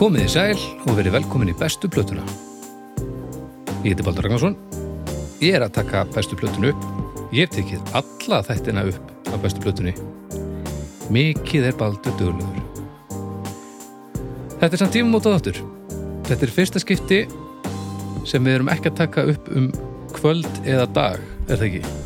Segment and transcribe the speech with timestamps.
[0.00, 2.22] Komið í sæl og verið velkomin í bestu plötuna.
[3.84, 4.54] Ég heiti Baldur Ragnarsson.
[5.44, 6.86] Ég er að taka bestu plötunu upp.
[7.36, 9.92] Ég hef tekið alla þættina upp af bestu plötunni.
[11.12, 12.64] Mikið er Baldur duglegur.
[14.56, 15.62] Þetta er samt tímum mótað áttur.
[16.30, 17.20] Þetta er fyrsta skipti
[18.24, 19.68] sem við erum ekki að taka upp um
[20.16, 21.96] kvöld eða dag, er það ekki?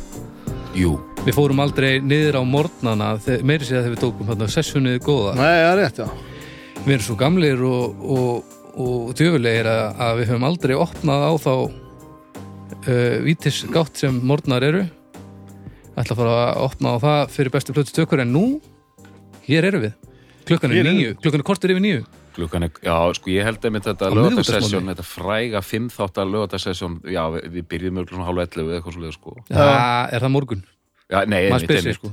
[0.82, 3.14] Jú, Við fórum aldrei niður á morgnana,
[3.46, 5.38] meiri sér að þegar við tókum hérna sessunnið góða.
[5.38, 6.33] Nei, það er rétt, já.
[6.84, 11.32] Við erum svo gamlir og, og, og djöfulegir að, að við höfum aldrei opnað á
[11.40, 14.82] þá uh, vítisgátt sem morgnar eru.
[15.94, 18.44] Ætla að fara að opna á það fyrir bestu plötu tökur en nú
[19.46, 19.96] hér eru við.
[20.44, 23.84] Klukkan er nýju, klukkan er kortur yfir nýju klukkan er, já, sko ég held einmitt
[23.86, 28.80] þetta lögatarsessjón, þetta fræga fimm þáttar lögatarsessjón, já, við, við byrjum mjög hálfa 11 eða
[28.80, 29.34] eitthvað svo sko.
[29.52, 30.64] það er það morgun,
[31.04, 32.00] Já, nei, einmitt, einmitt.
[32.00, 32.10] sko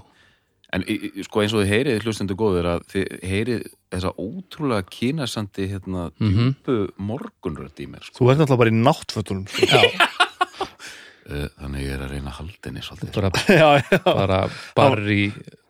[0.72, 0.86] En
[1.28, 6.54] sko eins og þið heyrið hlustendur góður að þið heyrið þessa ótrúlega kynasandi hérna Mhm.
[6.64, 8.16] djúpu morgunrödd í mér sko.
[8.22, 9.48] Þú ert náttúrulega bara í náttfötunum.
[9.52, 9.66] Sko.
[9.68, 10.08] já,
[11.32, 13.30] Uh, þannig ég er að reyna að halda henni svolítið bara,
[13.62, 14.00] já, já.
[14.04, 14.40] bara
[14.76, 15.28] barri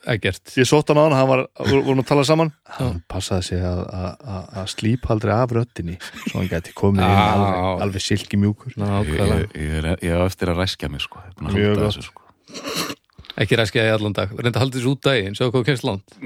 [0.08, 2.54] ekkert Ég sótt hann á hann, hann var, voru vorum að tala saman.
[2.80, 5.98] Hann passaði sig að, að, að, að slíp aldrei af röddinni.
[6.30, 8.72] Svo hann gæti komið inn alveg, alveg silki mjúkur.
[8.74, 11.20] ég, nákvæmlega, ég, ég, er, ég er eftir að ræskja mig sko.
[11.28, 11.84] Er Mjög gott.
[11.90, 12.96] þessu sko.
[13.40, 14.34] Ekki ræskja í allan dag.
[14.36, 16.18] Reynda að halda þessu út daginn, sjá hvað kemst langt.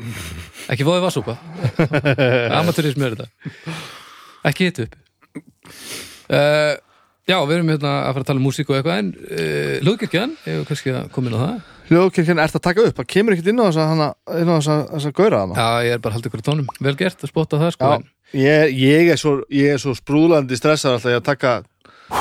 [0.71, 1.37] Ekki fóðið vassúpa
[2.61, 3.29] amatúrismi er þetta.
[4.49, 4.97] Ekki hitt upp.
[6.25, 6.73] Uh,
[7.29, 10.35] já, við erum hérna að fara að tala um músík og eitthvað en uh, hlugkirkjan,
[10.45, 11.71] ég hef kannski að koma inn á það?
[11.85, 15.43] Hljóðkirkjan ert að taka upp, það kemur ekkert inn á inn á þessa, þessa gaura
[15.43, 15.53] hana.
[15.59, 18.11] já, ég er bara að halda ykkur tónum, vel gert að spotta það sko, Já.
[18.35, 21.51] Ég, ég, er svo, ég er svo sprúðlandi stressar alltaf að taka,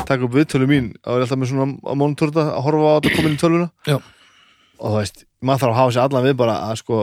[0.07, 0.91] taka upp viðtölu mín.
[1.03, 3.69] Og er alltaf með svona á monitorta að horfa á þetta komin í tölvuna.
[3.89, 3.97] Já.
[4.85, 6.99] Og þú veist, maður þarf að hafa sér allan við bara að sko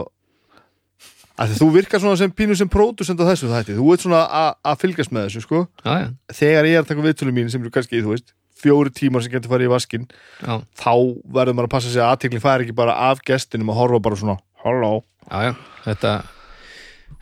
[1.42, 4.78] að þú virkar svona sem pínu sem pródusent á þessu þætti, þú ert svona að-
[4.84, 7.72] fylgjast með þessu sko, já, já, þegar ég er að taka viðtölu mín sem eru
[7.74, 10.06] kannski, þú veist, fjóri tímar sem getur farið í vaskin,
[10.46, 10.92] já, þá
[11.34, 14.20] verður maður að passa sig að aðtekli færi ekki bara af gestinum að horfa bara
[14.22, 14.92] svona, halló.
[15.32, 15.54] Já, já.
[15.88, 16.14] Þetta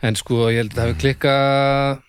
[0.02, 2.02] en sko, ég held að það hefur klikkað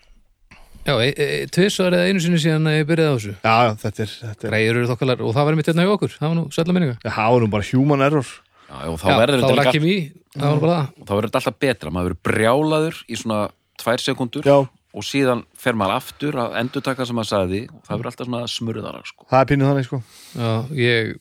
[0.85, 3.33] já, e, e, tvisvar eða einu sinni síðan að ég byrjaði á þessu.
[3.41, 5.93] Já, já, þetta er, þetta er, greiður eru þokkalar og það var mitt hérna hjá
[5.95, 6.15] okkur.
[6.17, 8.33] Það var nú sætla minninga já, það var nú bara human error.
[8.71, 10.91] Já, og þá já, verður þá þetta lakkið líka mér, það var bara það.
[10.91, 13.39] Og þá verður þetta alltaf betra, maður verður brjálaður í svona
[13.81, 14.57] tvær sekundur Já,
[14.91, 17.61] og síðan fer maður aftur að endurtaka sem maður sagði.
[17.71, 19.27] Og það verður alltaf svona smurðara sko.
[19.31, 20.01] það er pínu þannig sko.
[20.35, 21.11] Já, ég,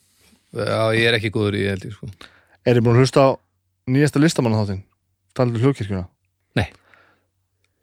[0.60, 2.10] já, ég er ekki góður í held ég sko.
[2.66, 3.28] Er ég búin að hlusta á
[3.90, 4.84] nýjasta listamannaþáttin?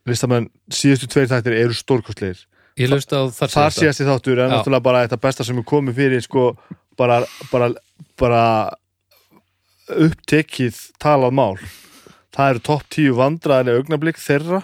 [0.07, 2.45] Listamenn, síðustu tveir þættir eru stórkostlegir.
[2.77, 4.51] Ég hlust á þar Þar síðasti þáttur er Já.
[4.53, 6.45] náttúrulega bara þetta besta sem er komið fyrir sko
[6.97, 7.71] bara, bara,
[8.19, 8.43] bara
[9.91, 11.57] upptekið talað mál.
[12.37, 14.61] Það eru topp tíu vandræðilega augnablik þeirra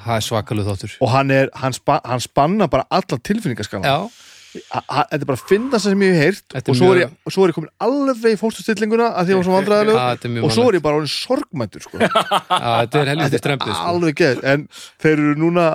[0.00, 3.84] Það er svakaluð þáttur og hann, er, hann, spa, hann spanna bara alla tilfinningaskala.
[3.84, 7.12] Já, Þetta er bara að finna það sem ég hef heyrt og svo, er ég,
[7.30, 10.54] svo er ég komin alveg í fórstustillinguna að því að hann var svo mjög og
[10.56, 12.00] svo er ég bara orðin sorgmættur sko.
[12.00, 13.92] þetta er helviti Þetta strempið sko.
[13.92, 15.68] alveg geð en þeir eru núna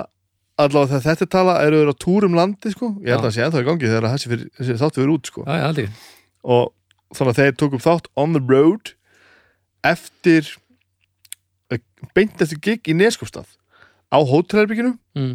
[0.60, 2.92] allavega þegar þetta tala eru þeir á túr um landi sko.
[3.00, 5.46] ég held að það sé ennþá í gangi þegar þessi, þáttu verið út sko.
[5.48, 5.88] Já,
[6.46, 8.92] og þannig að þeir tókum þátt on the road
[9.86, 10.52] eftir
[11.72, 11.80] eh,
[12.16, 13.48] beint eftir gig í Neskopstað
[14.12, 15.34] á hótelherbygginu mm.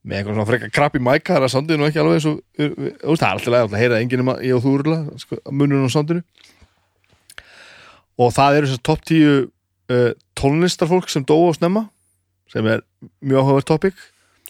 [0.00, 3.26] Með einhvern svona frekka krabbi mæka þar að sandinu ekki alveg og þú veist, það
[3.26, 6.22] er alltaf að heyra enginn nema ég og þú urla sko, mununum á sandinu.
[8.20, 10.08] Og það eru þess að topp tíu uh,
[10.40, 11.84] tónlistarfólk sem dóu á snemma
[12.50, 12.82] sem er
[13.20, 14.00] mjög áhugaverð topic.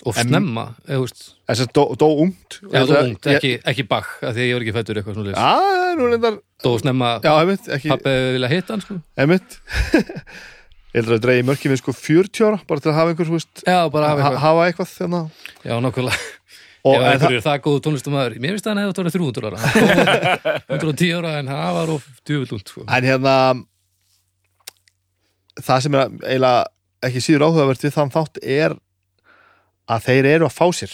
[0.08, 1.26] Og snemma, eða, veist?
[1.50, 2.54] Þess að dó, dó ungt.
[2.62, 5.34] Já, Ég- ungt, ekki, ekki bakk af Því að ég var ekki fættur eitthvað svona
[5.34, 8.96] Já, það er nú reyndar Dó snemma, Já, einmitt, ekki, pappi vilja hitta hann sko.
[9.20, 9.58] Einmitt
[10.90, 13.36] Ég heldur að dreigi mörkið við sko 40 ára bara til að hafa einhver, þú
[13.36, 15.20] veist Já, bara hafa ha eitthvað hafa eitthvað hérna.
[15.62, 16.16] Já, nákvæmlega
[16.80, 19.48] og, Ef einhverju er það góðu tónlistumæður Mér finnst það að hann hefði tóra 300
[19.50, 19.58] ára
[20.80, 22.08] 110 ára en það var of
[22.64, 22.84] sko.
[22.88, 23.34] En hérna
[25.60, 26.60] það sem er eiginlega
[27.10, 28.76] ekki síður áhugavert við þann þátt er
[29.90, 30.92] að þeir eru að fá sér.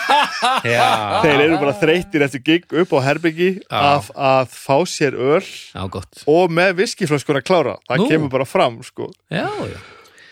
[1.24, 5.82] Þeir eru bara þreyttir eftir gig upp á herbyggi að, að fá sér öl já,
[5.92, 6.22] gott.
[6.30, 7.76] og með viskiflöskur að klára.
[7.88, 8.08] Það Nú.
[8.10, 9.10] kemur bara fram sko.
[9.32, 9.78] Já, já.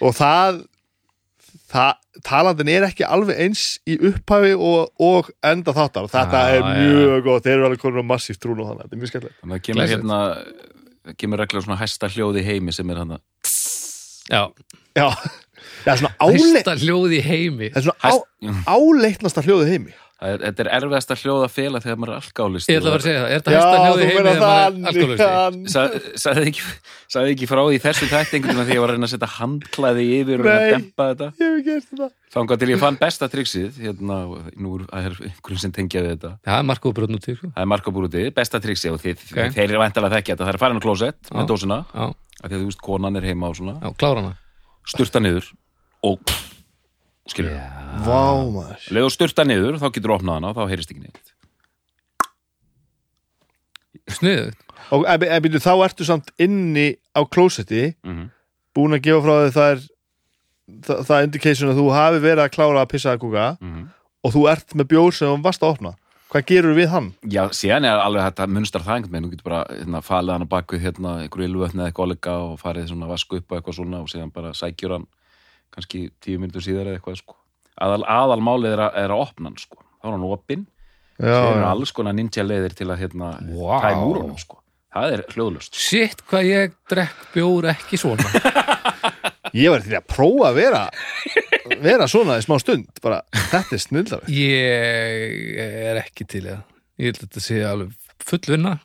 [0.05, 0.61] Og það,
[1.73, 6.11] það talandin er ekki alveg eins í upphafi og, og enda þáttar.
[6.13, 6.73] Þetta Já, er já.
[6.83, 9.41] mjög gott, þeir eru alveg konur á massíft trún og þannig, þetta er mjög skemmtilegt.
[9.43, 10.21] Þannig að kemur hérna
[11.09, 13.19] það kemur regla svona hæsta hljóði heimi sem er hann
[14.29, 14.43] Já,
[14.99, 15.07] Já,
[15.85, 17.71] það er svona áleitt hæsta hljóð í heimi.
[17.73, 19.95] Það er svona áleitnasta hljóðið heimi.
[20.19, 22.99] Er, þetta er erfiðast að hljóða fela þegar maður er alkálisti Ég ætla að vera
[22.99, 26.43] að segja það, er þetta hæsta hljóði í heimi þegar maður er hann- Sa- Sagði
[26.51, 26.65] ekki,
[27.15, 30.43] sagði ekki frá því þessu tættingum því ég var að reyna að setja handklæði yfir
[30.43, 32.09] og að dempa þetta.
[32.35, 34.19] Þangað til ég fann besta triksið hérna,
[34.59, 36.33] nú er er einhverjum sem tengjaði þetta.
[36.43, 37.53] Það er til, sko.
[37.55, 39.55] Það er markabúrútið, besta triksið og þið, Ok.
[39.55, 40.45] þeir eru væntalega þekkja þetta.
[40.51, 43.47] Það er farin á klósett með dósina af því að þú veist konan er heima
[43.49, 43.79] og svona.
[43.87, 44.35] Já, klára hana.
[44.89, 45.51] Sturta niður
[46.07, 46.33] og
[47.29, 47.53] skilur.
[47.53, 47.99] Yeah.
[48.07, 48.87] Vá maður.
[48.95, 51.35] Leðu sturta niður, þá getur opnað hana og þá heyrist ekki neitt.
[54.19, 54.57] Sniðuð.
[54.97, 58.29] Og en, en byrju, þá ertu samt inni á klósetti mm
[58.79, 59.81] búin að gefa frá þig það er
[60.87, 63.47] það, það indication að þú hafi verið að klára að pissa að kúka
[64.25, 65.95] og þú ert með bjór sem þú varst að opna
[66.33, 67.09] hvað gerur við hann?
[67.33, 70.47] Já, síðan er alveg þetta munstar það einhvern veginn, þú getur bara hérna, falið hann
[70.47, 73.79] á baku hérna, einhverju ylvötni eða eitthvað áleika og farið svona vasku upp og eitthvað
[73.79, 75.07] svona og síðan bara sækjur hann
[75.75, 77.37] kannski tíu minnur síðar eða eitthvað sko.
[77.81, 79.83] aðal, aðal málið er að, er að opna hann sko.
[79.99, 80.65] þá er hann opinn,
[81.19, 83.77] síðan er alls konar ninja leiðir til að hérna, Vá.
[83.89, 84.61] tæma úr honum sko.
[84.95, 88.29] það er hljóðlust Sitt hvað ég drekk bjór ekki svona.
[89.57, 90.83] ég var til að prófa að vera
[91.83, 93.23] vera svona í smá stund bara,
[93.53, 95.57] þetta er snildar Ég
[95.93, 96.61] er ekki til það.
[96.99, 97.97] Ég held að þetta sé alveg
[98.29, 98.79] full vinna.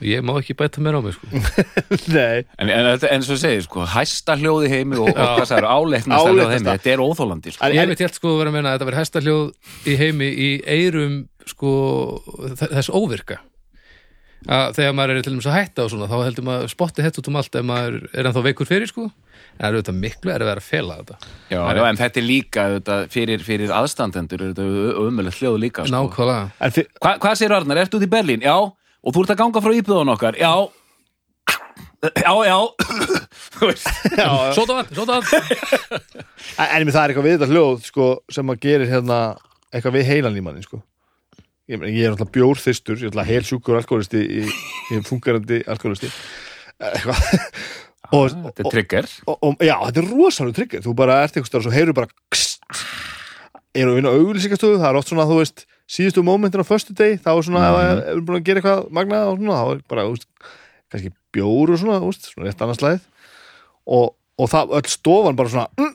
[0.00, 1.28] Ég má ekki bæta mér á mig, sko.
[2.16, 5.26] Nei, En, en, þetta- en svo segir, sko, hæsta hljóð í heimi og, og Já.
[5.36, 7.64] hvað það eru áleitnasta hljóð í heimi, þetta er óþólandi sko.
[7.68, 9.44] En- Ég veit helt sko að vera að meina að þetta verið hæsta hljóð
[9.92, 10.48] í heimi í
[10.78, 11.18] eyrum
[11.50, 11.74] sko
[12.62, 13.40] þess óvirka
[14.48, 17.18] að þegar maður er til dæmis að hætta og svona þá heldur maður spotti hett
[17.20, 19.12] út um allt ef maður er ennþá veikur fyrir sko en
[19.60, 21.16] það er auðvitað miklu er að vera að fela þetta
[21.52, 25.84] Já, já, en þetta er líka þetta, fyrir, fyrir aðstandendur er þetta ömulegt hljóð líka
[25.84, 25.92] sko.
[25.92, 28.44] nákvæmlega en fyr, Hva, Hvað segir Arnar, ertu út í Berlín?
[28.46, 30.40] Já, og þú ert að ganga frá íbúðun okkar?
[30.40, 30.54] Já
[32.00, 32.58] Já, já.
[34.56, 35.36] Sóta vatn, sóta vatn
[36.56, 39.18] En, það er eitthvað við þetta hljóð sko, sem að gerir hérna
[39.70, 40.80] eitthvað við heilan í manni sko.
[41.70, 44.42] Ég, ég er alltaf bjórþystur ég er alltaf heil sjúkur alkoholisti í,
[44.96, 46.10] í funkarandi alkoholisti
[46.80, 47.24] eitthvað.
[48.10, 49.06] Og, Þetta er trigger.
[49.30, 52.80] og, og, já, þetta er rosalega tryggir þú bara ert eitthvað og heyrðu bara kst,
[53.78, 57.20] eru að vinna auglýsingastöðu það er oft svona, þú veist, síðustu mómentin á föstu deg,
[57.22, 58.00] þá er svona, ef Mhm.
[58.00, 58.08] mm.
[58.10, 60.26] er búin að gera eitthvað magnað og svona, þá er bara, veist
[60.90, 63.00] kannski bjór og svona, veist, svona rétt annars slæð
[63.86, 64.06] og,
[64.40, 65.94] og það, öll stofan bara svona mm,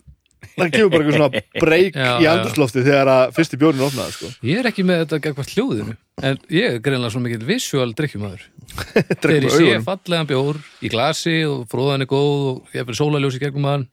[0.55, 4.31] það gefur bara eitthvað svona breyk í andurslofti þegar að fyrsti bjórinn er opnaði, sko.
[4.45, 8.47] Ég er ekki með þetta gegn hljóðinu en ég er greinlega svo mikill visual drikkjumæður
[9.25, 13.01] þegar ég sé fallegan bjór í glasi og fróðan er góð og ég er fyrir
[13.01, 13.87] sólaljós í gegnum hann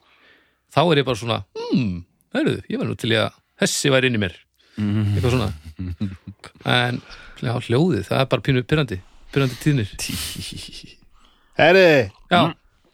[0.73, 2.03] þá er ég bara svona hmm,
[2.37, 4.35] heyrðu, ég var nú til ég að þessi væri inn í mér.
[4.81, 5.51] Eitthvað svona.
[6.73, 7.01] En
[7.43, 8.99] já, hljóðið, það er bara pínu pyrrandi
[9.33, 9.93] pyrrandi tíðnir.
[11.61, 11.87] Herri,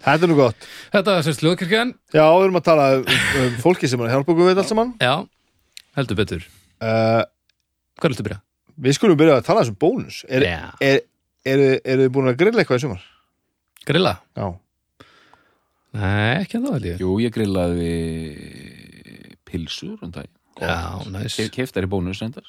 [0.04, 0.68] þetta er nú gott.
[0.94, 3.04] Þetta er sérst hljóðkirkjan Já, við erum að tala um,
[3.42, 4.94] um fólki sem er að hjálpa okkur við allt saman.
[5.02, 5.14] Já,
[5.98, 6.46] heldur betur.
[6.78, 7.22] Uh,
[7.98, 8.40] hvað viltu byrja?
[8.78, 10.20] Við skulum byrja að tala um bónus.
[10.30, 10.60] Er, Já.
[10.84, 11.00] er,
[11.48, 13.04] er, er þið búin að grilla eitthvað í sumar?
[13.88, 14.14] grilla?
[14.36, 14.48] Já.
[15.98, 16.98] Nei, ekki en þá held ég.
[17.00, 17.92] Jú, ég grillaði
[19.48, 20.28] pilsur um dag
[20.60, 20.74] já,
[21.08, 22.44] næs Keftar í bónus reyndar.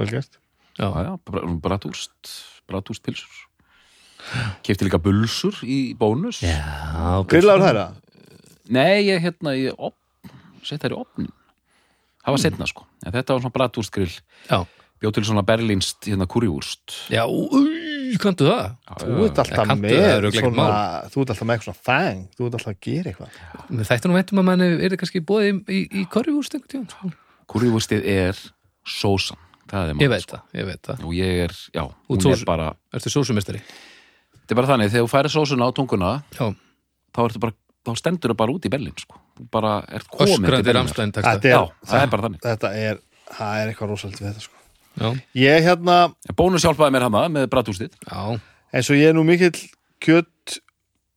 [0.00, 0.38] Vel gert.
[0.78, 2.32] Já, Já, bra- bratúst
[2.66, 3.28] Bratúst pilsur
[4.64, 6.40] Kefti líka bulsur í bónus.
[6.44, 7.98] Já Grillaður þær að?
[8.74, 10.32] Nei, ég hérna í opn
[10.64, 11.32] Sett þær í opnin
[12.24, 12.86] Það var setna sko.
[13.04, 14.08] En Þetta var svona bratúst grill
[14.48, 14.62] já,
[15.02, 18.70] Bjóð til svona berlínst hérna kurjúrst já, úi, kanntu það?
[19.02, 20.78] Þú ert alltaf kanntu, með það örugglega ekkert svona,
[21.12, 22.22] Þú ert alltaf með eitthvað svona fang.
[22.38, 23.38] Þú ert alltaf að gera eitthvað.
[23.74, 26.72] Með þættu nú veitum að mann er það kannski búið í, í, í korjúst einhvern
[26.72, 27.10] tíðan sko.
[27.52, 28.40] Kurjústið er
[28.88, 29.40] sósan.
[29.68, 30.38] Það er Ég málið, veit sko.
[30.40, 31.04] það, ég veit það.
[31.04, 33.60] Og ég er, já, Út hún sós- er bara Ertu sósumestari?
[34.44, 36.46] Þetta er bara þannig, þegar þú færir sósuna á tunguna Já,
[37.16, 37.54] þá, ertu bara,
[37.88, 39.20] þá stendur það bara út í Berlín sko.
[39.54, 40.74] Bara ert komin til
[41.24, 42.42] Þetta Já, er, það er bara þannig.
[42.44, 43.00] þetta er,
[43.32, 44.60] það er eitthvað rosalit við þetta sko.
[44.94, 45.08] Já,
[45.40, 45.96] Ég hérna,
[46.28, 48.20] En Bónus hjálpaði mér hana með bratústið já,
[48.74, 49.56] eins og ég er nú mikill
[50.04, 50.60] kjött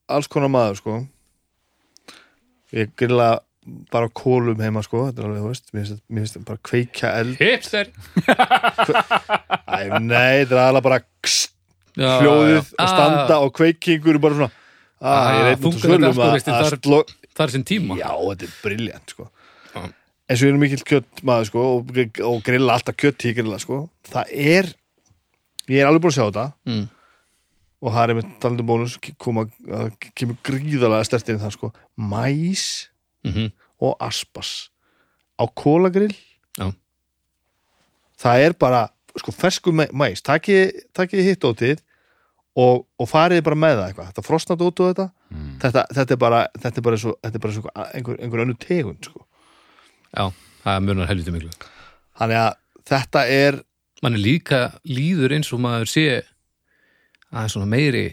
[0.10, 0.96] alls konar maður sko.
[2.74, 3.36] Ég grilla
[3.92, 7.12] bara kólum heima sko Þetta er alveg, þú veist, mér finnst, mér finnst bara kveikja
[7.20, 7.36] eld.
[7.42, 7.92] Hipster.
[9.68, 11.52] Æ, Nei, þetta er alveg bara kst,
[11.98, 14.52] hljóðið og standa og kveikingur bara svona
[14.98, 16.46] Ah, ah, ég einn út á þungar svölum að, að
[17.38, 17.98] þar- sinn tíma.
[18.00, 19.28] Já, þetta er briljant sko.
[19.78, 21.92] Eins og ég er mikill kjött maður sko, og,
[22.26, 23.78] og grilla alltaf kjött í grilla sko.
[24.10, 24.72] það er
[25.70, 26.46] ég er alveg búin að sjá þetta.
[26.66, 26.88] Mm.
[27.86, 28.98] og það er með talandi um bónus
[30.18, 31.72] kemur gríðalega stert inn það sko.
[31.96, 32.66] mæs
[33.28, 34.72] mm og aspas
[35.38, 36.16] á kólagrill
[38.18, 40.56] það er bara sko, fersku mæ- mæs taki
[41.22, 41.84] hitt ótið
[42.58, 44.12] og, og farið bara með það eitthvað.
[44.12, 45.08] Þetta frosnat út og þetta.
[45.34, 45.48] Mm.
[45.62, 48.58] þetta, þetta er bara þetta er bara svo, þetta er bara svo einhver, einhver önnu
[48.64, 49.26] tegund sko.
[50.14, 50.24] Já,
[50.64, 51.52] það munar helviti miklu.
[52.18, 52.54] Þannig að
[52.88, 53.60] þetta er
[54.06, 56.06] mann er líka líður eins og maður sé
[57.34, 58.08] aðeins svona meiri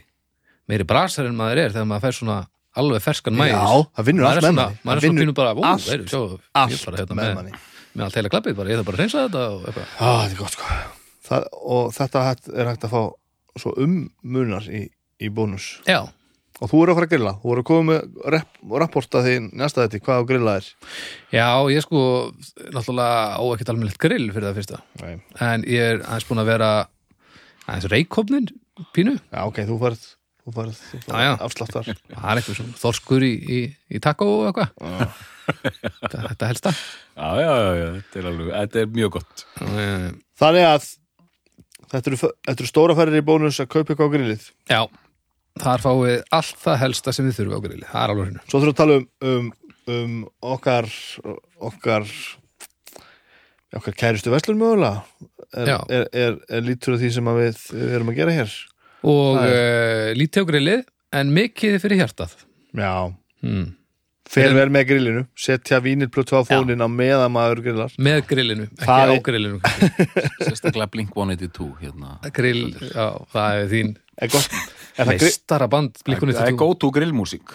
[0.71, 2.39] meiri brasar en maður er þegar maður fær svona
[2.81, 3.61] alveg ferskan mæs Já,
[3.95, 4.79] það vinnur allt er með manni.
[4.83, 7.35] maður Það er svona vinnur pínu bara, ó, veiru, sjá, er allt hérna með með,
[7.39, 7.61] manni.
[7.95, 9.93] með allt heila klappið bara, ég þarf bara að reynsa þetta og eitthvað.
[9.95, 10.79] Já, þetta er gott sko.
[11.29, 11.47] Það,
[11.77, 12.25] og þetta
[12.55, 13.03] er hægt að fá
[13.61, 14.87] svo ummunar í,
[15.23, 15.69] í bónus.
[15.89, 16.01] Já,
[16.61, 19.37] og þú eru að fara að grilla, þú eru að koma með rep, rapporta því
[19.51, 20.69] næsta þetta hvað á grilla er
[21.35, 22.03] já, ég sko
[22.75, 24.83] náttúrulega á ekkert almennilegt grill fyrir það fyrsta.
[25.03, 25.15] Nei.
[25.49, 26.73] en ég er aðeins búin að vera
[27.67, 28.51] aðeins reikofnin
[28.95, 29.17] pínu.
[29.31, 30.11] Já, ok, þú farð
[30.45, 33.61] afsláttar það er eitthvað svona þorskur í, í,
[33.97, 35.15] í taco og eitthvað.
[35.45, 36.83] Þetta, þetta helst það
[37.15, 39.43] Já, já, já, já, þetta er alveg, þetta er mjög gott.
[40.41, 40.87] Þannig að
[41.95, 44.47] þetta eru, þetta eru stóra færir í bónus að kaupa eitthvað á grillið.
[44.71, 44.81] Já,
[45.65, 48.45] þar fáið allt það helsta sem þið þurfum á grilli, það er alveg hreinu.
[48.47, 49.53] Svo þurfum við að tala um, um,
[49.95, 50.17] um
[50.55, 50.91] okkar
[51.71, 52.09] okkar
[53.75, 55.05] okkar kærustu verslun mögulega.
[55.55, 58.55] Er, er, er, er lítur af því sem við, við erum að gera hér?
[59.05, 60.85] Og uh, lítið á grillið
[61.15, 62.35] en mikið fyrir hjartað.
[62.75, 63.13] Já,
[63.45, 63.69] hmm.
[64.35, 67.95] Fer vel með grillinu setja vínilplötu á fónin á meðan maður grillar.
[67.99, 69.61] Með grillinu, ekki Það á er- grillinu.
[70.47, 72.17] Sérstaklega Blink 182 hérna.
[72.35, 73.93] Grill, já, það er þín.
[74.15, 74.49] Er er
[74.99, 77.55] það meistara band blikunni Það er go to grillmúsík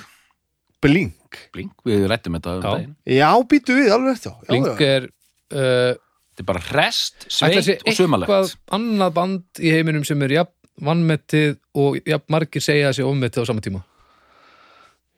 [0.83, 1.39] blink?
[1.53, 2.93] Blink, við rættum þetta um daginn.
[3.07, 5.91] Já, býtu við, alveg já, Blink er uh,
[6.39, 10.37] Þetta er bara rest, að sveit og sumalegt eitthvað annað band í heiminum sem er
[10.37, 10.55] jafn
[10.87, 13.81] vannmettið og jafn margir segja að sé ofmettið á sama tíma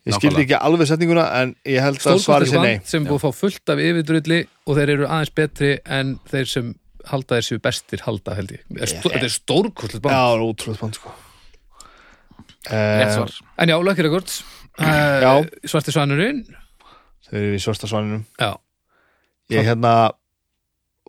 [0.07, 2.77] Ég skildi ekki alveg setninguna en ég held að svari sér nei.
[2.89, 6.71] sem búið að fá fullt af yfirdrulli og þeir eru aðeins betri en þeir sem
[7.11, 8.63] halda þeir séu bestir halda held ég.
[8.77, 11.13] Er þetta er stórkostlega band Já, ótrúlega band sko.
[12.71, 13.29] Uh,
[13.61, 14.41] en já, Lucky Records.
[14.79, 15.31] Uh, Já.
[15.67, 16.43] Svarti Svanurinn
[17.27, 18.21] Þau eru í svarta svaninum.
[18.39, 18.55] Já,
[19.51, 20.11] Ég hérna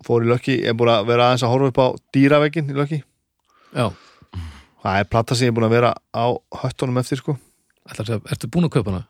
[0.02, 2.76] fór í Lökki, ég er búin að vera aðeins að horfa upp á dýravegin í
[2.76, 2.98] Lökki
[3.72, 3.86] já.
[4.82, 6.26] Það er plata sem ég er búin að vera á
[6.62, 7.36] höttunum eftir sko
[7.90, 9.06] Ætlar, að- Ertu búin að kaupa hana?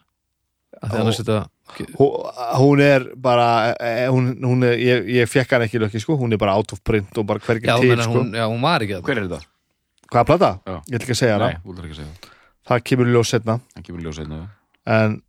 [0.83, 1.01] Af því Já.
[1.03, 1.49] annars þetta
[1.99, 6.17] Hú- Hún er bara eh, hún, hún er, ég, ég fekk hann ekki Lökki sko
[6.19, 8.61] hún er bara out of print og bara hvergi já, til sko hún, já, hún
[8.65, 9.43] var ekki að Hver er þetta?
[10.13, 10.51] Hvaða plata?
[10.67, 10.77] Já.
[10.89, 12.33] Ég ætla ekki að segja hana Nei, þú ætlar ekki að segja
[12.73, 14.49] Það kemur ljós setna Það kemur ljós einnig
[14.83, 15.23] en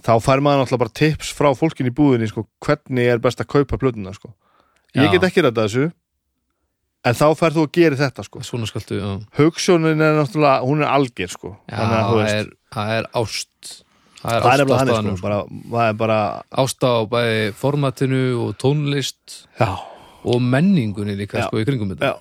[0.00, 3.48] þá fær maður náttúrulega bara tips frá fólkin í búðinni sko, hvernig er best að
[3.50, 4.30] kaupa plötuna sko.
[4.94, 5.10] ég Já.
[5.12, 5.90] get ekki rætta þessu
[7.04, 8.40] en þá fær þú að gera þetta sko.
[8.46, 11.52] Svona skaltu, já hugsunin er náttúrulega, hún er algjör sko.
[11.68, 13.70] Já, þannig að þú það veist er, það er ást
[14.20, 15.24] Það er það er ást á staðanum sko.
[15.24, 15.36] bara,
[15.72, 16.18] það er bara
[16.62, 19.70] Ást á bæði formatinu og tónlist já,
[20.24, 21.46] og menningunni líka Já.
[21.48, 22.16] sko í kringum þetta Já.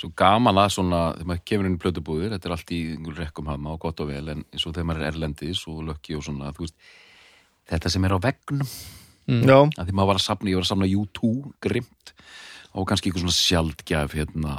[0.00, 3.18] Svo gaman að svona, þegar maður kemur inn í plötubúðir, þetta er allt í einhver
[3.20, 6.16] rekkum hama og gott og vel, en eins og þegar maður er erlendis og lökki
[6.16, 6.76] og svona, þú veist,
[7.68, 8.70] þetta sem er á veggnum,
[9.28, 9.44] Mm.
[9.46, 11.28] já, að því maður var að safna, ég var að safna U2,
[11.62, 12.12] grimt,
[12.74, 14.54] og kannski eitthvað svona sjaldgæf, hérna,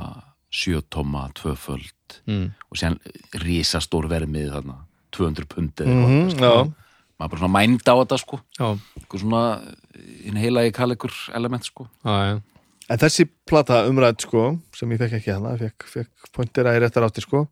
[0.54, 2.46] sjötóma, tvöföld, mm.
[2.70, 3.00] og síðan
[3.42, 4.78] risastór vermið þarna,
[5.18, 6.54] 200 pundið, mm mm já.
[7.20, 9.44] maður bara svona mænda á þetta, sko, eitthvað svona,
[10.26, 11.88] inn heila í kallegur element, sko.
[12.06, 12.40] já, já
[12.92, 17.06] en þessi plata umræð sko, sem ég fekk ekki hana fekk, fekk pointera í réttar
[17.08, 17.46] átti sko.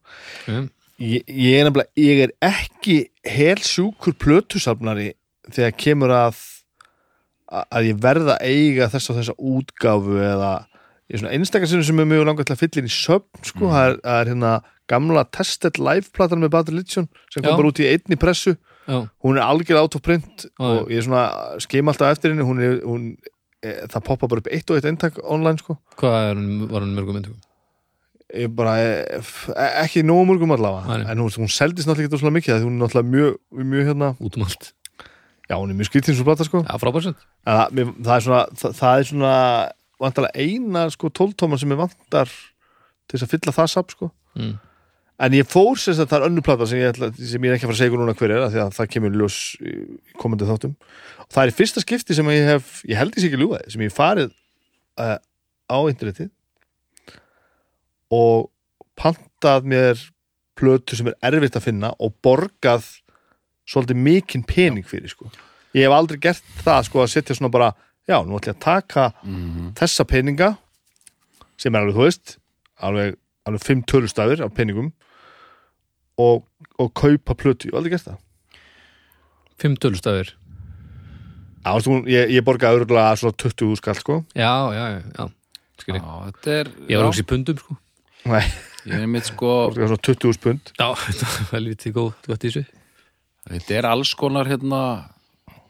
[0.49, 0.69] Mm.
[0.99, 2.97] ég, ég er nefnilega ég er ekki
[3.37, 5.13] helsjúkur plötusafnari
[5.49, 6.41] þegar kemur að
[7.49, 10.51] að ég verða að eiga þess og þessa útgáfu eða
[11.09, 13.71] ég er svona einstakar sem er mjög langar til að fylla inn í söfn sko,
[13.71, 14.53] það, er, það er hérna
[14.89, 18.55] gamla Tested Live platan með Bad Religion sem kom bara út í einni pressu.
[18.89, 22.45] Já, hún er algjörð out of print og ég er svona skeim alltaf eftir henni.
[22.45, 23.11] Hún er, hún,
[23.61, 25.77] e, það poppa bara upp eitt og eitt eintak online sko.
[25.99, 27.37] Hvað er var hún mörgum myndum?
[28.29, 29.21] ég bara, e,
[29.57, 31.01] e- ekki nógu mörgum allavega.
[31.09, 33.39] En hún, hún seldist náttúrulega ekki svo mikið hún er náttúrulega mjög,
[33.73, 34.73] mjög hérna Út um allt.
[35.49, 36.61] Já, hún er mjög skrítinn svo plata sko.
[36.61, 37.17] Já, frábærsend
[37.49, 39.33] en það, það er svona það, það er svona
[39.99, 42.31] vantarlega eina sko tóltóman sem ég vantar
[43.09, 44.53] til þess að fylla það sap sko mm.
[45.25, 47.67] en ég fór sem það er önnur plata sem ég, ætla, sem ég er ekki
[47.67, 49.39] að fara að segja núna hver er því að það kemur ljós
[50.21, 50.75] komandi þáttum
[51.25, 53.95] og það er fyrsta skipti sem ég hef ég held sé ekki ljúgaði, sem ég
[53.95, 54.31] farið
[55.01, 55.17] uh,
[55.69, 56.31] á internetið
[58.13, 58.49] og
[58.99, 60.07] pantað mér
[60.59, 62.87] plötu sem er erfitt að finna og borgað
[63.69, 65.29] svolítið mikinn pening fyrir sko.
[65.75, 67.69] ég hef aldrei gert það sko að setja svona bara
[68.09, 70.49] já, nú ætlum ég að taka Mm þessa peninga
[71.59, 72.37] sem er alveg, þú veist
[72.81, 73.15] alveg,
[73.47, 74.89] alveg fimm tölustafir af peningum
[76.19, 76.43] og,
[76.79, 78.17] og kaupa plötu, ég hef aldrei gert það.
[79.59, 80.33] Fimm tölustafir
[81.59, 84.15] Já, veistu, hún- ég, ég borgaði örgulega svona 20 skall sko.
[84.33, 85.25] Já, já, já, já
[85.79, 87.75] Skil Já, ég þetta er, Ég var ekki í pundum sko.
[88.25, 88.41] Nei,
[88.87, 90.71] ég er mitt sko, borgaði svona 20 pund.
[90.79, 92.65] Já, þetta var lítið góð, gott í þessu.
[93.49, 94.81] Þetta er alls konar hérna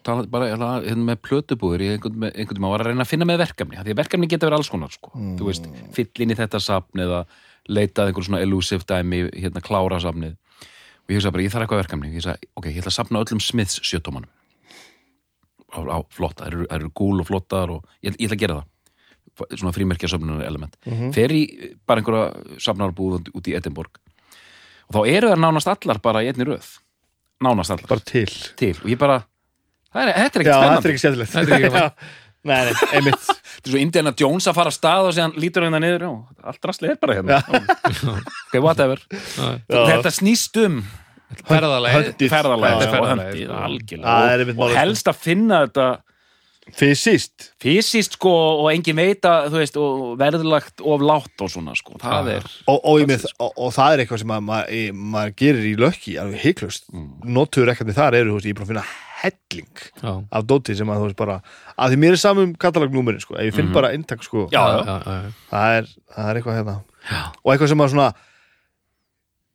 [0.06, 3.80] tala, bara hérna, með plötubúður í einhvern, einhvern var að reyna að finna með verkefni
[3.80, 5.12] því að verkefni geta verið alls konar sko.
[5.14, 7.24] þú veist, fyll inn í þetta safn eða
[7.70, 10.36] leitað einhver svona elusive dæmi hérna klára safnið.
[11.06, 12.12] Og ég hugsa bara, ég þarf eitthvað verkefni.
[12.16, 14.30] Ég sagði, ok, ég ætla að safna öllum Smiths sjötómanum.
[15.70, 18.60] Á, á flotta, það eru, eru gúl og flottar og ég, ég ætla að gera
[18.60, 18.76] það.
[19.56, 20.74] Svona frímerkja söfnunar element
[21.16, 21.44] fer í
[21.88, 24.02] bara einhverja safnarbúð út í Edinborg.
[24.90, 26.68] Og þá eru það nánast allar bara í einni röð.
[27.46, 27.88] Nánast allar.
[27.88, 28.28] Bara til.
[28.60, 28.74] Til.
[28.84, 29.22] Og ég bara,
[29.94, 31.32] er, þetta er Já, ekkert þetta er spennandi ekki skemmtilegt.
[31.36, 32.18] Þetta er ekki gaman.
[32.50, 33.26] Nei, nei, einmitt.
[33.60, 36.06] Þetta er svo Indiana Jones að fara að stað og síðan lítur hérna niður.
[36.06, 36.12] Já,
[36.52, 37.40] allt rastlega er bara hérna.
[38.14, 39.02] Ok, whatever.
[39.68, 40.80] Þetta snýst um
[41.30, 43.58] og ferðalagið, höndið sko.
[43.60, 44.14] algjörlega.
[44.14, 44.78] Og, og sko.
[44.80, 45.90] helst að finna þetta
[46.76, 47.48] Fysiskt.
[47.62, 48.32] Fysiskt sko
[48.62, 52.78] og engin veita þú veist, og verðlagt of látt og svona sko, það er og,
[52.78, 56.44] og, með, og, og það er eitthvað sem að maður, maður gerir í lökki alveg
[56.46, 57.08] heiklust mm.
[57.40, 58.86] notur ekkert þar eru, þú veist, ég er bara að finna
[59.22, 61.38] helling Já, af dóti sem að þú veist bara
[61.78, 64.80] að því mér er samum katalagnúmerin sko, ef ég finn bara inntak sko, Já, já,
[64.86, 64.96] já.
[65.06, 65.32] já, já.
[65.52, 66.78] það, er, það er eitthvað hérna
[67.10, 67.22] Já.
[67.44, 68.10] og eitthvað sem að svona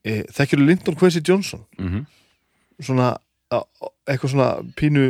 [0.05, 2.05] e, þekkjur Lyndon Quincy Johnson mm
[2.83, 3.13] svona
[3.55, 5.03] á- á- eitthvað svona pínu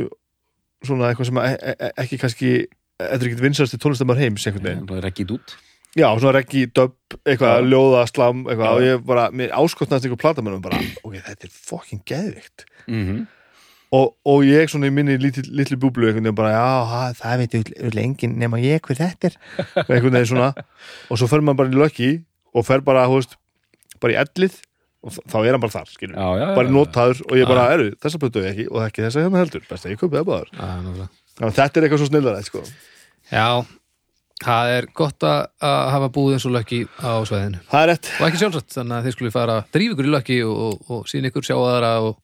[0.84, 2.50] svona eitthvað sem að e, e, ekki kannski
[3.00, 5.54] þetta er ekkert vinsast tónlistamar heims einhvern veginn það er ekki út
[5.94, 6.92] Já, svona reggi, dub,
[7.22, 7.66] eitthvað, Já.
[7.70, 8.72] ljóða, slam, eitthvað, Já.
[8.74, 12.64] og ég bara, mér áskotnaðist einhver platamennum bara, ok, þetta er fucking geðvikt.
[12.90, 13.20] mm
[13.94, 17.56] Og, og ég svona í minni litli, litli búblu einhvern veginn bara, já, það veit
[17.60, 19.36] öll enginn nema ég hver þetta er.
[19.84, 20.48] Einhvern veginn svona,
[21.12, 22.08] og svo fer maður bara í lökki
[22.54, 23.36] og fer bara, hú veist,
[24.02, 24.56] bara í ellið
[25.04, 26.16] og þá er hann bara þar, skilur.
[26.16, 26.72] já, já, Bara já.
[26.72, 29.86] notaður og ég bara, eru, þessa plötu ég ekki og ekki þessa hérna heldur, best
[29.86, 30.52] að ég kaupið það.
[30.56, 31.08] Já, náttúrulega.
[31.34, 32.62] Þannig að þetta er eitthvað svo snillar, sko.
[33.28, 33.48] Já,
[34.44, 35.42] það er gott að
[35.94, 39.34] hafa búið eins og lökki á sveðinu Það og ekki sjálfsagt, þannig að þið skulle
[39.34, 42.16] fara að drífa ykkur í lökki og, og, og sína ykkur sjá aðra og,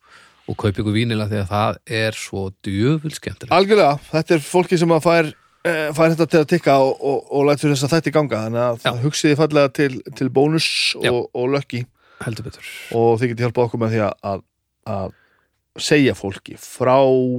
[0.51, 3.55] og kaupa ykkur vínila því að það er svo djöful skemmtilegt.
[3.55, 7.23] Algjörlega, þetta er fólki sem að fær eh, fær þetta til að tikka og, og,
[7.31, 10.69] og lætur þess að þetta í ganga þannig að hugsiði fallega til, til bónus
[11.01, 11.85] og, og lökki
[12.25, 12.75] heldur betur.
[12.97, 14.45] Og þið getið hjálpað okkur með því að, að,
[14.97, 15.17] að
[15.81, 16.99] segja fólki frá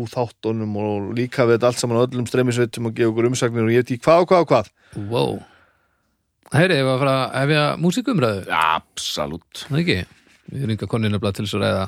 [0.10, 3.74] þáttunum og líka við þetta allt saman á öllum streymisveitum og gefa okkur umsagnir og
[3.74, 4.76] ég veit ekki hvað og hvað og hvað.
[5.12, 5.41] Wow
[6.52, 9.62] Heyri, ef að fara að hefja músikumræðu absolutt.
[9.69, 9.93] Það ekki,
[10.52, 11.86] við erum yngar koninu til þess að ræða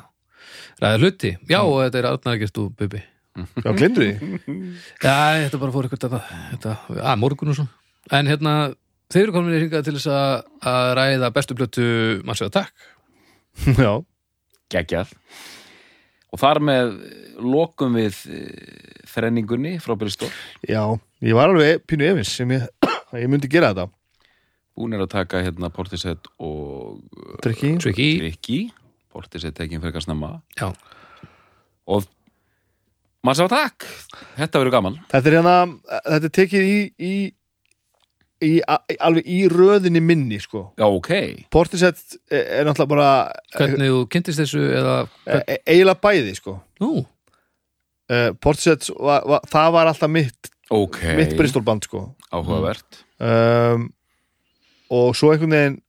[0.82, 3.02] ræða hluti, já og þetta er Gert og Bubi
[3.34, 4.34] Já, glindur því?
[5.02, 6.68] Já, þetta bara fór eitthvað
[7.02, 7.64] að morgun og svo.
[8.14, 8.52] En hérna,
[9.10, 11.88] þeir eru komin í hringað til þess að, að ræða bestu blötu
[12.28, 12.86] Massive Attack
[13.84, 13.90] Já,
[14.70, 15.16] geggjað.
[16.34, 16.94] Og þar með
[17.42, 20.30] lokum við eh, þrenningunni frá Bristol
[20.66, 20.82] já,
[21.22, 22.66] ég var alveg pínu efins sem ég,
[23.10, 23.90] að ég myndi gera þetta.
[24.74, 27.02] Búin er að taka hérna Portishead og
[27.42, 28.64] Tryggi,
[29.14, 30.42] Tricky, Rikki Portishead tekin fyrir snemma.
[30.58, 30.74] Já,
[31.86, 32.04] og
[33.24, 33.86] maður sá takk.
[34.36, 35.00] Þetta verður gaman.
[35.10, 35.56] Þetta er hérna
[36.04, 37.14] þetta er tekið í, í,
[38.44, 40.72] í, a, alveg í röðinni minni sko.
[40.78, 43.10] Já ok, Portisett er, er náttúrulega bara
[43.56, 44.96] hvernig þú kynntist þessu eða,
[45.26, 46.58] e, e, eiginlega bæði sko.
[46.80, 47.04] Nú,
[48.10, 51.00] uh, Portisett, var, var, það var alltaf mitt ok.
[51.18, 52.08] mitt Bristolband sko.
[52.34, 53.04] Áhugavert.
[53.22, 53.92] Um,
[54.90, 55.80] og svo einhvern veginn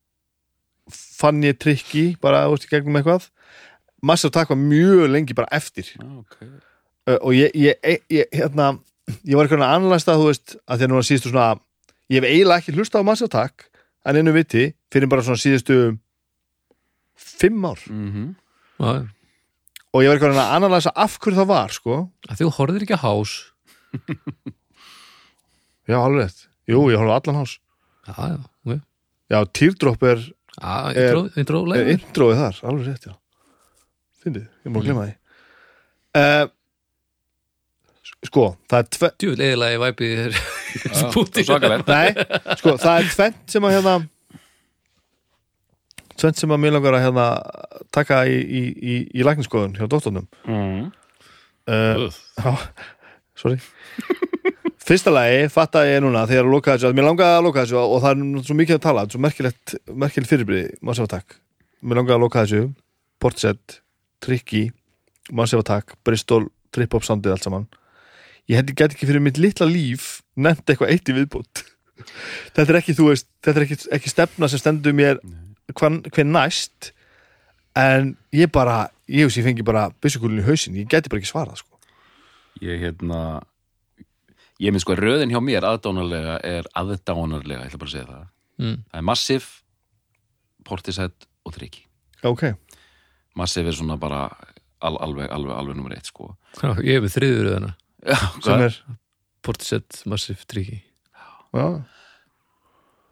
[1.15, 3.30] fann ég trikki bara veist, í gegnum eitthvað.
[4.06, 5.89] Massive Attack var mjög lengi bara eftir.
[5.95, 6.38] Já, ok.
[7.06, 8.73] Uh, og ég, ég, ég, hérna
[9.23, 11.49] ég var veginn annarlæst að þú veist að því að nú var síðustu svona
[12.10, 13.67] ég hef eiginlega ekki hlusta á Massive Attack
[14.06, 15.78] en einu viti fyrir bara svona síðustu
[17.15, 17.82] fimm ár.
[17.89, 18.10] Mm
[18.80, 19.06] já,
[19.95, 20.56] og ég var einhvern veginn að
[20.95, 21.99] af hverju það var sko.
[22.28, 23.36] Að þú horfðir ekki að hás.
[25.86, 26.25] Já, alveg
[26.65, 27.60] jú, ég horfði allan hás.
[28.08, 28.82] Já, já, ok.
[29.30, 30.23] Já, Teardrop er,
[30.55, 33.15] já, intro, intro, er leið introið þar alveg rétt, já.
[34.25, 35.15] Fyndið, ég má að glemma því
[36.21, 36.45] uh,
[38.25, 40.41] sko, það er tve, djúvel eðilega í væpið þér
[41.01, 41.89] spúti svakalegt.
[41.91, 42.27] Nei,
[42.59, 43.95] sko, það er tvent sem að hérna
[46.15, 47.27] tvent sem að mér langar að hérna
[47.95, 50.87] taka í, í, í, í lækniskoðun hjá dóttornum mm.
[51.67, 52.63] uh,
[53.35, 53.59] sorry
[54.86, 57.78] Fyrsta lagi fattaði ég núna þegar að loka þessu að mér langaði að loka þessu
[57.82, 61.39] og það er svo mikið að tala, svo merkilegt merkilegt fyrirbrið, Massive Attack.
[61.82, 62.67] Mér langaði að loka þessu,
[63.17, 63.80] Portset
[64.21, 64.67] Tricky,
[65.34, 67.65] Massive Attack Bristol, Trip-Hop soundið allt saman.
[68.45, 71.63] Ég hendi gæti ekki fyrir mitt litla líf nefnt eitthvað eitt í viðbútt
[72.56, 75.17] þetta er ekki, þú veist, þetta er ekki, ekki stefna sem stendur mér
[75.74, 76.91] hver, hver næst
[77.80, 81.32] en ég bara, ég veist ég fengi bara byssukúlun í hausinn, ég gæti bara ekki
[81.32, 81.80] svarað sko.
[82.62, 83.41] ég hérna
[84.63, 88.27] ég minn sko röðin hjá mér aðdánarlega er aðdánarlega, ég ætla bara að segja það.
[88.55, 88.75] Mm.
[88.91, 89.47] það er Massive
[90.65, 91.85] Portishead og Triki.
[92.21, 92.45] Já, ok,
[93.35, 94.27] Massive er svona bara
[94.79, 96.31] al, alveg, alveg, alveg nummer eitt sko.
[96.61, 97.73] Já, ég hef með þriður þarna
[98.05, 98.79] Já, sem er
[99.45, 100.79] Portishead Massive Tricky
[101.55, 101.65] já,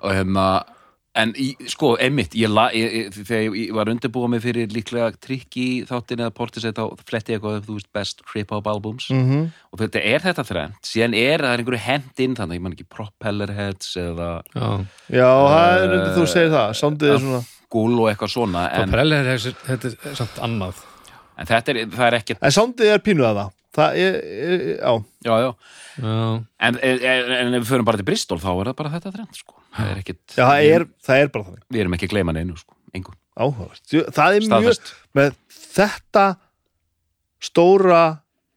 [0.03, 0.45] og hérna
[1.15, 5.83] en í, sko, einmitt ég la, ég, ég, ég, var undirbúa mig fyrir líklega trikki
[5.89, 9.09] þáttin eða portisett þá fletti ég eitthvað, þú veist, best trip-hop albums.
[9.13, 10.79] Mm og þetta er þetta þrennt.
[10.85, 15.29] Síðan er það er einhverju hend inn þannig, ég man ekki propellerheads eða Já, já
[15.49, 19.55] það er undir þú segir það er svona gúl og eitthvað svona en, er þessi-
[19.65, 20.83] þetta er samt annað.
[21.37, 24.63] En þetta er, það er ekkert En sándið er pínuð að það Það er, er
[24.77, 24.93] já.
[25.25, 25.49] Já, já,
[26.03, 26.13] Já,
[26.67, 27.03] en, en,
[27.37, 29.59] en ef við förum bara til Bristol þá er það bara þetta þrennt, sko.
[29.73, 31.63] Það er ekkert, Já, það er, það er bara þannig.
[31.73, 32.77] Við erum ekki að gleyma neinu, sko,
[34.13, 34.91] Það er mjög staðfest.
[35.17, 35.31] með
[35.73, 36.25] þetta
[37.43, 38.01] stóra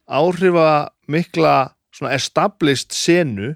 [0.06, 0.66] áhrifa
[1.10, 1.54] mikla
[1.96, 3.54] svona established senu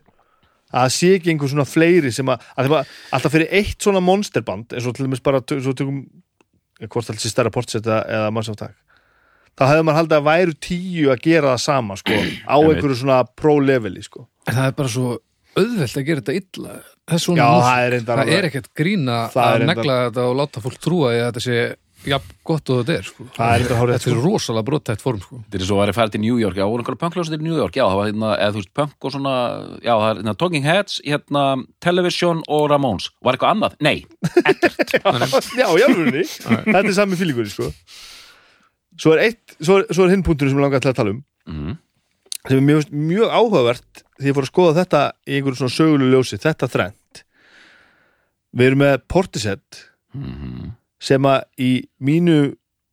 [0.70, 2.68] að það sé ekki einhver svona fleiri sem að, að
[3.16, 6.04] alltaf fyrir eitt svona monsterband eins og til dæmis bara tö- svo tökum
[6.80, 8.76] hvort alls í stærra portsetta eða takk
[9.58, 13.18] þá hefði maður haldið að væru tíu að gera það sama sko, á einhverju svona
[13.38, 14.26] pro-leveli sko.
[14.46, 15.18] en það er bara svo
[15.58, 20.26] auðvelt að gera þetta illa Já, það er það er ekkert grína að negla þetta
[20.30, 21.62] og láta fólk trúa því að þetta sé
[22.08, 23.26] jafn gott og þetta er sko.
[23.36, 25.40] Það er Þetta er rosalega brottætt form sko.
[25.50, 27.58] Þetta er svo að væri færið til New York, já, voru einhverja punkljósið til New
[27.58, 29.34] York, já, það var hérna, eða þú veist, punk og svona,
[29.84, 31.44] já, það er hérna Talking Heads, hérna
[31.84, 33.10] Television og Ramones.
[33.20, 33.76] Var eitthvað annað?
[33.84, 33.96] Nei.
[35.60, 37.68] Já, í alvörunni Þetta er sami fílingur sko.
[39.00, 41.16] Svo er, eitt, svo er, svo er hinn punktur sem ég langar til að tala
[41.16, 41.78] um Mm.
[42.46, 46.10] sem er mjög, mjög áhugavert því ég fór að skoða þetta í einhverjum svona sögulegu
[46.12, 47.22] ljósi þetta þrennt
[48.52, 49.80] við erum með Portishead
[50.12, 51.70] Mm sem að í
[52.02, 52.38] mínu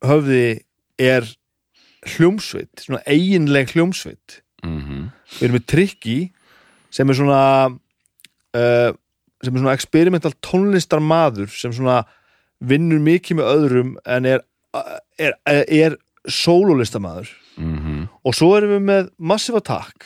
[0.06, 0.62] höfði
[0.98, 1.26] er
[2.08, 5.10] hljómsveit, svona eiginleg hljómsveit -hmm.
[5.36, 6.18] við erum með Tricky
[6.90, 8.90] sem er svona uh,
[9.44, 12.04] sem er svona experimental tónlistarmaður sem svona
[12.58, 14.42] vinnur mikið með öðrum en er,
[15.18, 20.04] er, er, sólólistamaður Mm og svo erum við með Massive Attack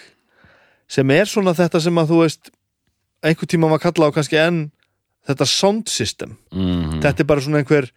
[0.90, 2.50] sem er svona þetta sem að þú veist
[3.26, 4.60] einhver tíma var kallað á kannski enn
[5.26, 6.36] þetta sound system.
[6.52, 7.00] -hmm.
[7.02, 7.90] þetta er bara svona einhver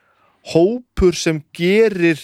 [0.53, 2.19] hópur sem gerir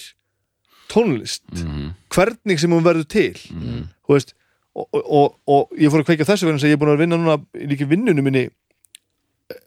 [0.89, 1.43] tónlist.
[1.51, 1.93] -hmm.
[2.09, 3.37] hvernig sem hún verður til.
[3.51, 3.87] Mm.
[4.07, 4.33] þú veist
[4.75, 7.17] og, og, og, ég fór að kveika þessu vegna sem ég er búin að vinna
[7.17, 8.49] núna í líki vinnunum minni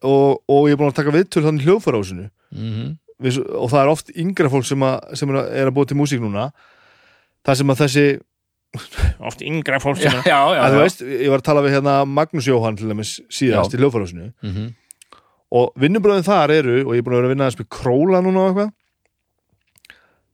[0.03, 3.91] og, og ég er búin að taka viðtöl þannig hljóðfarásinu mm Við, og það er
[3.93, 6.49] oft yngra fólk sem, að, sem er, að, er að búa til músík núna
[7.47, 8.07] það sem að þessi
[9.31, 10.61] oft yngra fólk Já, sem að, já, já.
[10.61, 10.85] að þú já.
[10.85, 14.71] veist, ég var að tala við hérna Magnús Jóhann til dæmis síðast í hljóðfarásinu -hmm.
[15.61, 18.23] og vinnubröðin þar eru og ég er búin að vera að vinna þess með króla
[18.25, 18.73] núna og eitthvað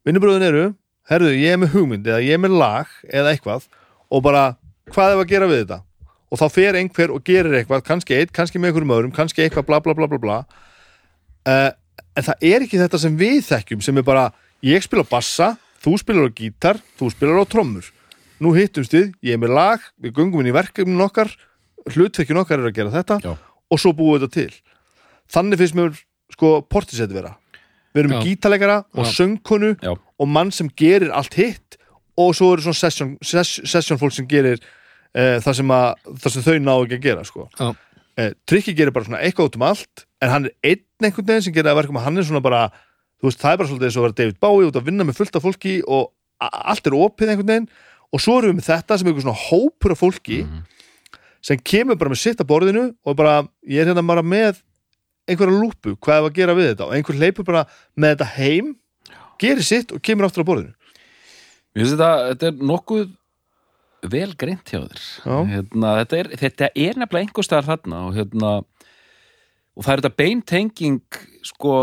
[0.08, 0.64] vinnubröðin eru
[1.10, 3.68] herðu, ég er með hugmynd eða ég er með lag eða eitthvað
[4.10, 4.56] og bara,
[4.90, 5.82] hvað er að gera við þetta
[6.30, 9.66] og þá fer einhver og gerir eitthvað kannski eitt, kannski með einhverjum öðrum, kannski eitthvað
[9.66, 10.38] bla bla bla bla bla
[11.50, 11.70] uh,
[12.16, 14.30] en það er ekki þetta sem við þekkjum sem er bara,
[14.66, 17.86] ég spila bassa þú spilar á gítar, þú spilar á trommur.
[18.40, 21.32] Nú hittumst við, ég er með lag við göngum inn í verkefnin okkar
[21.88, 23.34] hlutverkin okkar er að gera þetta Já.
[23.36, 24.80] og svo búum við þetta til.
[25.30, 26.00] Þannig finnst mér
[26.34, 27.34] sko portisett vera.
[27.94, 31.78] Við erum gítalegara og söngkonu og mann sem gerir allt hitt
[32.20, 35.88] og svo eru svona session, session, session fólk sem gerir uh, það, sem að,
[36.22, 37.48] það sem þau ná ekki að gera sko.
[37.58, 41.42] Uh, Tryggi gerir bara svona eitthvað út um allt en hann er einn einhvern veginn
[41.46, 42.62] sem gerir að verka með hann er svona bara,
[43.20, 45.04] þú veist, það er bara svolítið eins og að vera David Bowie út að vinna
[45.08, 47.68] með fullt af fólki og allt er opið einhvern veginn.
[48.10, 50.62] Og svo erum við með þetta sem er einhver svona hópur af fólki Mhm.
[51.42, 54.60] sem kemur bara með sitt að borðinu og bara, ég er hérna bara með
[55.28, 56.84] einhverja lúpu, hvað er að gera við þetta?
[56.88, 57.64] Og einhver hleypur bara
[57.96, 58.76] með þetta heim
[59.40, 60.74] gerir sitt og kemur aftur á borðinu.
[61.74, 63.10] Mér finnst þetta, þetta er nokkuð
[64.10, 65.02] vel greint hjá þér.
[65.48, 68.52] Hérna, þetta, er, þetta er nefnilega einhver staðar þarna og hérna
[69.76, 71.74] og það er þetta beintenging sko,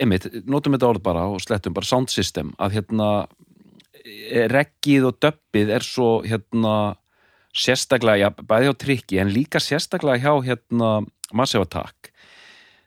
[0.00, 3.08] einmitt, notum þetta orð bara og slettum bara sound system að hérna
[4.04, 6.76] eh, reggið og döppið er svo hérna
[7.52, 11.02] sérstaklega, já, bæði á trikki en líka sérstaklega hjá hérna
[11.36, 12.10] Massive Attack.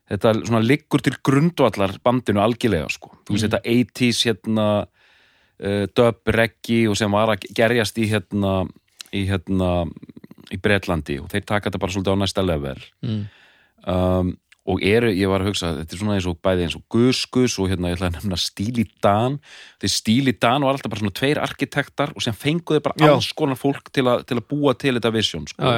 [0.09, 6.21] Þetta svona liggur til grundvallar bandinu algjörlega sko, þú veist þetta 80s hérna uh, dub,
[6.33, 8.59] reggi og sem var að gerjast í hérna
[9.15, 9.71] í hérna
[10.53, 12.77] í Bretlandi og þeir taka þetta bara svolítið á næsta level.
[13.05, 13.23] Mm.
[13.89, 14.33] um,
[14.65, 17.19] og eru, ég var að hugsa þetta er svona eins og bæði eins og Gus
[17.29, 19.35] Gus og hérna ég ætla að nefna Stíli Dan
[19.83, 23.11] því Stíli Dan var alltaf bara svona tveir arkitektar og sem fenguðu bara Já.
[23.13, 25.75] alls konar fólk til, a, til að búa til þetta vision sko.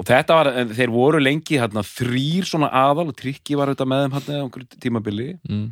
[0.00, 4.06] og þetta var, þeir voru lengi hérna, þrýr svona aðal og trikki var þetta með
[4.06, 5.66] þeim hérna á einhverju tímabili Mm.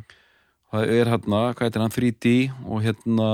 [0.69, 2.35] það er hérna, hvað heitir hann, 3D
[2.69, 3.29] og hérna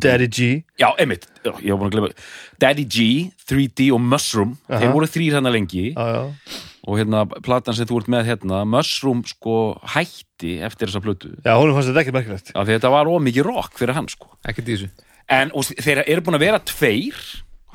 [0.00, 2.10] Daddy G Já, einmitt, ég var búin að glemma
[2.60, 3.06] Daddy G,
[3.48, 4.80] 3D og Mushroom Aha.
[4.80, 6.28] þeir voru þrýr hérna lengi já.
[6.88, 9.56] Og hérna, platan sem þú ert með hérna Mushroom sko
[9.94, 11.34] hætti eftir þessa plötu.
[11.44, 12.52] Já, honum fannst þetta ekki merkilegt.
[12.54, 14.30] Já, því þetta var ómikið rock fyrir hann sko.
[14.48, 14.90] Ekkert í þessu.
[15.30, 17.20] En og þeir eru búin að vera tveir.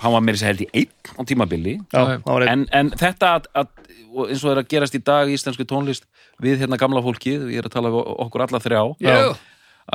[0.02, 1.78] Hann var meira sér held í einn á tímabili.
[1.94, 3.70] Já, Já, en, en þetta að, að,
[4.12, 6.10] og eins og það er að gerast í dag í íslensku tónlist
[6.44, 8.82] við hérna gamla fólkið, ég er að tala við okkur alla þrjá.
[9.06, 9.15] Já.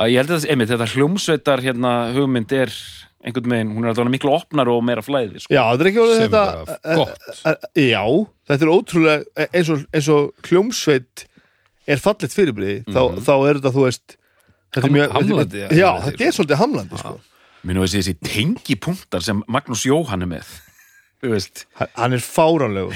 [0.01, 2.73] að ég held að þetta, einmitt, þetta hljómsveitar hérna hugmynd er
[3.23, 5.53] einhvern veginn, hún er alltaf miklu opnar og meira flæði sko.
[5.53, 7.27] Já, þetta er ekki orðið þetta eh, gott.
[7.33, 8.03] eh, eh, Já,
[8.51, 11.25] þetta er ótrúlega eins og, eins og hljómsveit
[11.91, 14.15] er fallet fyrirbrið þá, þá er þetta, þú veist
[14.71, 17.13] þetta er Ham- mjög, hamlandi, Já, þetta er svolítið hamlandi sko.
[17.67, 20.70] minnum við þessi tengipunktar sem Magnús Jóhann er með veist
[21.21, 22.95] Hann- Hann er fáránlegur.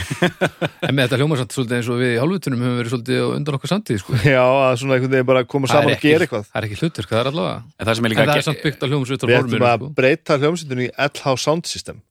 [0.82, 3.58] En með þetta hljómar samt svolítið eins og við í hálfutunum höfum verið svolítið undan
[3.60, 4.18] okkar samtíð sko.
[4.26, 6.48] Já, að svona einhvern veginn bara koma saman og gera eitthvað.
[6.50, 7.62] það er ekki hlutur, það er allavega.
[7.80, 9.92] En það sem er En það er samt byggt á hljómsveitar Við forminu að sko.
[10.02, 12.02] breyta hljómsveitunni í LH Sound System.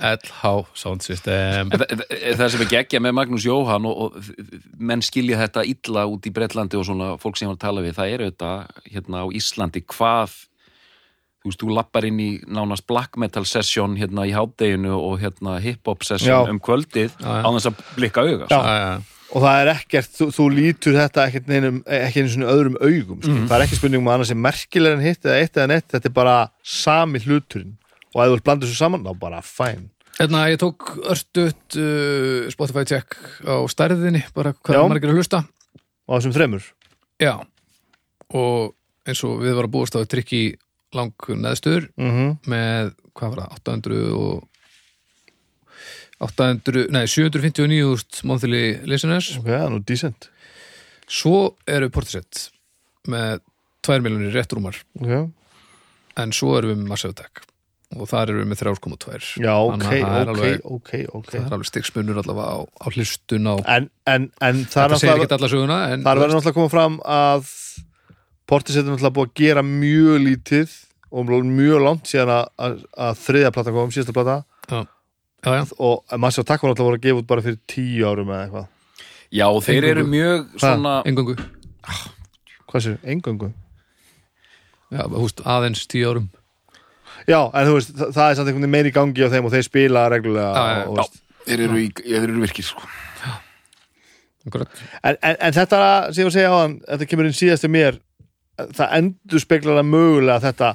[0.00, 1.70] LH Sound System.
[1.72, 4.30] En það, það- það sem er geggja með Magnús Jóhann og, og
[4.78, 7.96] menn skilja þetta illa út í Bretlandi og svona fólk sem var að tala við,
[7.98, 10.36] það er auðvitað hérna á Íslandi hvað
[11.40, 15.58] þú veist, þú lappar inn í nánast black metal session hérna í hádeginu og hérna
[15.64, 16.40] hip-hop session Já.
[16.52, 17.42] um kvöldið Já, já.
[17.44, 18.48] á þess að blikka auga Já.
[18.50, 18.60] sko.
[18.60, 18.90] Já, já.
[19.30, 23.22] og það er ekkert, þú, þú lítur þetta ekkert neinum, ekki einu svona öðrum augum
[23.22, 23.36] sko.
[23.46, 25.88] það er ekki spurning um að annars er merkilega en hitt eða eitt eða neitt,
[25.94, 26.34] þetta er bara
[26.66, 27.76] sami hluturinn
[28.10, 29.88] og ef þú blanda þessu saman, þá bara fæn
[30.20, 33.14] Hérna, ég tók örstuðt uh, Spotify check
[33.46, 35.38] á stærðinni bara hvað er margir að hlusta
[36.04, 36.66] og þessum þremur
[37.22, 37.38] Já,
[38.36, 38.74] og
[39.08, 40.42] eins og við varum að búast á að trykki
[40.96, 44.46] lang neðstöður mm með, hvað var það, 800 og
[46.20, 49.30] 800, nei, 759.000 monthly listeners.
[49.40, 50.26] Ok, það er nú decent.
[51.10, 51.38] Svo
[51.70, 52.50] eru Portisett
[53.10, 53.40] með
[53.86, 55.30] 2 miljonir réttrúmar ok,
[56.20, 57.46] en svo erum við með Massive Attack
[57.96, 61.30] og þar erum við með 3,2 já, ok, það er ok, alveg- ok, ok.
[61.32, 65.80] það er alveg stigsmunur allavega á, á hlustun á en, en, en það er náttúrulega
[65.96, 67.50] en þar verður náttúrulega að koma fram að
[68.50, 70.72] Portisett er náttúrulega búið að gera mjög lítið
[71.10, 72.74] og mjög langt síðan að, að,
[73.06, 74.36] að þriðja plata kom, síðasta plata.
[74.70, 74.80] Já,
[75.46, 78.32] já, já, og Massive Attack var náttúrulega voru að gefa út bara fyrir tíu árum
[78.34, 78.66] eða eitthvað.
[79.30, 80.10] Já, þeir eru Eingöngu.
[80.16, 81.36] mjög svona engungu
[82.70, 83.48] hvað sér, engöngu
[84.90, 86.28] já, húst, aðeins tíu árum.
[87.30, 89.46] Já, en þú veist, það, það er samt einhvern veginn meiri í gangi á þeim
[89.46, 92.66] og þeir spila reglulega Já, já, og, Já, veist, þeir eru, í, þeir eru virkir
[92.66, 92.90] sko.
[94.50, 97.66] En, en, en þetta sem ég var að segja á hann, þetta kemur inn síðast
[97.66, 97.98] til mér
[98.76, 100.70] það endur speklar að mögulega þetta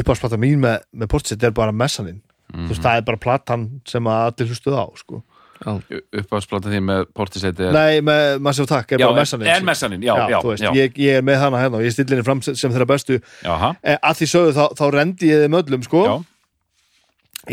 [0.00, 2.20] uppáðsplata mín með, með Portisett er bara messaninn.
[2.52, 5.22] Þú veist, það er bara platan sem að allir hlustuð á sko.
[5.56, 5.72] já,
[6.20, 10.12] uppáðsplatan þín með portisæti Nei, með Massive Attack er Já, bara messaninn er messaninn, já,
[10.30, 10.70] já, þú veist, já.
[10.76, 13.16] Ég, ég er með hana hérna og ég stillir henni fram sem þeirra bestu.
[13.42, 16.02] Jaha, eh, að því sögðu þá, þá rendi ég þeim öllum sko.
[16.06, 16.14] já,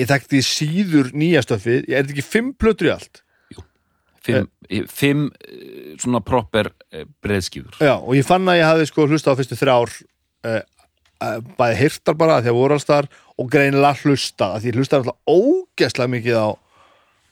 [0.03, 3.23] ég þekkti síður nýja stöfið ég er ekki fimm plötur í allt
[4.23, 4.47] fimm,
[4.89, 9.35] fimm eh, svona proper eh, breiðskíður Já, og ég fann að ég hafði sko hlusta
[9.35, 10.61] á fyrstu þrjár uh,
[11.23, 15.19] uh, bæði hirtar bara því að voru alls þar og greinilega hlusta því hlusta alltaf
[15.29, 16.49] ógeðslega mikið á,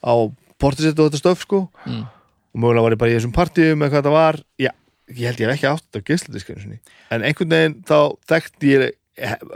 [0.04, 0.14] á
[0.62, 1.64] portisett og þetta stöf sko.
[1.86, 2.06] Mm.
[2.52, 4.38] og mögulega var ég bara í þessum partíum eða hvað þetta var.
[4.60, 4.72] Já,
[5.10, 6.80] ég held ég hef ekki átt á geisladiskinu sinni.
[7.14, 7.98] En einhvern veginn þá
[8.30, 8.84] þekkti ég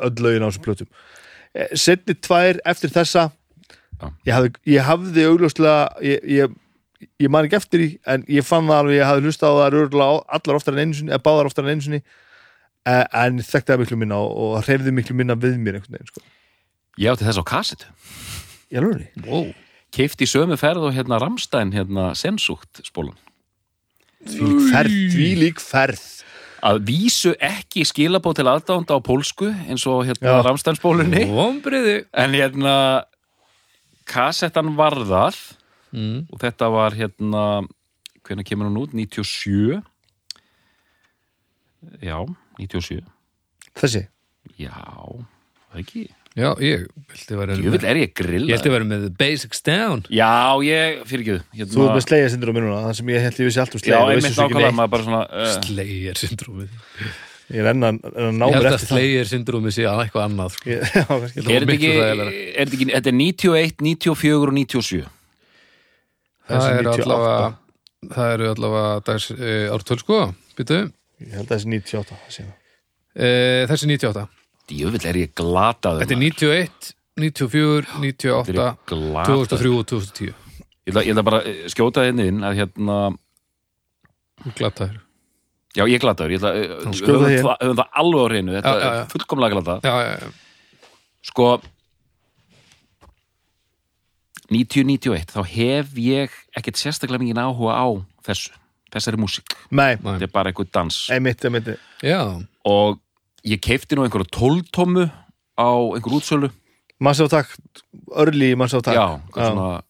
[0.06, 0.88] öll lögin á þessum plötum.
[1.56, 3.28] Eh, Seinni tvær eftir þessa
[4.00, 6.56] hafði, ég hafði augljóslega ég, ég,
[7.22, 9.66] ég man ekki eftir því en ég fann það alveg, ég hafði hlusta á það
[9.80, 12.02] örugglega á- allar oftar en einu sinni, eða báðar oftar en einu sinni.
[12.86, 16.20] Eh, en þekkti það miklu minna og, hreyfði miklu minna við mér einhvern veginn sko.
[16.98, 17.86] Ég átti þess á kassetu
[18.72, 19.48] Ég alveg wow.
[19.94, 23.16] Keifti í sömu ferð og hérna Ramstein hérna sensúkt spólan
[24.26, 26.04] því ferð, því lík ferð.
[26.66, 30.40] Að vísu ekki skilabóð til aðdánda á pólsku eins og hérna.
[30.42, 31.20] Ramstein spólunni.
[32.16, 33.04] En hérna
[34.08, 35.36] kassettan varðað
[35.92, 36.18] mm.
[36.32, 37.44] og þetta var hérna
[38.26, 38.94] hvernig kemur hún út?
[38.96, 39.82] 97
[42.02, 42.18] já,
[42.58, 43.02] 97
[43.76, 44.06] Þessi,
[44.56, 46.06] já, það ekki?
[46.36, 50.02] Já, ég vilti vera ég vil er ég Ég vilti vera með the basics down.
[50.12, 53.40] Já, ég, fyrir ekki þú ert með slegja sindur á minnuna það sem ég held
[53.40, 54.76] ég vissi allt um já, vissi svo ekki nákvæmlega neitt.
[54.76, 56.76] maður bara svona uh, Slayer syndrómið
[57.46, 59.76] ég er enn að, enn að ná Ég mér held að eftir það Slayer syndrómið
[59.78, 60.68] sé að eitthvað annað sko.
[60.68, 61.04] Ég- Já.
[61.06, 65.00] Ég er er þetta ekki þetta er 91, 94 og 97
[66.46, 67.06] Það eru 98.
[67.06, 67.46] allavega
[68.16, 70.18] Það eru allavega dags e, ártöl sko
[70.58, 70.78] Býtu
[71.20, 72.56] Ég held að þessi 98 það sé það.
[73.16, 73.30] e,
[73.72, 74.26] Þessi 98
[74.66, 76.36] djöfull er ég glataður Þetta er maður.
[76.36, 80.34] 91, 94, 98 Þetta er glataður 2003 og 2010
[80.86, 82.98] ég ætla, ég ætla bara að skjóta þinn inn að hérna
[84.56, 85.02] Glataður
[85.76, 88.52] Já, ég glataður, ég ætla Skjóta höfum, það- höfum það alveg á hreinu.
[88.56, 89.00] Þetta Já, já, já.
[89.02, 89.80] er fullkomlega glatað.
[89.84, 90.28] Já, já, já.
[91.28, 91.48] Sko
[94.52, 97.86] 90-91 þá hef ég ekkert sérstaklega mikið áhuga á
[98.28, 98.54] þessu
[98.94, 101.00] þessari músík, þetta er bara eitthvað dans.
[101.12, 101.72] Einmitt, einmitt.
[102.06, 102.20] Já,
[102.68, 103.00] og
[103.46, 105.08] ég keipti nú einhverja tóltómu
[105.58, 106.52] á einhver útsölu.
[107.02, 107.58] Massive Attack,
[108.16, 109.82] early Massive Attack já, eitthvað svona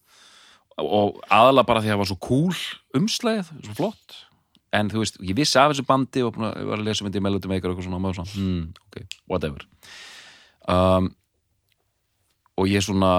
[0.77, 2.57] og aðalega bara því að það var svo cool
[2.99, 4.16] umslæðið, svo flott.
[4.77, 7.25] En þú veist, ég vissi af þessu bandi og ég var að lesa myndi í
[7.25, 9.64] Melody Maker og eitthvað svona, og maður svona, hmm, ok, whatever.
[10.69, 11.09] Um,
[12.61, 13.12] og ég svona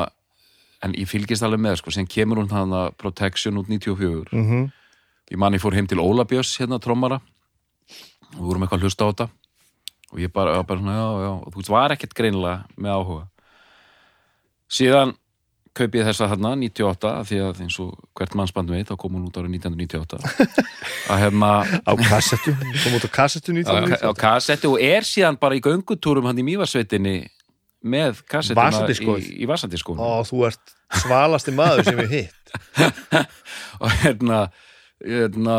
[0.85, 4.67] en ég fylgist alveg með, sko, sem kemur hún þannig að Protection út 94 mm
[5.31, 7.19] ég man ég fór heim til Óla Björns hérna trommara.
[8.35, 9.29] Og við vorum eitthvað að hlusta á þetta.
[10.13, 13.23] Og ég bara, bara svona, já, já, og þú veist, var ekkert greinilega með áhuga.
[14.71, 15.15] Síðan
[15.77, 19.17] kaupi ég þessa þarna 98, af því að eins og hvert mannsband veit, þá kom
[19.17, 20.55] hún út árið 1998
[21.13, 21.51] að hérna
[21.85, 23.99] Á kassettu, kom út á kassettu á, 19.
[24.01, 27.19] á kassetti og er síðan bara í göngutúrum hann í Mývarsveitinni
[27.89, 28.21] með
[28.57, 29.29] Vasadiskóið.
[29.31, 32.53] í, í Vasadiskóinu Ó, þú ert svalasti maður sem ég hitt.
[33.83, 34.41] Og hérna,
[35.03, 35.57] hérna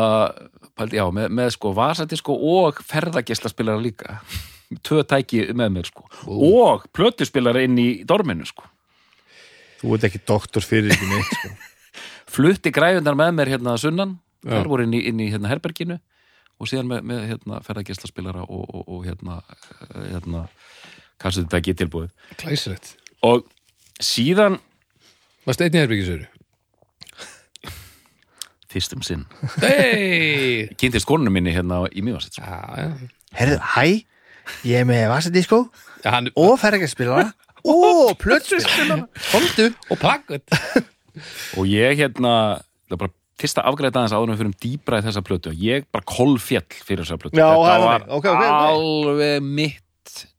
[0.89, 4.19] já, með, með sko vasadisko og ferðageslaspilara líka.
[4.85, 6.05] Tvö tæki með mér sko.
[6.29, 8.67] Og plötuspilara inn í dorminu sko.
[9.79, 11.51] Þú ert ekki doktor fyrir ekki neitt sko.
[12.35, 14.17] flutti græfundar með mér hérna að sunnan.
[14.39, 14.53] Já.
[14.55, 15.99] þær voru inn í, inn í hérna herberginu.
[16.59, 19.39] Og síðan með, með hérna ferðageslaspilara og, og, og hérna
[19.95, 20.45] hérna
[21.21, 22.11] kassutæki tilbúið.
[22.41, 22.95] Glæsilegt.
[23.25, 23.45] Og
[23.99, 24.59] síðan
[25.47, 26.27] Varst einn í herbyggisöru?
[28.69, 29.25] fyrstum sinn.
[29.63, 30.67] Hei!
[30.79, 32.45] kynntist konunum minni hérna í Mývarsveit sko.
[32.45, 33.13] Já, já.
[33.39, 33.85] Herðu, hæ,
[34.65, 35.59] ég er með vasadisko
[36.01, 37.27] Já, hann, og ferðargespilara
[37.69, 39.67] og plötspilara Komdu.
[39.91, 40.55] Og plaggut
[41.57, 42.33] og ég hérna
[42.87, 45.51] það er bara fyrsta afgræða aðeins áður við fyrir dýbra í þessa plötu.
[45.53, 47.39] Og ég bara kolfjall fyrir þessa plötu.
[47.39, 48.15] Já, það þetta var þannig.
[48.17, 48.65] Ok, ok, ok.
[48.69, 49.85] alveg mitt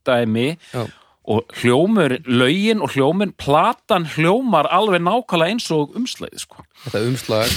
[0.09, 0.87] dæmi Já.
[1.31, 6.65] og hljómur, lögin og hljómur platan hljómar alveg nákvæmlega eins og umslæði sko.
[6.87, 7.57] Þetta umslag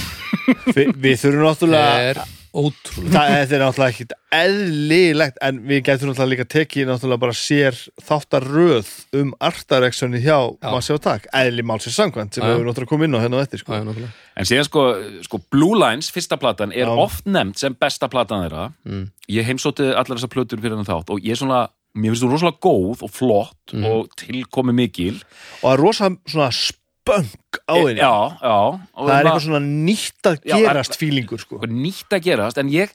[0.76, 2.18] Vi, Við þurfum náttúrulega er
[2.54, 7.34] ótrúlega Það þetta er náttúrulega ekkit eðlilegt en við getum náttúrulega líka tekið náttúrulega bara
[7.34, 10.70] sér þáttaröð um artareksjoni hjá Já.
[10.70, 13.44] Massive Attack, eðli málsins samkvæmt sem Já, við höfum náttúrulega komið inn á hérna á
[13.46, 13.72] eftir sko.
[13.74, 14.84] já, en síðan sko,
[15.26, 16.94] sko Blue Lines, fyrsta platan er Já.
[17.06, 19.08] oft nefnd sem besta platan þeirra Mm.
[19.28, 22.30] ég heimsótti allar þessar plötur fyrir hann þátt og ég er svona, mér finnst þú
[22.32, 23.84] rosalega góð og flott Mhm.
[23.86, 25.20] og tilkomi mikil
[25.62, 29.46] og það er rosa svona spönk á henni já, já og það er hérna- eitthvað
[29.46, 31.58] svona nýtt að Já, gerast fílingur sko.
[31.66, 32.90] nýtt að gerast en ég,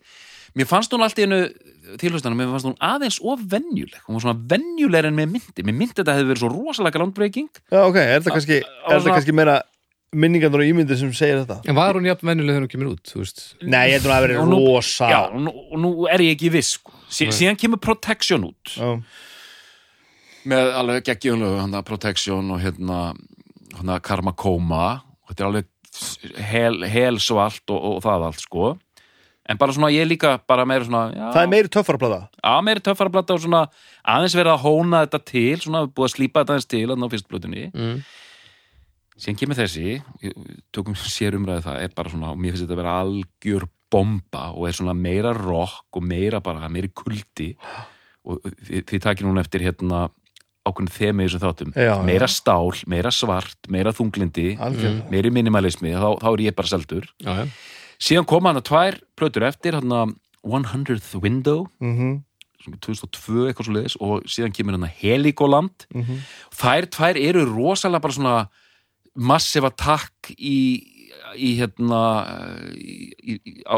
[0.56, 1.48] mér fannst hún allt í einu
[1.98, 5.74] tilhaustanum, mér fannst hún aðeins of venjuleg hún var svona venjuleg en með myndi mér
[5.80, 9.62] myndi þetta hefði verið svo rosalega groundbreaking Já, ok, er þetta kannski, er kannski meira
[10.12, 11.62] minningandur og ímyndir sem segir þetta?
[11.70, 14.16] En var hún jafn venjuleg þegar hún kemur út, þú veist Nei, ég heldur að
[14.16, 16.92] það Og verið rosa já, og nú, og nú er ég ekki viss sko.
[17.10, 18.76] Sí, síðan kemur Protection út.
[18.76, 19.02] Já.
[20.50, 23.00] með alveg geggjumlegu hann Protection og hérna,
[23.76, 25.02] hérna Karma Koma.
[25.26, 25.74] Og þetta er alveg
[26.50, 28.70] hel, hel svalt og, og það allt sko.
[29.50, 32.60] En bara svona ég líka bara meira svona já, Það er meiri töffara plata að
[32.68, 33.64] meiri töffara blata og svona
[34.06, 37.14] aðeins verið að hóna þetta til svona búið að slípa þetta aðeins til þannig á
[37.16, 37.96] fyrstblutunni mm.
[39.16, 39.96] síðan kemur þessi,
[40.76, 44.50] tökum sér umræði það er bara svona, og mér finnst þetta að vera algjör bomba
[44.54, 47.56] og er svona meira rock og meira bara, meiri kuldi.
[48.30, 50.08] Og þið, þið takir núna eftir hérna
[50.68, 51.74] ákveðin þemi í þessum þáttum.
[51.74, 52.06] Já, já.
[52.06, 55.10] meira stál, meira svart, meira þunglindi Algjörlega.
[55.10, 57.08] meiri minimalismi, þá, þá er ég bara seldur.
[57.24, 57.46] Já, já.
[58.00, 60.14] Síðan koma hann að tvær plötur eftir hann að
[60.46, 61.66] 100th Window.
[61.84, 62.20] Mhm,
[62.60, 65.88] svona 2002 eitthvað svo leiðis og síðan kemur hann að Heligoland.
[65.96, 66.22] Mhm.
[66.60, 68.38] þær tvær eru rosalega bara svona
[69.16, 70.84] massive attack í,
[71.36, 72.02] í hérna
[72.74, 73.78] í, í, á,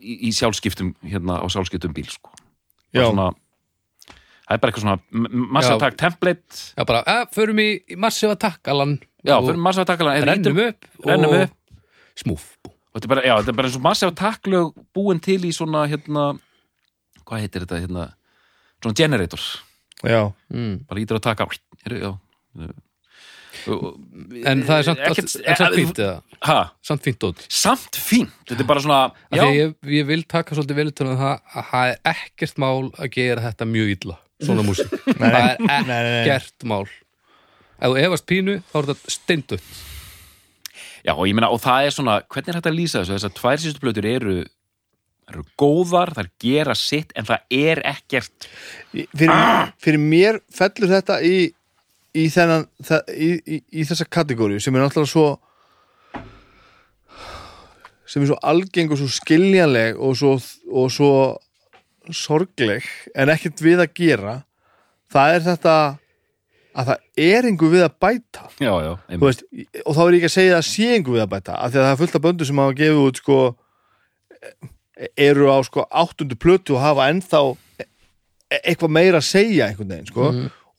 [0.00, 2.32] í, í sjálfskiptum hérna á sjálfskiptum bíl sko.
[2.90, 3.30] Svona,
[4.10, 4.98] það er bara eitthvað svona
[5.56, 6.60] massive attack template.
[6.74, 8.98] Já, bara, að, förum í í massive attack, Alan.
[9.20, 11.82] Já, og fyrir massive attack alveg, rennum upp rennum upp.
[12.18, 12.52] Smúf
[12.90, 15.38] og þetta er bara, já, þetta er bara eins og massive attack lög búin til
[15.46, 16.24] í svona hérna
[17.22, 18.06] hvað heitir þetta hérna
[18.80, 19.44] svona generator,
[20.00, 20.86] Já, mm.
[20.88, 21.46] bara ítur að taka
[21.84, 22.70] Heru, já
[23.66, 26.00] En það er samt, Ekkert- er samt fínt
[26.48, 30.08] ha, Samt fínt út samt fínt, þetta er bara svona Af já, því ég, ég
[30.08, 33.94] vil taka svolítið vel til það að það er ekkert mál að gera þetta mjög
[33.96, 34.94] illa svona músík.
[35.20, 35.34] Það
[35.68, 36.86] er ekkert mál.
[37.80, 39.66] Ef þú efast pínu þá er þetta steindut
[41.04, 43.36] já, og ég meina, og það er svona hvernig er þetta að lýsa þessu, þessar
[43.36, 44.34] tvær sístu plötur eru
[45.30, 48.48] eru góðar, þær gera sitt en það er ekkert
[48.90, 51.36] fyrir, fyrir mér fellur þetta í
[52.16, 55.28] í, þennan, það, í, í, í þessa kategóri sem er náttúrulega svo
[58.10, 60.34] sem er svo algeng og svo skiljanleg og svo,
[60.70, 61.12] og svo
[62.10, 64.36] sorgleg en ekkert við að gera
[65.10, 65.74] það er þetta
[66.70, 68.44] að það er einhver við að bæta.
[68.62, 69.40] Já, já, Þú veist,
[69.82, 71.80] og þá er ég ekki að segja að sé einhver við að bæta af því
[71.80, 73.38] að það er fullt af böndu sem hafa gefið út sko,
[75.26, 77.40] eru á sko áttundu plötu og hafa ennþá
[77.82, 80.30] e- eitthvað meira að segja einhvern veginn sko.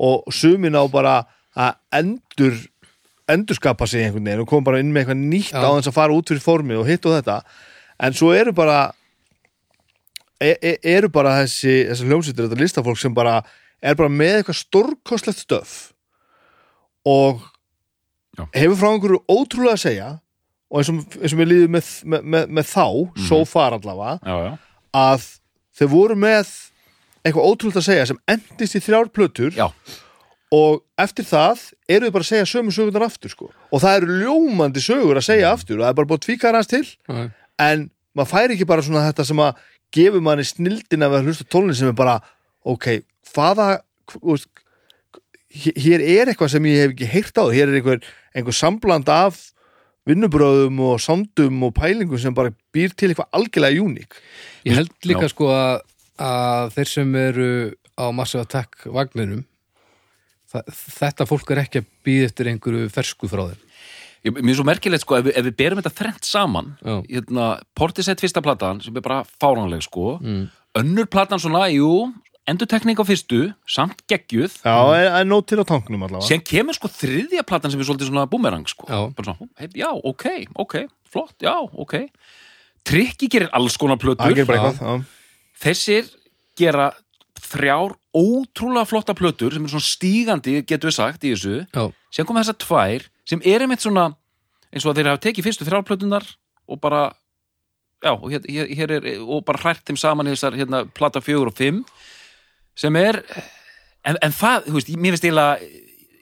[0.02, 1.22] Og sumin á bara
[1.58, 2.58] að endur
[3.32, 5.62] endurskapa sig einhvern veginn og koma bara inn með eitthvað nýtt Já.
[5.64, 7.38] á þess að fara út fyrir formið og hitt og þetta
[8.02, 8.80] en svo eru bara
[10.42, 13.42] e e eru bara þessi, þessi hljómsveitir, þetta listafólk sem bara
[13.82, 15.76] er bara með eitthvað stórkostlegt stöf
[17.06, 17.46] og
[18.38, 18.46] Já.
[18.56, 20.10] hefur frá einhverju ótrúlega að segja
[20.72, 22.86] og eins og, eins og mér líður með, með, með, með þá,
[23.28, 24.52] so far allavega já, já,
[24.96, 25.26] að
[25.78, 26.54] þau voru með
[27.24, 29.68] eitthvað ótrúlega að segja sem endist í þrjár plötur já,
[30.52, 33.52] og eftir það eru þau bara að segja sömu sögurnar aftur sko.
[33.72, 36.54] og það eru ljómandi sögur að segja aftur og það er bara búið að tvíka
[36.56, 37.30] hans til Já.
[37.68, 37.86] en
[38.18, 39.62] maður fær ekki bara svona þetta sem að
[39.96, 42.18] gefur manni snildin af að hlusta tónlist sem er bara,
[42.64, 43.02] ok,
[43.34, 43.70] hvaða
[45.52, 48.04] hér hér er eitthvað sem ég hef ekki heyrt á hér er einhver,
[48.36, 49.40] einhver sambland af
[50.08, 54.16] vinnubröðum og sándum og pælingum sem bara býr til eitthvað algjörlega uník
[54.66, 55.34] Ég held líka Já.
[55.34, 55.82] sko að,
[56.20, 57.50] að þeir sem eru
[58.00, 59.44] á Massive Attack vagninum
[60.52, 63.68] það, þetta fólk er ekki að býða eftir einhverju fersku frá þeim
[64.22, 66.74] Ég- Mér er svo merkilegt sko, ef við, ef við berum þetta þrennt saman
[67.10, 70.44] hérna, Portisett fyrsta platan sem er bara fáránleg sko mm.
[70.78, 72.12] önnur platan svona, jú
[72.50, 73.40] endurtekning á fyrstu,
[73.70, 77.74] samt geggjuð Já, en, en nót til á tanknum allavega Sen kemur sko þriðja platan
[77.74, 78.86] sem er svolítið svona boomerang sko.
[78.90, 79.02] Já.
[79.14, 80.26] Bara svona, hei, já, ok,
[80.66, 80.76] ok,
[81.14, 81.96] flott, já, ok.
[82.88, 84.34] Tryggi gerir alls konar Það plötur.
[84.34, 85.06] gerir bara eitthvað já.
[85.62, 86.10] Þessir
[86.58, 86.92] gera
[87.42, 91.62] þrjár ótrúlega flotta plötur sem er svona stígandi, getur við sagt, í þessu.
[91.72, 94.10] Já, Sen koma þessar tvær sem er einmitt svona
[94.72, 96.28] eins og að þeir hafa tekið fyrstu þrjár plötunar
[96.72, 97.04] og bara,
[98.04, 101.22] já, og, hér, hér, hér er, og bara hrært þeim saman í þessar hérna, plata
[101.24, 101.82] fjögur og fimm
[102.80, 103.22] sem er
[104.08, 105.72] en, en það, þú veist, mér finnst eiginlega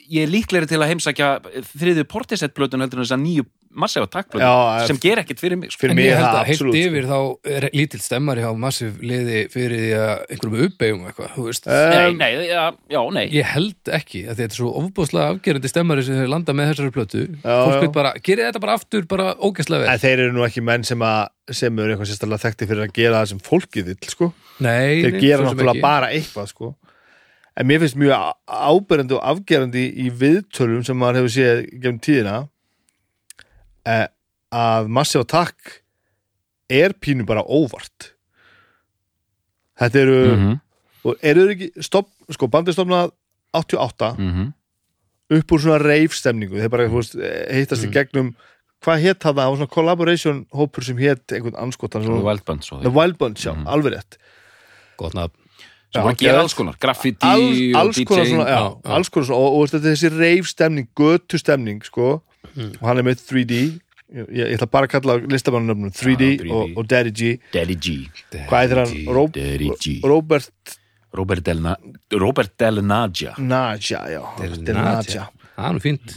[0.10, 1.30] ég er líklegri til að heimsækja
[1.70, 5.74] þriðju portisett plötun heldur en þessar nýju massífa takkplötun Já, sem ger ekkert fyrir mig
[5.74, 5.84] sko.
[5.84, 6.90] Fyrir en mig ég held að heilt absolutt, sko.
[6.90, 11.70] yfir þá er lítill stemmari á Massive liði fyrir því að einhverjum uppbeigum eitthvað, veist
[11.70, 15.74] nei, um, nei, já, já, nei Ég held ekki, að þetta er svo ofbúðslega afgerandi
[15.74, 19.32] stemmari sem þeir landa með þessari plötu fólk veit bara, gerið þetta bara aftur bara
[19.38, 22.68] ógæslega vel En þeir eru nú ekki menn sem að sem eru eitthvað sérstaklega þekkti
[22.70, 24.30] fyrir að gera það sem fólkið vill sko.
[24.62, 26.72] Nei, þeir nei, gera náttúrulega bara eitthvað sko.
[27.60, 32.36] en mér finnst mjög áberandi og afgerandi í viðtölum sem maður hefur séð gefum tíðina
[32.38, 32.48] eh,
[34.50, 35.82] að Massive Attack
[36.70, 38.14] er pínu bara óvart.
[39.80, 40.62] Þetta eru mm -hmm.
[41.04, 43.12] og eru þeir ekki stopp, sko, bandið stofnað
[43.54, 44.54] 88 Mm
[45.30, 47.18] upp úr svona reifstemningu þeir bara veist,
[47.54, 48.32] hittast í gegnum
[48.86, 52.80] hvað hétt það, það var svona collaboration hópur sem hétt einhvern anskotan svona, Wild svo
[52.82, 54.18] The Wild Bunch, já, alveg rétt.
[55.00, 55.36] Gott nafn.
[55.90, 58.96] Sem voru að gera alls konar, graffiti alls, og alls konar DJ svona, já, já,
[58.96, 61.82] alls konar svona og, og er þessi reifstemning, götu stemning
[62.46, 66.44] sko, og hann er með 3D ég, ég ætla bara að kalla listamannunöfnum 3D, Já,
[66.44, 66.52] 3D.
[66.56, 67.32] Og, og Daddy G.
[67.54, 67.96] Daddy G.
[68.50, 68.94] Hvað heitir hann?
[69.16, 69.98] Ro Daddy G.
[70.08, 70.78] Robert
[71.18, 71.76] Robert Del, Na
[72.14, 74.24] Robert Del Naja Naja, já.
[74.40, 75.28] Del Naja
[75.60, 76.12] Það er nú fínt.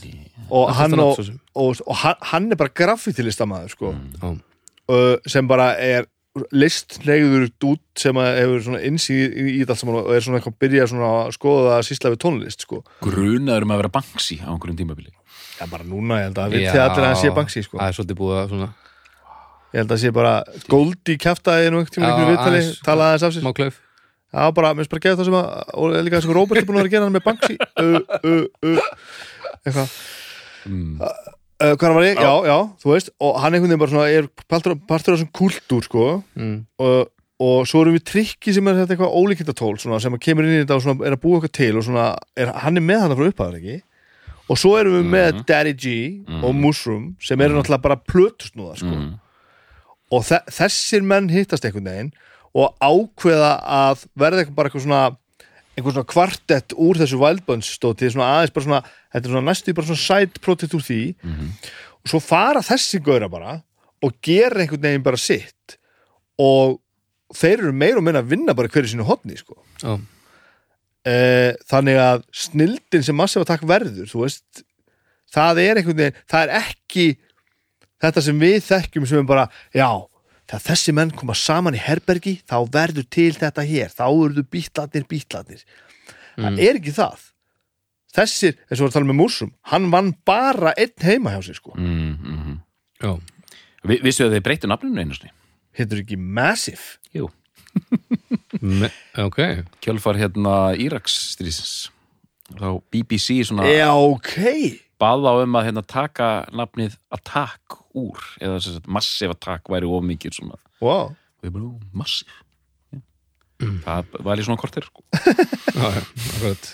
[0.53, 1.21] Og, Það hann, hann og,
[1.59, 3.93] og, og hann, hann er bara graffitilistamaður sko.
[4.21, 4.29] Já.
[4.93, 6.07] uh, sem bara er
[6.55, 10.63] listlegður út sem hefur svona innsýð í, þetta allt saman og er svona eitthvað að
[10.65, 12.79] byrja svona að skoða að sýsla við tónlist sko.
[13.05, 15.13] grunaður um að vera Banksy á einhverjum tímabili
[15.63, 17.79] Já, bara núna, ég held að við Já, allir að hann sé Banksy sko.
[17.79, 18.69] Það er svolítið búið að svona
[19.73, 20.33] Ég held að sé bara
[20.73, 23.45] Goldie kæftaði nú einhvern tíma Já, einhverju viðtali, talaði aðeins af sér.
[23.45, 23.79] smá klauf.
[24.33, 25.47] Já, bara, mér finnst bara að gefa það sem að
[25.79, 27.57] og líka þess að Robert er búin að vera að gera hann með Banksy.
[27.79, 28.91] Uh, uh, uh,
[29.63, 29.95] eitthvað.
[30.67, 30.93] Mm.
[30.99, 32.21] uh, Hvað var ég?
[32.21, 33.13] Já, já, þú veist.
[33.23, 36.07] Og hann einhvern veginn bara svona er partur, partur af þessum kultúr sko.
[36.35, 36.57] Mm.
[36.83, 40.47] og, og svo erum við trikki sem er þetta eitthvað ólíkindatól svona, sem að kemur
[40.49, 42.85] inn í þetta og svona, er að búa eitthvað til og svona, er, hann er
[42.87, 43.79] með hann frá upphæður ekki
[44.51, 45.95] og svo erum við með Daddy G
[46.43, 48.93] og Mushroom sem eru náttúrulega bara plötusnúða sko.
[48.93, 49.13] Mm.
[50.13, 52.13] og þe þessir menn hittast einhvern veginn
[52.53, 55.05] og ákveða að verða eitthvað bara eitthvað svona
[55.73, 58.81] einhver svona kvartett úr þessu Wild Bunch stóti svona aðeins bara svona,
[59.15, 61.01] þetta er svona næstu bara svona side project úr því.
[62.03, 63.55] Og svo fara þessi gauðra bara
[64.03, 65.79] og gera einhvern veginn bara sitt.
[66.37, 66.77] Og
[67.33, 69.57] þeir eru meira og minna að vinna bara hverju sínu hotni sko.
[69.81, 69.97] Já,
[71.07, 71.17] e,
[71.71, 74.63] þannig að snildin sem massive attack verður þú veist,
[75.33, 77.07] það er einhvern veginn það er ekki
[78.03, 79.89] þetta sem við þekkjum sem er bara já,
[80.51, 85.07] þegar þessi menn koma saman í herbergi þá verður til þetta hér þá verður bítlarnir
[85.11, 85.67] bítlarnir.
[86.33, 87.29] Það er ekki það.
[88.13, 91.77] Þessir, eins og við tala með Mursum hann vann bara einn heima hjá sér sko.
[91.77, 93.21] Mm, mm,
[93.83, 95.33] Vi, Vissu að þeir breyttu nafninu einu sinni?
[95.77, 96.99] hittur ekki Massive
[97.73, 99.39] Jú Me Ok,
[99.83, 101.91] Kjölfar hérna Íraks strísins
[102.53, 104.35] þá BBC svona já, ok.
[105.01, 109.89] bað á um að hérna taka nafnið Attack úr eða sem sagt Massive Attack væri
[109.89, 110.59] of mikið svona.
[110.85, 111.15] Wow.
[111.43, 112.39] bara, "Ó, Massive.
[113.87, 115.03] Það var í svona kortir sko.
[115.79, 116.71] já, já, akkurat.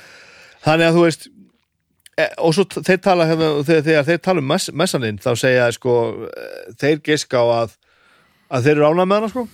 [0.65, 1.27] Þannig að þú veist
[2.19, 5.95] e, og svo þeir tala þegar, þegar þeir tala um mess, messaninn þá segja sko,
[6.27, 6.47] e,
[6.81, 7.77] þeir giska á að
[8.49, 9.47] að þeir eru ánægð með hana sko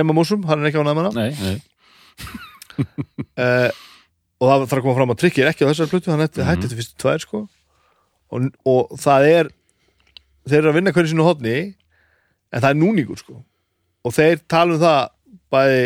[0.00, 1.12] nema músum, hann er ekki ánægð með hana.
[1.20, 1.56] Nei, nei.
[3.38, 3.70] Uh,
[4.40, 6.40] og það þarf að koma fram að trykki er ekki á þessari plötu, hann hætti,
[6.40, 6.48] Mhm.
[6.48, 7.40] hætti þetta fyrstu tvær sko.
[8.30, 9.50] Og, og það er
[10.48, 11.54] þeir eru að vinna hverju sínu hodni
[12.52, 13.40] en það er núningur sko.
[14.06, 15.00] Og þeir tala um það
[15.52, 15.82] bæði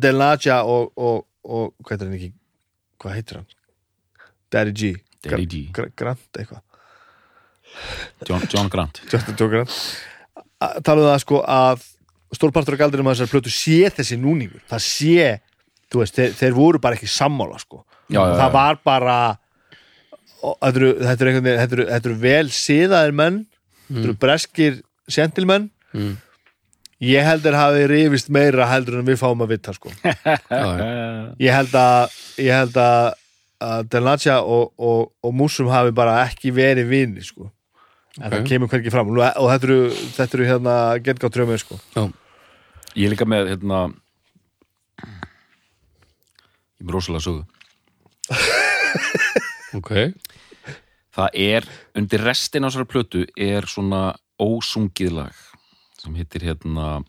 [0.00, 2.32] Delaja og, og, og hvað heitir hann ekki?
[3.00, 3.46] Hvað heitir hann?
[4.52, 4.90] Daddy G.
[5.24, 5.60] Daddy G.
[5.72, 6.60] Gra Grant eitthvað.
[8.28, 9.00] John, John Grant.
[9.10, 9.72] Justin Joe Grant.
[10.84, 11.84] Tala um það sko að
[12.36, 14.62] stórpartur af galdrinum að þessari plötu sé þessi núningur.
[14.70, 15.28] Það sé,
[15.90, 17.84] þú veist, þeir, þeir voru bara ekki sammála sko.
[18.10, 19.20] Já, og já, það var bara
[20.40, 23.38] þetta eru, þetta eru, þetta eru, þetta eru vel siðaðir menn
[23.90, 26.12] þetta eru breskir sentilmenn mm.
[27.10, 29.92] ég held þeir hafi rifist meira heldur en við fáum að vita sko.
[31.44, 33.16] Ég held að ég held að,
[33.92, 37.50] Delnacha og, og, og Músum hafi bara ekki verið vini sko
[38.18, 38.32] en Ok.
[38.32, 39.10] það kemur hvergi fram.
[39.14, 39.80] Og, þetta eru,
[40.16, 41.78] þetta eru hérna getgátt drömmir sko.
[42.96, 43.94] Ég er líka með hérna
[46.80, 47.44] ég er rosalega sögu.
[49.78, 49.92] Ok.
[51.14, 55.36] Það er, undir restin á þessari plötu er svona ósungið lag
[56.00, 57.04] sem heitir hérna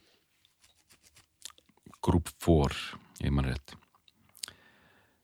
[2.06, 3.74] Group 4 ég man rétt.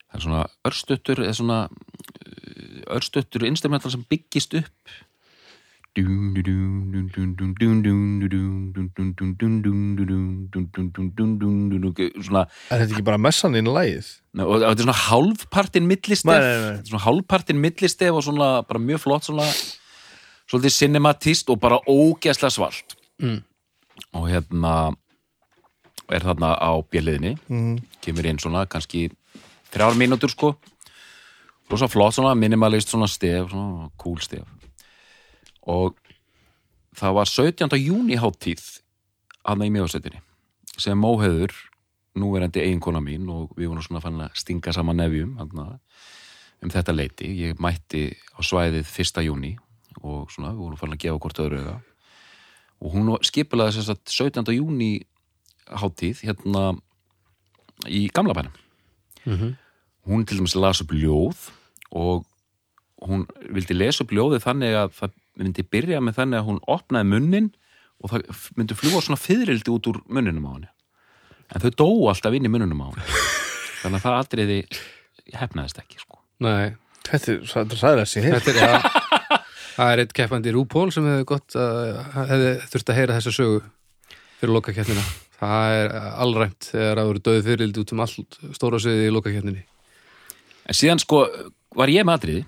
[0.07, 4.97] Það er svona örstuttur eða svona uh, örstuttur instrumental sem byggist upp
[12.21, 14.11] svona er þetta ekki bara messan inn í lagið?
[14.37, 16.27] og þetta er svona hálfpartin millistef
[16.91, 19.47] svona hálfpartin millistef og svona bara mjög flott svona
[20.47, 23.41] svolítið cinematist og bara ógeðslega svalt Mm.
[24.13, 24.93] og hérna
[26.13, 27.77] er þarna á bjöliðinni Mhm.
[28.01, 29.09] kemur inn svona kannski
[29.73, 30.55] þrjár mínútur sko
[31.69, 34.45] rosa flott svona minimalist svona stef svona cool stef
[35.67, 35.97] og
[36.97, 37.77] það var 17.
[37.81, 38.63] júni háttíð
[39.47, 40.21] aðna í mjögastættinni
[40.77, 41.53] sem Móheður
[42.17, 47.29] núverandi eiginkona mín og við vorum svona fann að stinga saman nefjum um þetta leiti
[47.43, 49.21] ég mætti á svæðið 1.
[49.27, 49.53] júni
[50.01, 51.77] og svona við vorum fann að gefa hvort öðru auga
[52.81, 54.55] og hún skipulega þess að 17.
[54.57, 54.91] júni
[55.67, 56.65] háttíð hérna
[57.87, 58.55] í gamla bænum
[59.27, 59.55] Mhm.
[60.07, 61.49] hún til dæmis las upp ljóð
[61.91, 62.25] og
[63.03, 67.09] hún vildi lesa upp ljóðið þannig að það myndi byrja með þannig að hún opnaði
[67.11, 67.51] munnin
[68.03, 70.71] og það myndi fljúa svona fyririldi út úr munninum á henni.
[71.53, 73.23] En þau dóu alltaf inn í munninum á henni.
[73.83, 74.59] Þannig að það atriði
[75.37, 76.21] hefnaðist ekki sko.
[76.43, 76.75] nei,
[77.07, 78.41] Þetta er, sæðilega sér er
[79.77, 81.79] það er eitt keppandi rúpól sem hefði gott að
[82.31, 83.59] hefði þurft að heyra þessa sögu
[84.39, 85.03] fyrir lokakeppnina
[85.37, 89.63] það er allræmt þegar það voru döði fyririldi út um allt stóra sviði í lokakeppninni
[90.67, 91.21] en síðan sko
[91.77, 92.43] var ég með atriði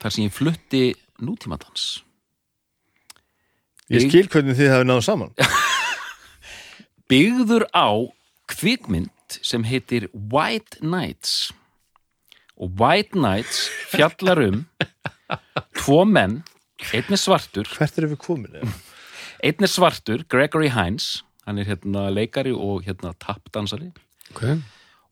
[0.00, 0.82] þar sem ég flutti
[1.24, 2.00] nútímadans
[3.90, 5.30] Ég skil hvernig þið hafi náðu saman.
[7.10, 7.90] Byggður á
[8.50, 11.50] kvikmynd sem heitir White Nights.
[12.54, 14.60] Og White Nights fjallar um
[15.80, 16.42] tvo menn
[16.94, 18.54] einn er svartur, Hvert er við komin?
[19.42, 23.90] einn er svartur Gregory Hines, hann er hérna leikari og hérna tapdansari.
[24.30, 24.44] Ok,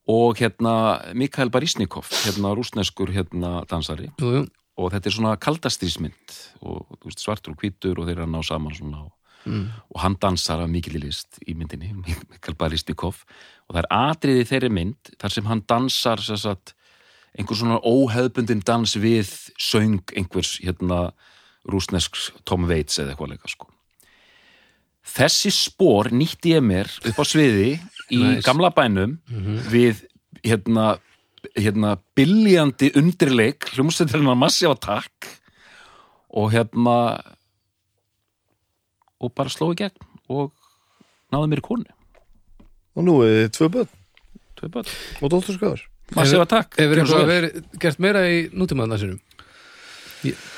[0.09, 0.75] og hérna
[1.19, 4.13] Mikael Barisnikov, hérna rúsneskur hérna dansari.
[4.23, 4.47] Jú, jú
[4.79, 8.43] og þetta er svona kaldastrísmynd og veist, svartur og hvítur og þeir eru að ná
[8.47, 9.13] saman svona og,
[9.45, 9.65] mm.
[9.95, 11.93] og hann dansar af mikil list í myndinni,
[12.33, 16.75] Mikael Barisnikov og það er atriði í þeirri mynd þar sem hann dansar sagt,
[17.39, 21.09] einhver svona óheðbundin dans við söng einhvers hérna
[21.69, 23.69] rúsnesks Tom Waits eða eitthvað leika sko.
[25.09, 27.79] Þessi spór nýtti ég mér upp á sviði
[28.13, 28.45] í Nice.
[28.45, 29.19] gamla bænum
[29.73, 30.05] við
[30.45, 30.99] hérna,
[31.57, 35.29] hérna biljandi undirleik hljómsveitirinn massífa takk
[36.39, 36.97] og hérna
[39.19, 39.97] og bara sló í gegn
[40.31, 40.51] og
[41.35, 41.95] náði mér í konu
[42.99, 43.91] Og nú er þið tvö börn
[44.59, 44.93] Tvö börn.
[45.23, 45.85] og dótturskaður
[46.17, 47.27] massífa takk Hefur vel.
[47.31, 49.21] verið gert meira í nútímaðna sinum?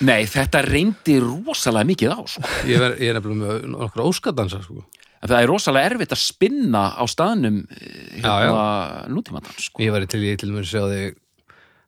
[0.00, 2.42] Nei, þetta reyndi rosalega mikið á sko.
[2.64, 4.86] Ég, ver, ég er nefnilega með nokkra óskadansa sko.
[5.20, 9.82] En það er rosalega erfitt að spinna á staðnum eh, hérna, nútímadans sko.
[9.84, 11.18] Ég væri til ég til dæmis sjá þig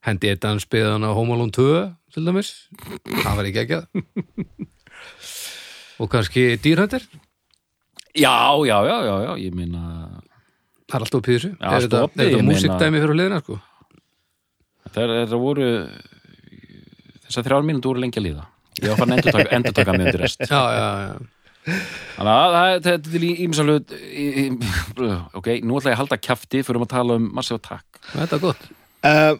[0.04, 1.66] hendi eitt dansbyðan á Home Alone 2
[2.12, 2.50] til dæmis,
[3.08, 3.78] það var ekki ekki
[6.02, 7.06] og kannski dýrhændir,
[8.12, 9.82] Já, já, já, já, já, ég meina
[10.84, 13.56] það er alltaf Já, er þetta, ég þetta meina- músikdæmi fyrir hliðina sko.
[14.92, 15.68] það, er, það voru
[17.24, 18.44] þessar þrjár mínútur voru lengi að líða.
[18.82, 20.44] Ég var fann endur taka, endur taka með undir rest.
[20.44, 21.31] Já, já, já
[21.62, 24.72] Þannig að þetta er til ímsa hlut í- í-
[25.38, 28.42] ok, nú ætla ég að halda kjafti fyrir að tala um Massive Attack Þetta er
[28.42, 28.64] gott
[29.06, 29.34] uh,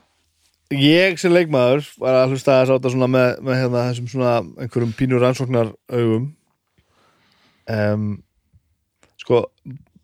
[0.73, 4.95] Ég sem leikmaður var að hlusta að sáta svona með, með hérna, þessum svona einhverjum
[4.97, 6.29] pínur rannsóknar augum
[7.75, 8.07] um,
[9.23, 9.43] Sko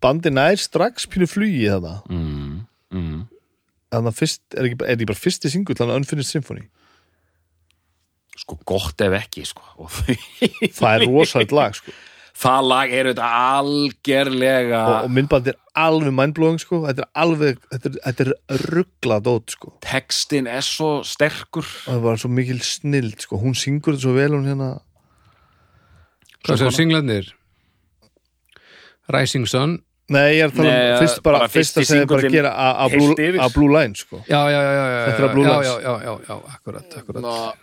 [0.02, 2.58] bandi nær strax pínu flugi þetta mm,
[2.98, 3.22] mm.
[3.94, 6.66] Þannig að fyrst, er ekki, er ekki bara fyrsti singull þannig að Unfinished Symphony
[8.38, 9.64] Sko gott ef ekki sko.
[9.82, 11.90] Og Það er rosalegt lag sko.
[12.38, 13.28] Það lag er þetta
[13.58, 16.82] algerlega og, og myndbandi er alveg mindblowing sko.
[16.86, 18.26] þetta er alveg, þetta er, þetta
[18.56, 19.72] er ruggla dót sko.
[19.84, 23.40] textin er svo sterkur og það var svo mikil snild sko.
[23.42, 24.70] hún syngur þetta svo vel hún hérna
[26.46, 27.26] Hvað séu singlarnir?
[29.12, 29.78] Rising Sun
[30.08, 32.52] Nei, ég er að tala um fyrst bara, bara fyrst að segja bara að gera
[32.56, 34.22] a- a heilt blue, blue Line sko.
[34.24, 35.66] Já, já, já, já, já, Þetta er að Blue já, Lines.
[35.68, 37.58] já, já, já, já, akkurat, akkurat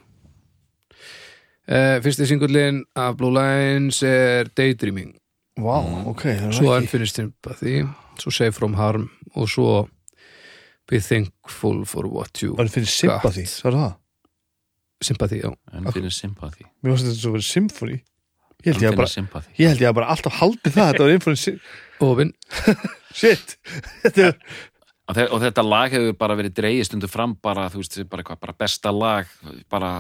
[1.70, 5.16] uh, Fyrsti singullin af Blue Lines er Daydreaming.
[5.58, 5.78] Vá,
[6.12, 7.78] ok, það er Svo Unfinished Sympathy
[8.20, 9.06] Svo Save From Harm
[9.36, 9.86] og svo
[10.90, 13.54] Be Thankful For What You Það finnst sympathy, Got.
[13.64, 13.70] það?
[13.72, 13.94] Er það
[15.06, 15.52] Sympathy, já.
[15.92, 16.66] Fyrir sympathy.
[16.84, 17.98] Mér finnst þetta svo verið symphony
[18.66, 19.52] Ég held ég að bara, sympathy.
[19.62, 21.56] ég held ég að bara alltaf haldið það Þetta var infoni
[22.06, 22.32] Ofin
[23.20, 23.56] Shit.
[24.04, 24.38] Þetta er
[25.08, 28.24] og, þe og þetta lag hefur bara verið dreigið stundu fram bara, þú veist, bara,
[28.24, 29.30] eitthvað, bara besta lag
[29.70, 29.92] bara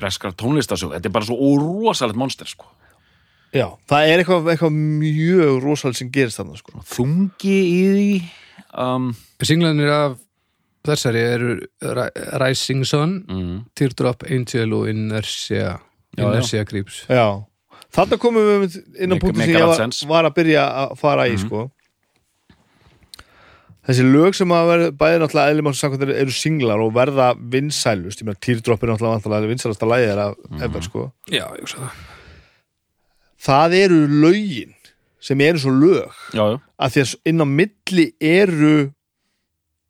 [0.00, 2.66] breskar tónlistasög þetta er bara svo rosalegt monster sko.
[3.54, 6.80] Já, það er eitthvað, eitthvað mjög rosalega sem gerist þarna sko.
[6.90, 8.08] þungi í því
[8.82, 9.10] um,
[9.44, 10.16] Singlarnir af
[10.84, 12.10] þessari eru Ri-
[12.42, 15.76] Rising Sun mm, Teardrop Angel og Inertia
[16.14, 17.28] Já, Inertia Creeps Já,
[17.94, 21.36] þarna komum við inn á punktu sem ég var, var að byrja að fara í
[21.38, 21.44] Mhm.
[21.46, 21.62] sko.
[23.84, 28.24] Þessi lög sem að verða bæði náttúrulega eðlum samkvæmt eru singlar og verða vinsælust, ég
[28.30, 30.62] meina Teardrop er náttúrulega vantarlega vinsælasta lagið er að Mhm.
[30.64, 31.12] ever sko.
[31.28, 31.90] Já, ég hugsa það.
[33.44, 34.74] Það eru lögin
[35.20, 38.92] sem eru svo lög já, já, að því að inn á milli eru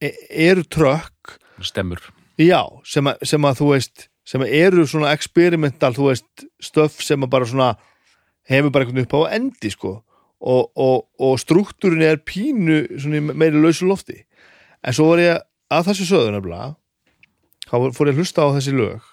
[0.02, 1.38] e- eru trökk.
[1.62, 2.00] Stemmur.
[2.38, 7.00] Já, sem að, sem að þú veist sem að eru svona experimental þú veist, stöf
[7.04, 7.76] sem að bara svona
[8.48, 10.02] hefur bara einhvern upp á endi sko
[10.44, 12.82] og, og, og struktúrin er pínu
[13.32, 14.20] meiri lausu lofti.
[14.84, 15.42] En svo var ég
[15.72, 16.74] að þessu nefnilega
[17.64, 19.10] þá fór ég að hlusta á þessi lög.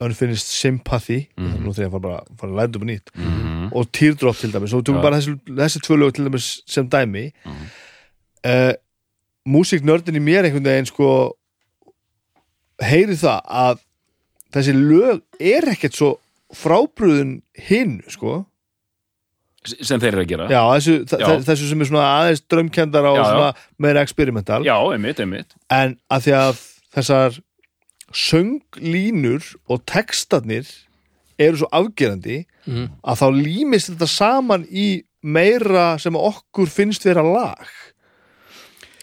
[0.00, 3.12] Unfinished Sympathy nú þegar ég fara bara fara að læta upp nýtt.
[3.16, 3.46] Mm
[3.76, 5.02] og Teardrop til dæmis og tökum Já.
[5.02, 7.30] bara þessi, þessi tvö lög til dæmis sem dæmi.
[7.44, 7.64] Mm.
[8.50, 8.72] uh,
[9.46, 11.08] músiknördin í mér einhvern veginn sko
[12.82, 13.82] heyri það að
[14.54, 16.10] þessi lög er ekkert svo
[16.54, 18.44] frábrúðun hinn sko
[19.66, 20.46] sem þeir eru að gera.
[20.52, 21.28] Já, þessu, Já.
[21.48, 23.50] þessu sem er svona aðeins drömkendara og Já, svona
[23.86, 24.62] meira experimental.
[24.66, 25.56] Já einmitt, einmitt.
[25.70, 26.62] En að því að
[26.96, 27.38] þessar
[28.16, 30.68] sönglínur og textarnir
[31.38, 32.86] eru svo afgerandi Mhm.
[33.04, 37.66] að þá límist þetta saman í meira sem okkur finnst vera lag.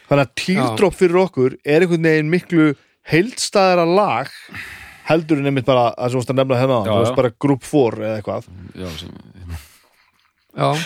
[0.09, 2.75] Þannig að teardrop fyrir okkur er einhvern veginn miklu
[3.09, 4.27] heildstæðara lag
[5.07, 7.97] heldur en einmitt bara að sem varst að nefna hérna þú veist bara group 4
[8.03, 8.43] eða eitthvað.
[8.75, 9.09] Já, sem,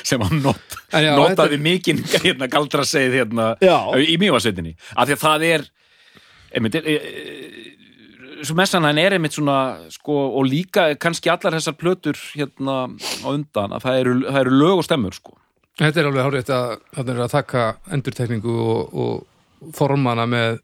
[0.07, 3.49] sem hann not, já, notaði mikinn hérna galdra segið hérna
[3.99, 5.65] í mývarsveitinni af því að það er
[6.55, 9.57] einmitt, er, er, svo messan hann er einmitt svona
[9.93, 14.61] sko, og líka kannski allar þessar plötur hérna á undan að það eru, það eru
[14.61, 15.37] lög og stemmur sko.
[15.77, 20.61] Þetta er alveg hárið að það er að taka endurtekningu og, og formana með,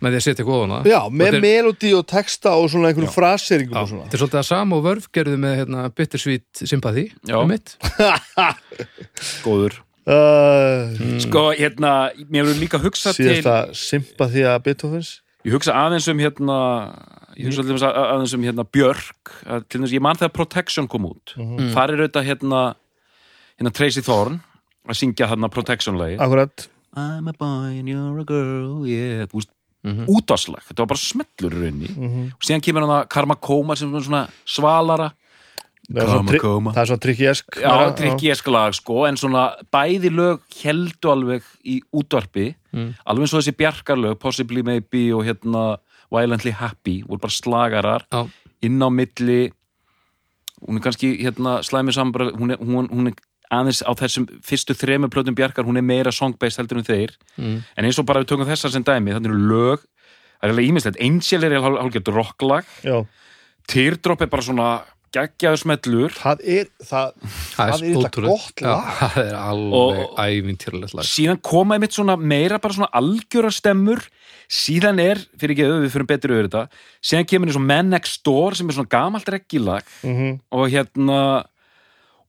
[0.00, 3.76] með því að setja góðana já, með er- melodi og texta og svona einhverjum fraseringum
[3.76, 4.04] Já, og svona.
[4.08, 7.76] þetta er svolítið að sama og vörf gerðu með hérna, Bittersweet Sympathy einmitt.
[9.44, 9.78] góður.
[10.10, 11.90] Uh, sko hérna,
[12.32, 15.10] mér hefur líka hugsað til síðasta sympathy að Beethovens.
[15.46, 16.56] Ég hugsa aðeins um hérna
[17.36, 19.34] ég hugsa til dæmis að- aðeins um hérna Björk.
[19.46, 21.36] Að, til dæmis, ég man þegar Protection kom út.
[21.36, 21.70] Mhm.
[21.76, 22.62] þar er auðvitað hérna
[23.60, 24.40] hérna Tracy Thorn
[24.88, 26.68] að syngja hérna Protection lagi akkurat.
[26.96, 29.26] I'm a boy and you're a girl yeah.
[29.30, 29.44] Þú
[29.82, 30.06] veist, Mhm.
[30.08, 31.88] útvarslag, þetta var bara smellur í rauninni.
[31.96, 32.32] Mhm.
[32.34, 35.12] og síðan kemur hann að Karma Koma sem er svona svalara.
[35.90, 40.10] Það er svona, Koma, það er svona trikki-esk já, trikki eskalag sko en svona bæði
[40.10, 42.54] lög heldu alveg í útvarpi.
[42.72, 42.94] Mm.
[43.04, 45.78] alveg eins og þessi bjarkarlög Possibly Maybe og hérna
[46.12, 48.28] Violently Happy voru bara slagarar Já,
[48.62, 49.50] inn á milli.
[50.68, 53.14] Hún er kannski hérna slæmi saman bara, hún er, hún, hún er
[53.50, 57.56] aðeins á þessum fyrstu þremu plötum bjarkar, hún er meira song-based heldur en þeir mm.
[57.76, 59.82] en eins og bara við tökum þessar sem dæmi þannig eru lög,
[60.38, 63.00] það er alveg ímislegt Angel er hál- hálfgert rocklag já.
[63.70, 64.70] Teardrop er bara svona
[65.10, 68.30] geggjaður smellur það er það, það er Það er ótrúlegt.
[68.30, 68.90] gott Já, lag.
[69.00, 74.04] Það er alveg ævintýralegt lag síðan koma einmitt svona meira bara svona algjöra stemmur
[74.50, 76.62] síðan er, fyrir ekki við fyrir betur yfir þetta,
[77.10, 81.18] síðan kemur eins og Man Next Door sem er svona gamalt reggilag mm og hérna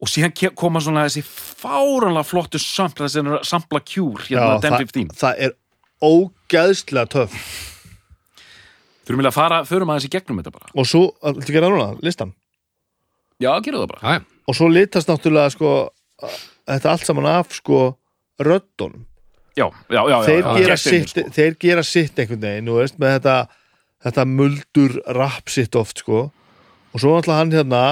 [0.01, 5.19] og síðan koma svona þessi fáranlega flottu sampla, þessi sampla kjúr hérna Já, það, 10-15
[5.21, 5.55] það er
[6.01, 7.37] ógæðslega töff.
[9.05, 10.73] Þurfum við að fara, förum aðeins í gegnum þetta bara?
[10.73, 12.33] Og svo, ætla að gera núna, listan?
[13.41, 14.17] Já, gerum það bara.
[14.17, 14.27] Já.
[14.49, 15.71] og svo litast náttúrulega sko,
[16.69, 17.79] þetta allt saman af sko,
[18.41, 19.07] röddunum.
[19.57, 23.17] Já, já, já, þeir, já, gera sitt, þeir gera sitt einhvern veginn, þú veist, með
[23.17, 23.35] þetta
[24.01, 26.29] þetta muldur rap sitt oft sko.
[26.91, 27.83] og svo náttúrulega hann hérna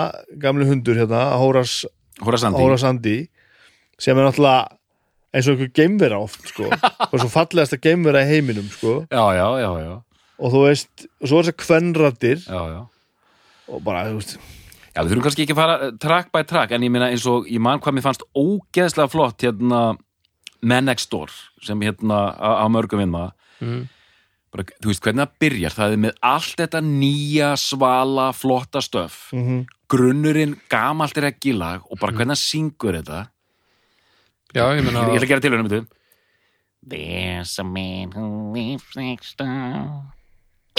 [0.41, 1.86] gamli hundur hérna, Hóras
[2.24, 3.18] Hóra Sandi
[4.00, 4.68] sem er náttúrulega
[5.36, 6.70] eins og einhver geimvera oft sko.
[7.12, 9.02] og svo fallegasta geimvera í heiminum sko.
[9.12, 9.92] já, já, já, já,
[10.40, 12.80] og þú veist, og svo er þess að kvenraddir já, já.
[13.70, 14.40] og bara, þú veist
[14.90, 17.24] Já, við þurfum kannski ekki að fara eh, track by track en ég meina eins
[17.30, 19.82] og ég man hvað mér fannst ógeðslega flott hérna
[20.66, 21.30] Men Next Door
[21.64, 23.90] sem hérna á, mörgum vinna Mm.
[24.56, 29.18] bara, þú veist hvernig það byrjar það er með allt þetta nýja svala flotta stöf
[29.36, 33.24] mm grunnurinn gamalt er ekki lag og bara hvernig það syngur þetta?
[34.54, 35.86] Já, ég ég meina ætla að gera til henni
[36.90, 40.14] There's a man who lives next door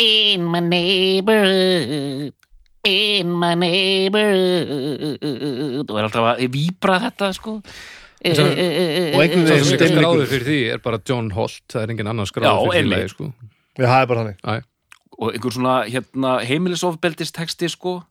[0.00, 2.32] in my neighborhood
[2.84, 5.18] in my neighborhood.
[5.90, 7.58] Og er alltaf að víbra þetta sko.
[7.60, 12.08] Og einhvern veginn sem stemming- skráður fyrir því er bara John Holt það er engin
[12.08, 13.32] annar Já, skráður fyrir því lagi, sko.
[13.78, 14.64] Já, það er bara þannig.
[15.20, 18.02] Og einhver svona hérna, heimilisofbeldisteksti sko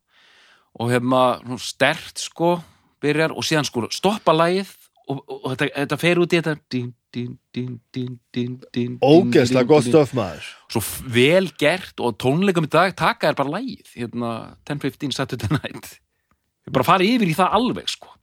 [0.78, 2.57] og hérna svona stert sko
[3.01, 4.72] byrjar og síðan sko stoppa lagið
[5.09, 8.97] og, og, og þetta, þetta fer út í þetta dín, dín, dín, dín, dín, dín,
[9.01, 10.51] ógeðslega dín, gott stöf maður.
[10.70, 14.34] Svo vel gert og tónleikum í dag taka er bara lagið hérna
[14.70, 15.95] 10-15 Saturday Night.
[16.65, 18.13] Þeir bara fara yfir í það alveg sko.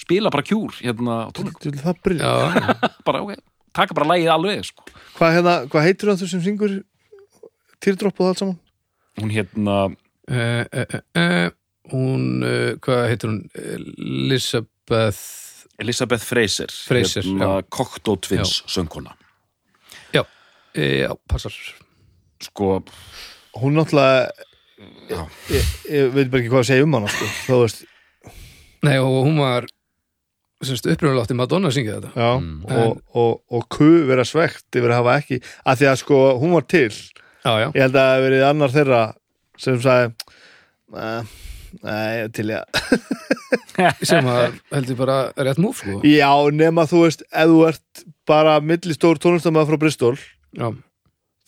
[0.00, 1.80] Spila bara kjúr hérna á tónleikum.
[1.80, 2.74] það brilja já,
[3.08, 3.40] bara ok,
[3.76, 4.88] taka bara lagið alveg sko.
[5.16, 6.80] Hvað, hérna, hvað heitir það þú sem syngur?
[7.80, 8.58] Týrdropp og það allt saman?
[9.20, 9.76] hún hérna
[10.30, 11.48] uh, uh, uh,
[11.92, 13.40] hún uh, hvað heitir hún?
[14.30, 15.20] Elizabeth
[15.80, 19.14] Elizabeth Fraser, Fraser, hérna, Cocteau Twins söngkona.
[20.12, 20.26] Já, uh,
[20.76, 21.54] já, passar.
[22.40, 22.82] Sko,
[23.60, 24.30] Hún náttúrulega
[25.10, 25.24] Já.
[25.50, 27.26] ég, ég veit bara ekki hvað að segja um hana sko.
[27.48, 27.80] Þú veist,
[28.86, 29.66] nei og hún var
[30.64, 32.12] semst uppröðulega átti Madonna að syngja þetta.
[32.14, 32.62] Já Mm.
[32.70, 36.54] og, og, og ku vera svegt yfir að hafa ekki að því að sko, hún
[36.54, 36.92] var til.
[37.44, 39.02] Já, já, ég held að það hafi verið annar þeirra
[39.60, 40.14] sem sagði
[40.92, 41.22] "Nei,
[41.84, 42.80] Nei, til ég
[44.10, 48.58] sem að heldur bara rétt múf sko Já, nema þú veist, ef þú ert bara
[48.64, 50.68] millistór tónlistamæður frá Bristol já,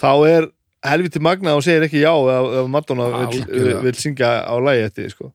[0.00, 0.48] þá er
[0.86, 3.82] helviti magna og segir ekki já ef, Madonna vill, Algjörlega.
[3.84, 5.30] vill syngja á lagi eftir sko.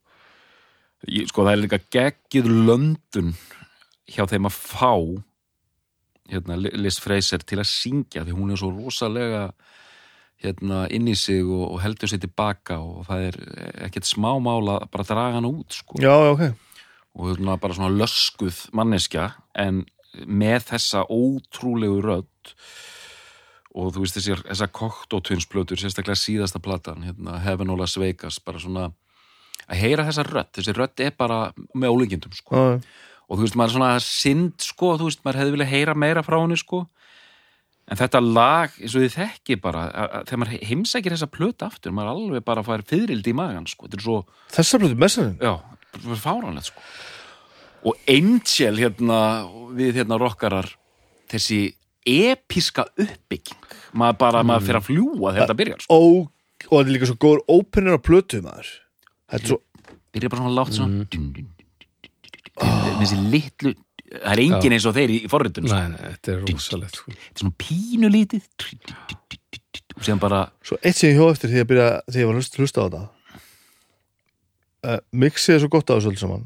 [1.07, 3.33] ég, sko það er líka geggjuð löndun
[4.07, 4.93] hjá þeim að fá
[6.31, 9.49] hérna, Liz Fraser til að syngja því hún er svo rosalega
[10.43, 13.37] hérna, inn í sig og, og heldur sér tilbaka og það er
[13.87, 16.01] ekkert smá mál að bara draga hana út sko.
[16.03, 16.43] Já, ok.
[17.17, 19.85] Og hérna bara svona löskuð manneskja en
[20.25, 22.53] með þessa ótrúlegu rödd
[23.77, 27.97] og þú veist þessi, þessa kokt og tvinsplötur sérstaklega síðasta platan hérna, Heaven og Las
[28.01, 28.87] Vegas bara svona
[29.67, 31.39] að heyra þessa rödd, þessi rödd er bara
[31.75, 32.55] með ólíkindum sko.
[32.55, 32.79] Já,
[33.27, 36.23] og þú veist maður er svona synd sko þú veist maður hefði viljað heyra meira
[36.25, 36.85] frá henni sko
[37.87, 41.67] en þetta lag eins og þið þekki bara að, að, þegar maður heimsækir þessa plötu
[41.67, 44.17] aftur maður alveg bara fær fyririldi í magan sko þetta er svo
[44.55, 45.53] Þessar blötu messaninn Já,
[45.95, 46.87] það var fáránlegt sko
[47.87, 49.19] og Angel hérna
[49.77, 50.67] við hérna rockarar
[51.31, 51.61] þessi
[52.07, 55.99] episka uppbygging maður bara, maður fyrir að fljúa þegar þetta byrjar sko.
[56.01, 56.19] og,
[56.67, 58.73] og þetta er líka svo góður opener á plötu maður
[59.27, 59.59] Þetta er svo
[60.15, 62.15] byrjar bara svona látt svona dun, dun, dun, dun,
[62.97, 63.73] með þessi litlu
[64.07, 65.77] það er engin eins og þeir í, forritun sko.
[65.77, 67.11] nei, nei, þetta er rosalegt sko.
[67.11, 68.41] þetta er svona pínu lítið
[69.97, 72.37] og síðan bara Svo eitt sem ég hjó eftir því að byrja því ég var
[72.39, 73.03] hlust, hlusta á þetta
[74.87, 76.45] uh, Mixið er svo gott á þessu öllu saman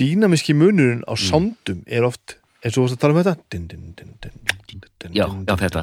[0.00, 3.34] Dýnamiski munurinn á soundum er oft eins og þú varst að tala um þetta
[5.14, 5.82] Já, já, þetta.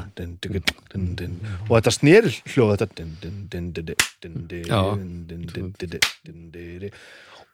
[1.68, 2.86] og þetta sneri hljóð þetta
[4.66, 4.80] Já.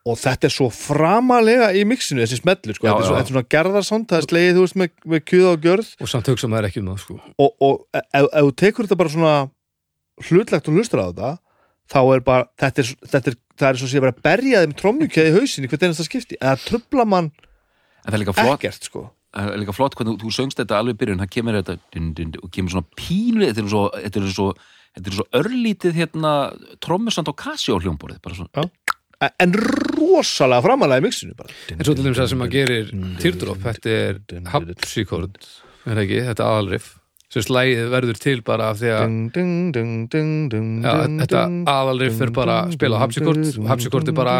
[0.08, 2.86] Og þetta er svo framalega í mixinu þessi smellur sko.
[2.88, 5.24] Já, þetta er svo, þetta er svona gerðarsánd það er slegið þú veist með, með
[5.32, 5.90] kjöða og gjörð.
[6.00, 7.18] Og samt hugsa maður ekki um það sko.
[7.44, 9.34] og, og ef, ef þú tekur þetta bara svona
[10.28, 11.34] hlutlegt og hlustur á þetta
[11.88, 14.74] þá er bara, þetta er, þetta er það er svo sé bara að berja þeim
[14.78, 17.30] trommukjöði í hausinni hvert einasta skipti, trubla mann
[18.04, 19.04] en það líka flott, ekkert sko.
[19.34, 22.10] Það er líka flott hvernig þú, söngst þetta alveg í byrjun, það kemur þetta dun,
[22.16, 24.48] dun, dun, og kemur svona pínu þetta er svo, þetta er svo,
[24.98, 26.34] þetta er svo örlítið hérna,
[26.84, 28.87] trommusand á Casio hljómborið bara svona, E-
[29.18, 31.50] en rosalega framalega í mixinu bara.
[31.74, 34.20] En svo til dæmis það sem að gerir Teardrop, þetta er
[34.52, 35.38] hapsíkord
[35.88, 36.94] er ekki, þetta er aðalriff
[37.28, 40.52] sem slægið verður til bara af því að ding,
[41.20, 41.42] þetta
[41.74, 44.36] aðalriff er bara að spila hapsíkord hapsíkord er bara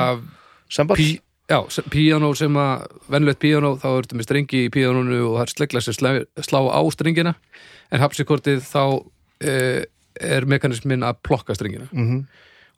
[0.96, 1.08] pí,
[1.50, 1.58] já,
[1.92, 5.82] píanó sem að venlegt píanó, þá ertu með strengi í píanónu og það er slegla
[5.84, 6.10] sem slá,
[6.46, 7.34] slá á strengina
[7.92, 9.82] en hapsikortið þá uh,
[10.18, 12.22] er mekanismin að plokka strengina Mhm.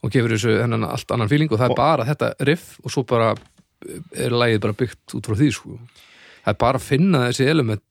[0.02, 3.02] Og gefur þessu hennan allt annan fíling og það er bara þetta riff og svo
[3.08, 3.38] bara eh,
[4.26, 5.70] er lagið bara byggt út frá því sko.
[6.44, 7.88] það er bara að finna þessi element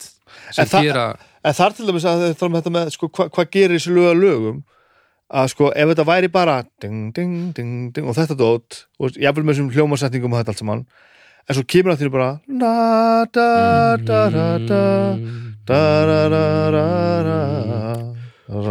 [0.52, 1.06] sem En það- gera
[1.44, 4.20] En þar til dæmis að þetta, þetta með sko, hvað hva gerir þessi lög að
[4.26, 4.58] lögum
[5.30, 9.44] að sko ef þetta væri bara ding, ding, ding, ding, og þetta dót og jafnvel
[9.46, 10.82] með þessum hljómasetningum og þetta allt saman
[11.48, 13.48] en svo kemur það til bara na, da,
[13.98, 14.82] da, da, da, da,
[15.70, 16.44] da, da, da, da,
[16.74, 16.88] ra,
[17.22, 17.40] na,
[17.70, 17.82] na,
[18.50, 18.66] ó, og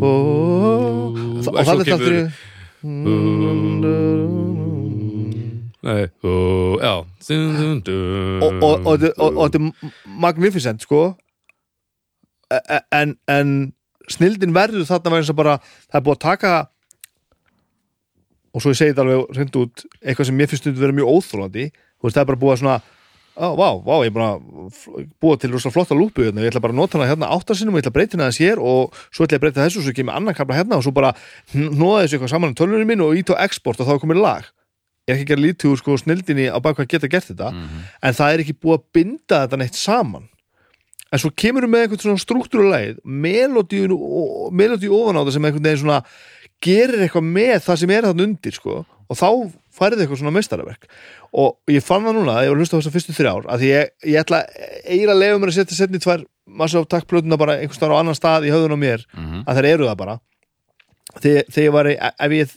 [0.00, 2.16] Og það er aftur
[5.82, 6.32] Nei, ó,
[6.78, 6.92] já.
[8.46, 8.52] Og,
[8.86, 11.00] þetta er magnificent sko.
[12.52, 13.72] E- e- en, en
[14.10, 16.52] snildin verður þarna verður þess að bara það er búið að taka
[18.52, 21.12] og svo ég segi þetta alveg hreint út eitthvað sem mér finnst stundum vera mjög
[22.06, 22.76] veist það er bara búið að svona
[23.32, 24.42] á, vá, vá, ég er að
[25.22, 27.80] búa til rosa flotta lúpu hérna, ég ætla bara að nota hana hérna áttasinum og
[27.80, 29.86] ég ætla að breyta hana þess hér og svo ætla ég að breyta þessu og
[29.86, 31.14] svo kemur annan kapla hérna og svo bara
[31.54, 34.20] hnóða þessu eitthvað saman í tölunum minn og ít á export og þá er komið
[34.22, 34.50] lag.
[35.08, 37.48] Ég er ekki að gera lítið úr sko snildinni á bak hvað geta gert þetta
[38.02, 40.28] en það er ekki búið að binda þetta neitt saman.
[41.12, 46.02] En svo kemur við með einhvern svona struktúrulegið melodíu ofan á það sem
[46.62, 49.28] gerir eitthvað með það sem er þarna undir sko, og þá
[49.82, 50.86] færið eitthvað svona meistaraverk.
[51.34, 53.90] Og ég fann það núna, ég var að hlusta á þessar fyrstu þrjár að ég,
[54.06, 54.42] ég ætla
[54.86, 56.24] eiginlega að leiða mér að setja setni tvær
[56.62, 59.44] massa af takkplötuna bara einhvers staðar á annan stað í höfðun á mér Mhm.
[59.46, 60.16] að þær eru það bara.
[61.22, 62.56] Þegar, þegar ég var í, ef ég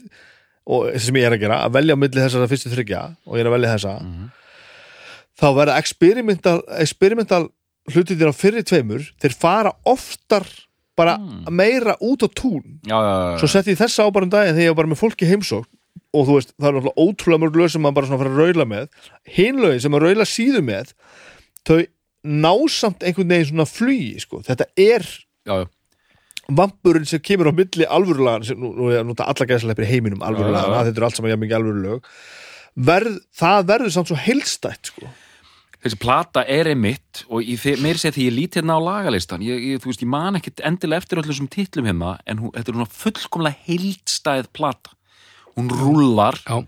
[0.65, 3.35] og það sem ég er að gera, að velja á milli þessara fyrstu þryggja og
[3.37, 4.29] ég er að velja þessa Mhm.
[5.35, 7.49] þá verða experimental, experimental
[7.91, 10.45] hlutir á fyrri tveimur þeir fara oftar
[10.97, 11.17] bara
[11.51, 12.79] meira út á tún.
[12.87, 14.93] Já, já, já, svo setti ég þessa á bara um daginn þegar ég var bara
[14.95, 15.74] með fólki heimsókn
[16.15, 18.41] og þú veist, það er náttúrulega ótrúlega mörg lög sem maður bara svona fara að
[18.43, 20.93] raula með hinn lögin sem maður raula síðu með
[21.67, 21.79] þau
[22.25, 25.05] násamt einhvern veginn svona flugi, sko, þetta er
[25.45, 25.67] já, já.
[26.57, 29.91] vampurinn sem kemur á milli alvörulega sem nú, nú er að nota alla gæsleipir í
[29.91, 30.31] heiminum já.
[30.33, 32.09] þetta er allt saman mikið alvörulög
[32.75, 35.13] verð, það verður samt svo heilstætt sko.
[35.85, 39.61] þessi plata er einmitt og ég, meira sér því ég lít hérna á lagalistan ég,
[39.71, 42.79] ég, þú veist, ég man ekkit endilega eftir öllum titlum hérna en hún, þetta er
[42.79, 44.95] svona fullkomlega heildstæð plata
[45.55, 46.59] hún rúlar Já,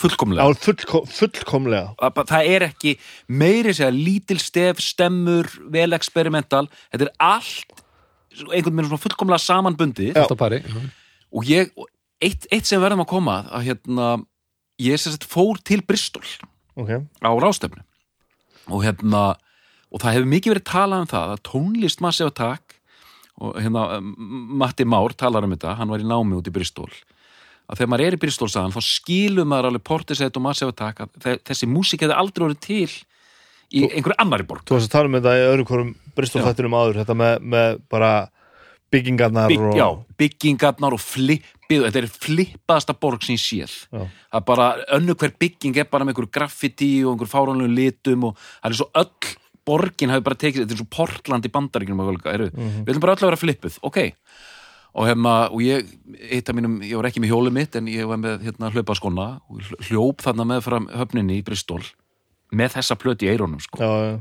[0.00, 0.46] fullkomlega.
[0.46, 1.92] Á fullkom, fullkomlega.
[2.00, 2.96] Það, það er ekki
[3.28, 7.84] meiri segja lítil stef, stemmur vel experimental, þetta er allt
[8.48, 10.12] einhvern veginn svona fullkomlega samanbundið.
[10.14, 10.24] Já.
[10.24, 10.62] alltaf pari.
[10.64, 10.80] Já.
[11.30, 11.90] og ég, og
[12.24, 14.08] eitt, eitt sem verðum að koma að, að hérna,
[14.80, 16.26] ég sem sagt fór til Bristol
[16.78, 17.04] okay.
[17.20, 17.84] á rástefnu
[18.70, 19.22] og hérna
[19.90, 22.76] og það hefur mikið verið talað um það að tónlist Massive Attack
[23.40, 26.90] og hérna Matti Már talar um þetta hann var í námi út í Bristol
[27.70, 31.00] að þegar maður er í Bristol saðan þá skilur maður alveg Portishead og Massive Attack
[31.04, 32.90] að þe- þessi músík hefði aldrei orðið til
[33.70, 34.64] í einhverju annari borg.
[34.66, 36.46] þú varst að tala um þetta í öðrum hverjum Bristol Já.
[36.50, 38.12] þættinum áður, þetta með, með bara
[38.90, 39.86] byggingarnar Bygg, og já,
[40.18, 43.74] byggingarnar og flippið þetta er flippaðasta borg sem ég séð.
[43.94, 44.66] Það er bara,
[44.96, 48.78] önnu hver bygging er bara með einhver graffiti og einhver fáránlegum litum og það er
[48.80, 49.36] svo öll
[49.70, 52.82] borgin hafi bara tekið, þetta er svo Portland í bandaríkjunum mm Mhm.
[52.82, 53.98] við ætlum bara öll að vera flippuð, ok
[54.90, 55.86] og hérna, og ég
[56.56, 59.88] mínum, ég var ekki með hjólið mitt en ég var með hérna hlaupaskona og hl-
[59.88, 61.82] hljóp þarna með fram höfninni í Bristol
[62.50, 63.78] með þessa plöti í eirónum sko.
[63.78, 64.16] já, já.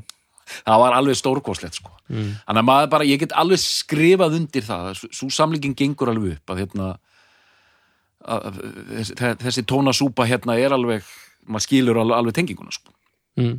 [0.67, 1.93] það var alveg stórkoslegt sko.
[2.09, 6.53] þannig að maður bara, ég get alveg skrifað undir það, svo samlíkin gengur alveg upp
[6.53, 6.91] að hérna
[8.25, 8.61] að, að,
[8.91, 11.09] þessi, þessi tónasúpa hérna er alveg,
[11.47, 12.93] maður skilur alveg, alveg tenginguna sko.
[13.39, 13.57] Mm.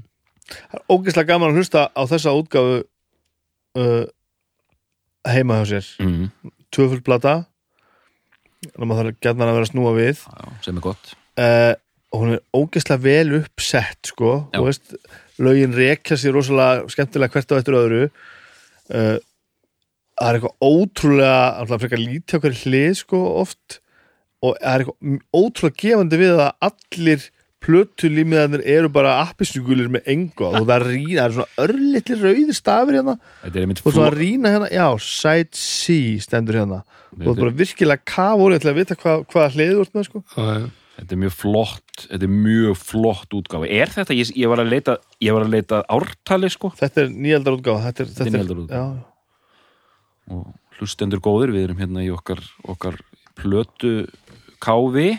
[0.50, 2.80] Það er ógeðslega gaman að hlusta á þessa útgáfu
[3.78, 4.06] uh,
[5.30, 6.54] heima hjá sér mm.
[6.74, 7.40] Tvöfull plata
[8.76, 10.20] og maður þarf gætna að vera að snúa við.
[10.26, 11.14] Já, sem er gott.
[11.40, 11.72] Uh,
[12.10, 14.94] og hún er ógeðslega vel uppsett sko, þú veist
[15.40, 18.02] lögin rekja sér rosalega skemmtilega hvert á eftir öðru.
[18.90, 19.16] Uh,
[20.18, 23.80] það er eitthvað ótrúlega alltaf frekar lítið á hverju hlið sko oft.
[24.40, 27.28] Og það er eitthvað ótrúlega gefandi við að allir
[27.64, 32.98] plötulímiðarnir eru bara appisnugulir með engu og það rýna, það er svona örlitli rauðir stafir
[32.98, 33.16] hérna.
[33.42, 36.82] Þetta er einmitt og svona rýna hérna, já, side C stendur hérna.
[37.10, 39.98] Og það Þetta er bara virkilega kafur til að vita hvað, hvaða hlið þú ert
[39.98, 40.22] með sko.
[41.00, 43.68] Þetta er mjög flott, þetta er mjög flott útgáfa.
[43.72, 46.72] Er þetta, ég, ég var að leita ég var að leita ártali sko.
[46.76, 48.80] Þetta er nýjaldar útgáfa Þetta er, Þetta er nýaldar útgáfa.
[48.80, 49.06] Já,
[50.30, 53.00] og hlustendur góðir, við erum hérna í okkar, okkar
[53.40, 53.94] plötu
[54.60, 55.14] káfi,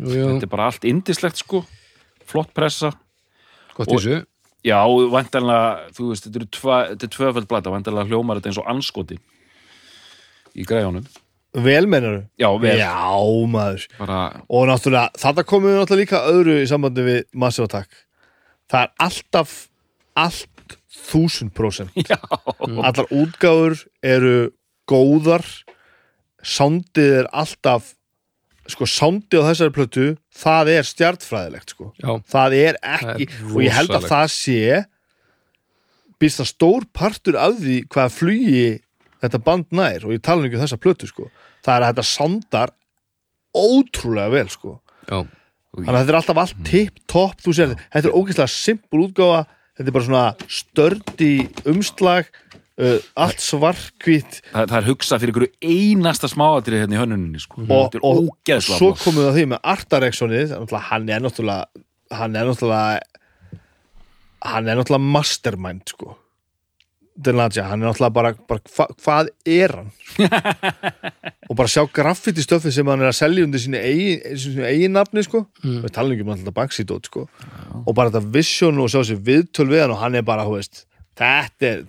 [0.00, 1.64] Jú, jú, þetta er bara allt indislegt sko,
[2.26, 2.92] flott pressa.
[3.76, 4.26] Gott í og- þessu.
[4.64, 4.78] Já,
[5.10, 9.18] vantanlega, þú veist, þetta er, er tvöföld blata, vantanlega hljómar þetta eins og anskoti
[10.54, 11.06] í græjónum.
[11.52, 12.78] vel mennaru Já, vel.
[12.78, 12.94] Já
[13.50, 13.86] maður.
[13.98, 17.90] Bara, og náttúrulega þetta komum við náttúrulega líka öðru í sambandi við Massive Attack.
[18.70, 19.56] Það er alltaf
[20.16, 20.78] allt
[21.10, 22.16] þúsund prósent Já,
[22.62, 24.52] allar útgáfur eru
[24.88, 25.44] góðar.
[26.42, 27.94] Sándið er alltaf
[28.70, 30.06] sko sándið á þessari plötu
[30.38, 31.90] það er stjartfræðilegt sko.
[31.98, 34.60] Já, það er ekki Það er og ég held að það sé
[36.22, 38.66] býst það stór partur af því hvað flugi
[39.22, 41.28] þetta band nær og ég tala um þessa plötu sko.
[41.62, 42.74] Það er að þetta sándar
[43.52, 44.76] ótrúlega vel sko.
[45.10, 45.18] Já,
[45.74, 49.42] þannig að þetta er alltaf allt tipp, topp þú sér, þetta er ógeðslega simpul útgáfa
[49.76, 51.32] þetta er bara svona stördi
[51.72, 52.28] umslag
[52.80, 57.64] uh, allt svarkvít það, það er hugsað fyrir ykkur einasta smáatrið hérna í hönnuninni sko.
[57.68, 60.54] og, og ógeðslega svo komum við að því með Artareksonið
[60.90, 63.00] hann er náttúrulega hann er náttúrulega
[64.42, 66.16] hann er náttúrulega mastermind sko.
[67.12, 69.90] Delanja, hann er náttúrulega bara, bara hva, hvað er hann?
[71.50, 75.24] Og bara sjá graffiti stöfið sem hann er að selja undir sínu eigin, eigin nafni
[75.26, 75.44] sko.
[75.62, 75.82] Mm.
[75.84, 77.26] við talum ekki um alltaf Banksy-dót sko.
[77.84, 80.56] Og bara þetta vision og sjá sér viðtöl við hann og hann er bara, þú
[80.56, 80.86] veist
[81.20, 81.84] þetta er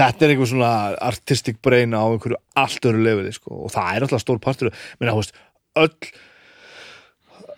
[0.00, 0.72] þetta er einhver svona
[1.10, 3.62] artistic brain á einhverju allt öru lefili sko.
[3.66, 4.72] Og það er alltaf stór partur
[5.14, 5.40] þú veist,
[5.80, 5.94] öll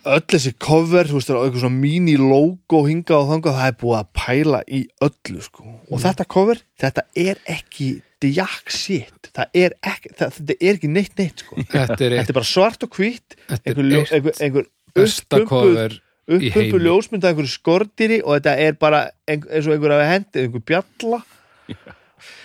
[0.03, 3.99] öll þessi cover, þú veist, eitthvað svona mini logo hinga og þangað, það er búið
[4.01, 5.67] að pæla í öllu sko.
[5.87, 7.87] Og þetta cover, þetta er ekki
[8.35, 11.57] jack shit, það er ekki það, þetta er ekki neitt neitt sko.
[11.73, 12.91] Þetta er þetta er bara svart og
[13.47, 14.67] Þetta einhver, er ljó- eitt einhver,
[17.51, 21.19] skordýri og þetta er bara ein- eins og einhver af hendi, einhver bjalla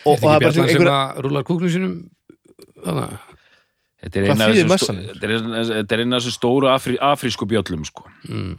[0.05, 1.97] og, Þetta er bjallan sem einhver, að rúlar kúknum sínum?
[2.85, 3.19] Þannig að
[3.99, 4.55] Þetta er eina af
[5.27, 8.05] er er þessu stóru afrí, afrísku bjöllum sko.
[8.29, 8.55] mm,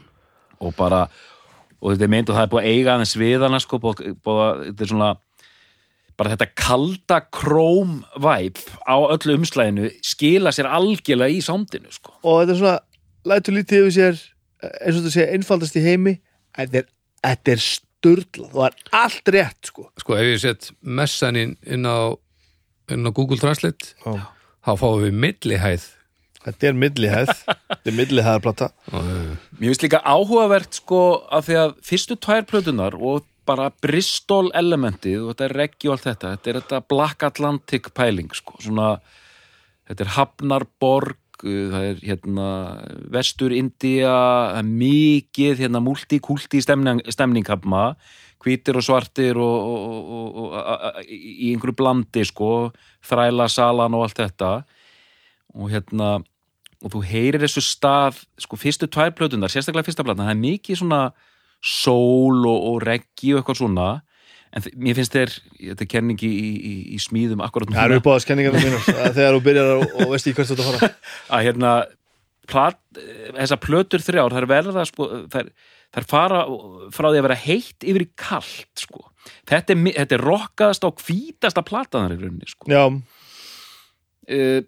[0.59, 1.05] og bara
[1.79, 4.01] og þetta er meint og það er búið að eiga aðeins við hana sko, búið,
[4.19, 5.11] búið þetta er svona
[6.19, 12.11] bara þetta kalda króm væp á öllu umslæðinu skila sér algjörlega í sándinu sko.
[12.19, 12.79] og þetta er svona
[13.31, 14.19] lætur lítið yfir sér
[14.59, 16.17] eins og þetta sé einfaldast í heimi.
[16.57, 16.89] Þetta er,
[17.53, 19.89] er sturlað og það er allt rétt sko.
[19.99, 22.15] Sko ef ég sett messan inn, inn á
[22.93, 24.27] inn á Google Translate Já.
[24.65, 25.87] þá fáum við millihæð.
[26.39, 27.33] Þetta er millihæð.
[27.69, 28.69] Þetta er millihæðarplata.
[28.93, 35.23] Mér finnst líka áhugavert sko að því að fyrstu tvær plötunar og bara Bristol elementið
[35.23, 38.91] og þetta er reggi og allt þetta, þetta er þetta Black Atlantic pæling sko, svona
[39.89, 42.47] þetta er Hafnarborg það er hérna
[43.13, 44.13] Vestur India,
[44.65, 47.93] mikið hérna multikulti stemning, stemninghafma,
[48.43, 52.71] hvítir og svartir og, og, og, og í einhverju blandi sko
[53.09, 54.51] þræla salan og allt þetta.
[55.55, 56.19] Og hérna
[56.79, 60.79] og þú heyrir þessu stað sko fyrstu tvær plötunar, sérstaklega fyrsta platan það er mikið
[60.79, 61.01] svona
[61.59, 63.89] sól og reggi og eitthvað svona
[64.49, 68.09] en mér finnst þér, þetta er kenningi í, í, í smíðum akkurat það eru upp
[68.09, 68.87] á það skenningarna mínar
[69.17, 70.91] þegar þú byrjar og, og veist í hvert þú ert að fara
[71.37, 71.73] að hérna
[72.49, 72.79] plat,
[73.35, 75.51] þessar plötur þrjár þær verða sko, þær,
[75.95, 76.41] þær fara
[76.95, 79.05] frá því að vera heitt yfir í kalt sko.
[79.49, 82.71] þetta er, þetta er rokkaðast á hvítasta platanar í rauninni sko.
[82.73, 82.83] já,
[84.33, 84.61] uh,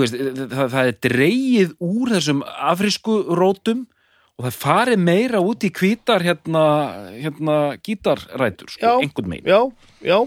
[0.00, 3.84] veist, það, það er dreigið úr þessum afrísku rótum
[4.34, 6.64] og það farið meira út í hvítar hérna,
[7.14, 8.94] hérna gítarrætur sko, Já.
[9.04, 9.60] einhvern megin já,
[10.02, 10.18] já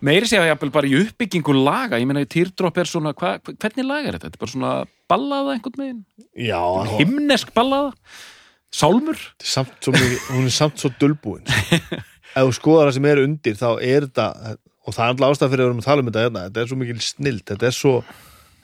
[0.00, 3.86] meiri segja jafnvel bara í uppbyggingu laga ég meina í Teardrop er svona hva, hvernig
[3.86, 4.30] laga er þetta?
[4.30, 4.74] Þetta er bara svona
[5.10, 6.04] ballaða einhvern megin
[6.38, 6.60] já,
[7.00, 7.92] himnesk ballaða
[8.70, 9.94] sálmur samt svo
[10.30, 11.42] hún er samt svo dulbúin
[12.38, 14.26] ef þú skoðar það sem er undir þá er þetta,
[14.86, 16.62] og það er alltaf ástæð fyrir að við erum að tala um þetta hérna, þetta
[16.62, 17.96] er svo mikil snild þetta er svo,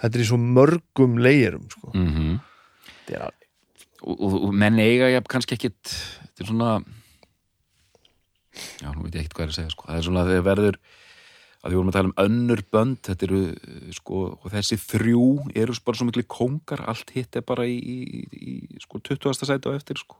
[0.04, 1.90] þetta er í svo mörgum leyerum sko.
[1.90, 2.38] mm -hmm.
[2.86, 3.45] þetta er alveg
[4.02, 6.70] og, og, og menn eiga ég kannski ekkit þetta er svona
[8.80, 9.86] já, nú veit ég ekkit hvað er að segja sko.
[9.88, 10.78] það er svona að þeir verður
[11.66, 15.24] að við vorum að tala um önnur bönd þetta eru, eh, sko, og þessi þrjú
[15.58, 17.96] eru bara svo miklu kóngar allt hitt er bara í, í,
[18.36, 19.34] í sko, 20.
[19.48, 20.14] sæti á eftir sko.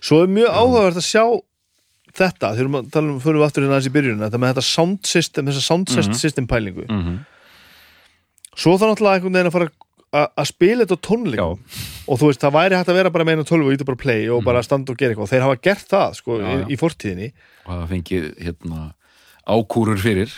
[0.00, 1.24] Svo er mjög áhugavert að sjá
[2.16, 4.64] þetta, þegar við talum um, fyrir við aftur hérna aðeins í byrjun, þetta með þetta
[4.70, 6.16] sound system, þessa sound Mhm.
[6.16, 6.86] system pælingu.
[6.88, 7.18] mm -hmm.
[8.56, 9.76] Svo það náttúrulega einhvern veginn að fara að-
[10.14, 11.58] að spila þetta á tónleikum
[12.08, 14.00] og þú veist, það væri hægt að vera bara með eina tölvu og íta bara
[14.00, 16.38] play og bara standa og gera eitthvað og þeir hafa gert það, sko.
[16.40, 16.64] Já, í, já.
[16.72, 17.28] í fortíðinni.
[17.66, 18.80] og það fengið hérna
[19.48, 20.32] ákúrur fyrir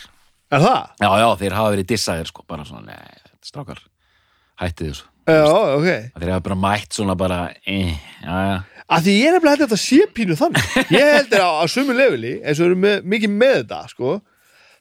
[0.50, 0.80] Er það?
[0.98, 3.78] já, já, þeir hafa verið dissaðir sko, bara svona, nei, strákar
[4.60, 5.88] hættið þessu, Já, ok.
[6.18, 7.38] þeir hafa bara mætt svona bara,
[7.70, 7.94] eh,
[8.24, 8.58] já, já
[8.90, 10.64] Að því ég er nefnilega að þetta sé pínu þannig.
[10.90, 14.16] Ég held að á sömu leveli, eins og eru með, mikið með þetta, sko,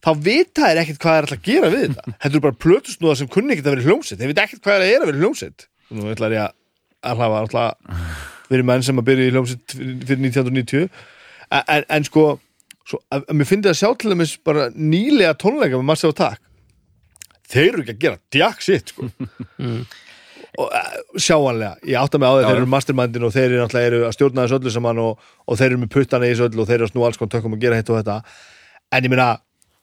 [0.05, 2.03] þá vita þær ekkert hvað er alltaf að gera við þetta.
[2.23, 4.19] Þetta eru bara plötusnúðar sem kunni ekkert að vera hljómsett.
[4.19, 5.65] Þeir vita ekkert hvað er að er að vera hljómsett.
[5.89, 6.57] Nú ætlar ég að
[7.09, 7.95] alhafa alltaf
[8.49, 10.99] verið menn sem að byrja í hljómsett fyrir fyrir 1990.
[11.49, 12.25] En, en, en sko,
[12.85, 16.45] svo, að, að mér finnst að sjá til dæmis bara nýlega tónleika með Massive Attack.
[17.49, 19.09] þeir eru ekki að gera djakk sitt sko.
[20.59, 23.53] og uh, sjáanlega ég átta mig á því að Já, þeir eru mastermindin og þeir
[23.55, 26.47] eru eru að stjórna þessu öllu saman og, og þeir eru með puttana í þessu
[26.49, 28.17] öllu og þeir eru að snú alls konar tökum að gera hitt og þetta
[28.89, 29.29] en ég meina,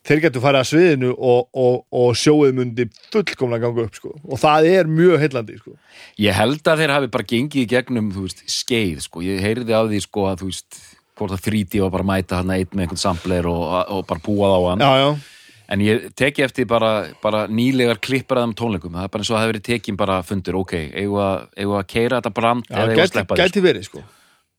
[0.06, 4.12] þeir getur farið að sviðinu og, og, og sjóið mundi fullkomlega ganga upp sko.
[4.22, 5.76] og það er mjög heillandi sko.
[6.22, 9.24] Ég held að þeir hafi bara gengið gegnum, veist, skeið, sko.
[9.26, 10.82] Ég heyrði á því, sko, að, þú veist,
[11.16, 13.64] hvort að 3D var bara mæta hann einn með einhvern sampler og,
[13.96, 14.84] og bara búað á hann.
[14.86, 15.32] já, já,
[15.66, 18.92] En ég teki eftir bara, bara nýlegar klippar að þeim tónleikum.
[18.94, 21.16] Það er bara eins og að það hefur tekin bara fundur, ok, eigum
[21.58, 24.02] við að, keira þetta brand eða eigum við að sleppa því, gæti verið sko.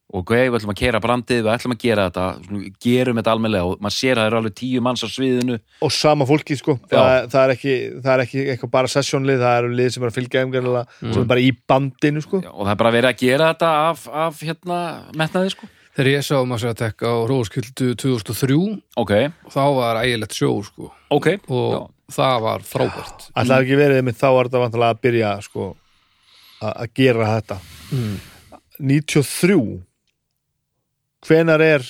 [0.08, 2.26] Og ok, við ætlum að keira brandið, við ætlum að gera þetta.
[2.84, 5.58] Gerum þetta almennilega og maður sér að það eru alveg tíu manns á sviðinu.
[5.84, 6.78] Og sama fólki sko.
[6.88, 6.96] Já.
[6.96, 7.74] það, það, er ekki,
[8.06, 10.86] það er ekki eitthvað bara sessjónlið það eru lið sem er að fylgja þeim gerðilega
[11.02, 12.40] sem er bara í bandinu sko.
[12.40, 14.80] og það er bara verið að gera þetta af, af hérna,
[15.20, 15.70] metnaði sko.
[15.98, 18.58] Þegar ég sá Mass Attack á Róskildu 2003
[19.02, 19.14] ok,
[19.50, 20.92] þá var ægilegt sjó sko.
[21.12, 21.80] Ok, og já,
[22.20, 23.28] það var frábært.
[23.34, 25.70] Það er ekki verið með þá var þetta vantilega að byrja sko,
[26.62, 27.60] að að gera þetta.
[27.98, 28.18] Mm.
[28.78, 29.58] 93
[31.28, 31.88] hvenar er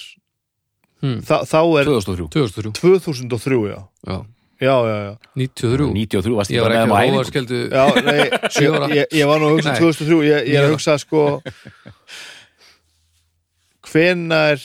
[0.97, 1.19] Hmm.
[1.21, 3.75] þá, þá er 2003 2003 2003 já.
[4.09, 4.15] Já,
[4.57, 8.23] já, já, já, 93 93 varst Ég bara með á á Róskildu já nei,
[8.97, 9.81] ég, ég var nú að hugsa Nei.
[9.83, 11.21] 2003 ég, ég er að hugsa sko
[13.91, 14.57] hvenar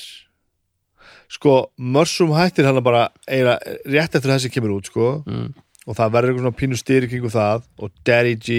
[1.32, 5.10] sko mörsum hættir hann bara eiginlega rétt eftir að þessi kemur út sko.
[5.28, 5.52] Mm.
[5.86, 8.58] og það verður eitthvað svona pínu styrir kringu það og Daddy G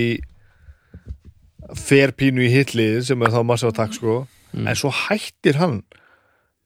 [1.80, 4.28] fer pínu í hitlið sem er þá massive attack sko.
[4.54, 4.68] Mm.
[4.70, 5.80] en svo hættir hann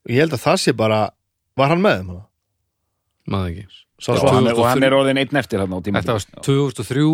[0.08, 1.02] og ég held að það sé bara
[1.60, 2.24] var hann með þeim hana?
[3.28, 3.66] Maður ekki.
[3.98, 5.80] Sá Já, svo og hann, hann, er, og hann er orðin einn eftir hann á
[5.84, 7.06] tíma Þetta var 2003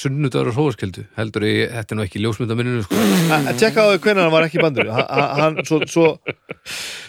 [0.00, 3.00] sunnudagur á Róskildu heldur ég, þetta er nú ekki ljósmyndaminninu sko.
[3.36, 4.94] Að tjekka á því hvernig hann var ekki í bandinu.
[4.94, 6.06] Hann, svo, svo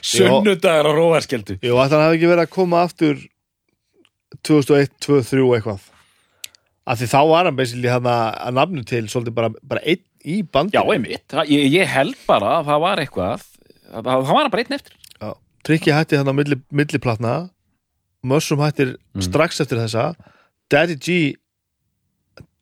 [0.04, 3.22] sunnudagar á róarskeldu jú, að hann hafi ekki verið að koma aftur
[4.48, 5.88] 2001, 2003 eitthvað.
[6.92, 10.40] Af því þá var hann basically hann að nafnu til svolítið bara, bara einn í
[10.44, 10.82] bandinu.
[10.82, 13.48] Já, einmitt, ég, ég held bara að það var eitthvað að-
[13.92, 14.98] það það var hann bara einn eftir.
[15.68, 17.34] Tryggi hætti þannig á milli, milliplatna.
[18.26, 19.22] Mössum hættir Mm.
[19.22, 20.16] strax eftir þessa.
[20.72, 21.36] Daddy G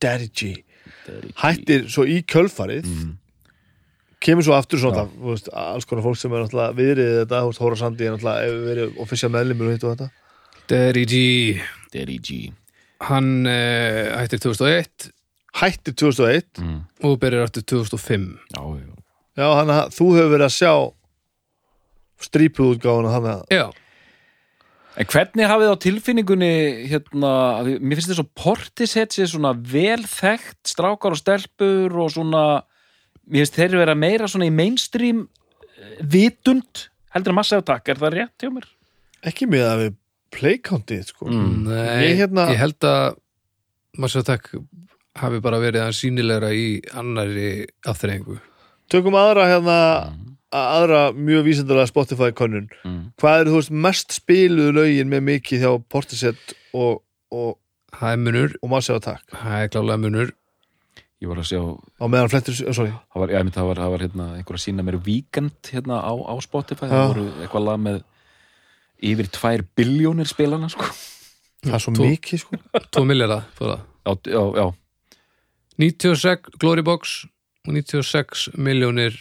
[0.02, 0.64] Daddy G
[1.38, 2.86] hættir svo í kjölfarið.
[2.86, 3.18] Mm.
[4.20, 7.78] kemur svo aftur svona þú veist, alls konar fólk sem er náttúrulega viðrið þetta, Hóra
[7.80, 10.10] Sandi er náttúrulega verið official meðlimur og hitt og þetta.
[10.68, 11.62] Daddy G.
[11.94, 12.52] Daddy G.
[13.00, 15.12] Hann uh, hættir 2001
[15.56, 16.80] hættir 2001 mm.
[17.08, 18.92] og byrjar aftur 2005 já, já.
[19.40, 20.74] já, hann, þú hefur verið að sjá
[22.26, 23.68] strípuð útgáfuna þannig að Já,
[25.00, 26.48] En hvernig hafið á tilfinningunni
[26.90, 27.30] hérna,
[27.80, 32.42] mér finnst þess að Portishead sé svona vel þekkt strákar og stelpur og svona
[33.30, 35.22] mér finnst þeir vera meira svona í mainstream
[35.78, 38.68] eh, vitund heldur að massa aftak, er það rétt hjá mér?
[39.30, 39.96] ekki með að við
[40.36, 41.30] playkountið sko.
[41.32, 41.56] Mm.
[41.70, 43.16] nei, Ég hérna- ég held að
[44.00, 44.52] Mass Attack
[45.20, 48.38] hafi bara verið að sínilegra í annari afþreyingu
[48.92, 49.78] tökum aðra hérna
[50.56, 53.12] aðra mjög vísindalega Spotify könnun Mm.
[53.22, 56.38] hvað eru þú veist mest spiluðu lögin með mikið hjá Portishead
[56.74, 57.58] og, og,
[57.90, 60.32] Það er munur, og Massive Attack það er klálega munur
[61.20, 61.60] Ég var að sjá,
[62.00, 64.56] á meðan flettur, oh, sorry það var, ég myndi, það var, það var hérna, einhver
[64.56, 66.92] að sína mér víkend hérna á, á Spotify, Já.
[66.94, 67.98] það voru eitthvað lag með
[69.10, 70.86] yfir tvær biljónir spilana sko.
[71.66, 72.62] það er svo Tó- mikið sko
[72.96, 73.80] 2 miljardar fóra.
[74.06, 74.68] já, já, já,
[75.78, 77.26] 96 Glory Box
[77.68, 79.18] og 96 miljónir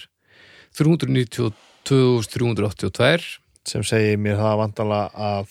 [0.78, 3.38] 392.382
[3.68, 5.46] sem segir mér það vantanlega að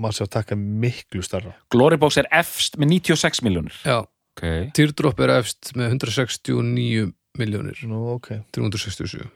[0.00, 3.98] Massive Attack er miklu starra Glorybox er efst með 96 miljónir Já,
[4.36, 4.60] okay.
[4.76, 8.28] Teardrop er efst með 169 miljónir Nú, ok.
[8.56, 9.26] 367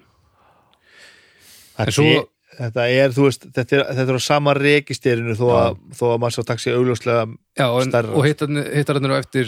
[1.74, 2.24] þetta, svo- er,
[2.58, 6.20] þetta er, þú veist, þetta er, þetta er á sama registerinu þó að, þó að
[6.24, 7.22] Massive Attack sé augljóslega
[7.58, 8.10] Já, en, Stærra.
[8.14, 9.46] og hittararnir á eftir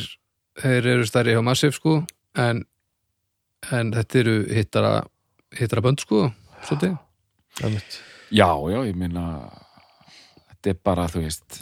[0.60, 1.92] þeir eru stærri hjá Massive sko.
[2.36, 2.56] En,
[3.72, 4.92] en þetta eru hittara
[5.54, 6.26] hittara bönd sko
[6.66, 6.96] svolítið.
[8.34, 9.26] Já, já, ég meina
[10.50, 11.60] þetta er bara, þú veist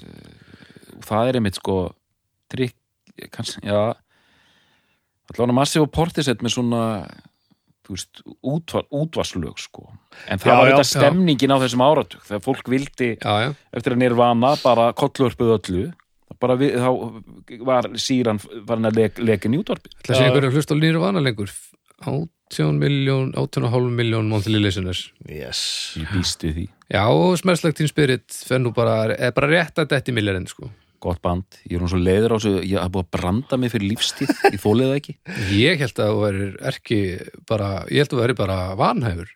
[1.04, 1.76] það er einmitt sko
[2.52, 2.78] trikk,
[3.34, 3.94] kannski, já.
[5.32, 6.82] Allavega massíf og portisett með svona
[7.84, 9.90] þú veist, útvar, útvarslög sko,
[10.28, 13.50] en það Já, var já, þetta stemningin á þessum áratug, þegar fólk vildi Já, já,
[13.76, 15.84] eftir að nirvana bara kollvörpuð öllu
[16.40, 19.94] bara við, þá var síran farin að leg, leggin í útvarpið.
[20.00, 21.52] Ætla að sé einhverju að hlusta á nýru vana lengur
[22.54, 25.08] 18 miljón, 18,5 miljón monthly listeners.
[25.28, 25.60] Yes.
[26.00, 26.64] Ég býst við því,
[26.94, 30.70] Já, og smerslegt tín spirit fer nú bara, er bara rétt að detti miljarinn sko.
[31.04, 31.44] Gott band.
[31.68, 34.30] Ég er hún svo leiður á þessu, ég haf búið að branda mig fyrir lífstíð,
[34.54, 35.14] ég þólið það ekki.
[35.66, 37.00] Ég held að þú verir ekki
[37.50, 39.32] bara, ég held að þú verir bara vanhæfur.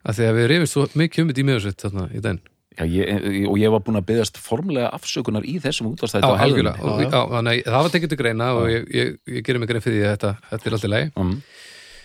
[0.00, 2.40] Af því að við rifist svo mikið um þetta í meðsveit þarna í den
[2.78, 3.08] Já, ég,
[3.50, 7.82] og ég var búin að byggðast formlega afsökunar í þessum útvarstætti Já, á að það
[7.84, 10.30] var tekið til greina og ég, ég, ég gerir mig grein fyrir því að þetta,
[10.52, 11.34] þetta er alltaf leið Mm.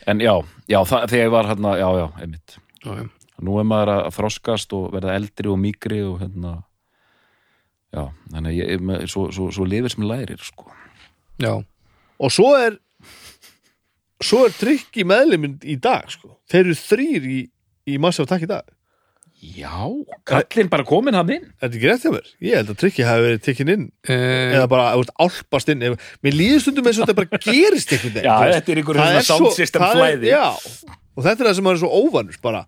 [0.08, 0.34] En já,
[0.70, 2.58] já það, þegar ég var hérna, já, já, einmitt.
[2.86, 3.06] já, já.
[3.46, 6.54] Nú er maður að þroskast og verða eldri og mýgri og hérna,
[7.92, 10.70] já, þannig ég, með, svo, svo, svo lifir sem lærir, sko.
[11.42, 11.52] já,
[12.16, 12.78] og svo er
[14.24, 16.38] svo er trygg í meðliminn í dag sko.
[16.52, 17.40] þeir eru þrýr í,
[17.92, 18.70] í Massive Attack í dag
[19.44, 19.84] Já,
[20.26, 21.44] kallinn bara komin hann inn.
[21.60, 22.30] Er þetta ekki rétt hjá mér?
[22.42, 23.84] Ég held að tryggi hafi verið tekinn inn.
[24.08, 25.84] Eh, eða bara, veist, álpast inn.
[26.26, 29.28] Mér líður stundum eins og þetta bara gerist einhvern veginn Já, þetta er einhverjum er
[29.28, 30.32] sound system er- flæði.
[30.32, 30.48] Já,
[31.16, 32.64] og þetta er það sem er svo óvanur bara,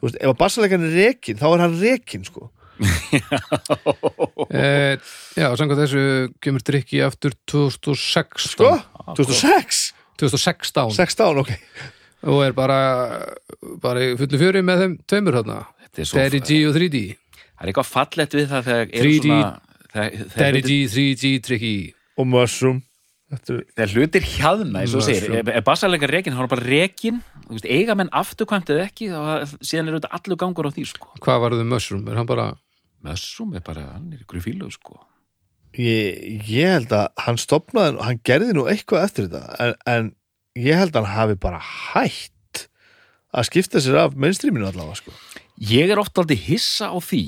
[0.00, 2.50] þú veist, ef að bassalegan er rekin þá er hann rekin, sko.
[4.50, 4.96] Eh,
[5.36, 6.02] já, samkvæmt þessu
[6.42, 8.70] kemur drikki aftur 2016 Sko,
[9.18, 9.82] 2006
[10.20, 11.52] 2016 16, ok.
[12.30, 12.78] Og er bara
[13.80, 17.72] bara í fullu fjöri með þeim tveimur hérna er Daddy G og 3D það er
[17.72, 19.26] eitthvað fallett við það þegar eru 3D.
[19.26, 19.50] svona,
[19.94, 21.74] þegar, Daddy G, 3G, Tricky
[22.20, 22.80] Og Mushroom
[23.30, 25.50] Þetta er þegar hlutir hjaðna, eins og þú segir, Mushroom.
[25.54, 29.52] er, bassalega rekin, hann er bara rekin, þú veist, eiga menn afturkvæmt eða ekki, þá
[29.62, 31.12] síðan er þetta allur gangur á því, sko.
[31.22, 32.48] hvað var það Mushroom, er hann bara
[33.06, 34.98] Mössum er bara, hann er ykkur í fílu, sko.
[35.78, 36.18] ég,
[36.50, 40.10] ég held að hann stopnaði, hann gerði nú eitthvað eftir þetta en, en
[40.58, 42.66] ég held að hann hafi bara hætt
[43.30, 45.14] að skipta sér af mainstreaminu allavega sko.
[45.60, 47.24] Ég er oft aldrei hissa á því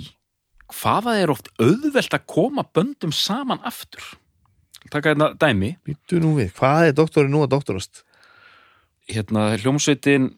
[0.73, 4.01] hvað það er oft auðvelt að koma böndum saman aftur.
[4.91, 8.05] Taka hérna dæmi, Býtu nú við, hvað er doktorinn nú að doktorast?
[9.11, 10.31] hérna hljómsveitin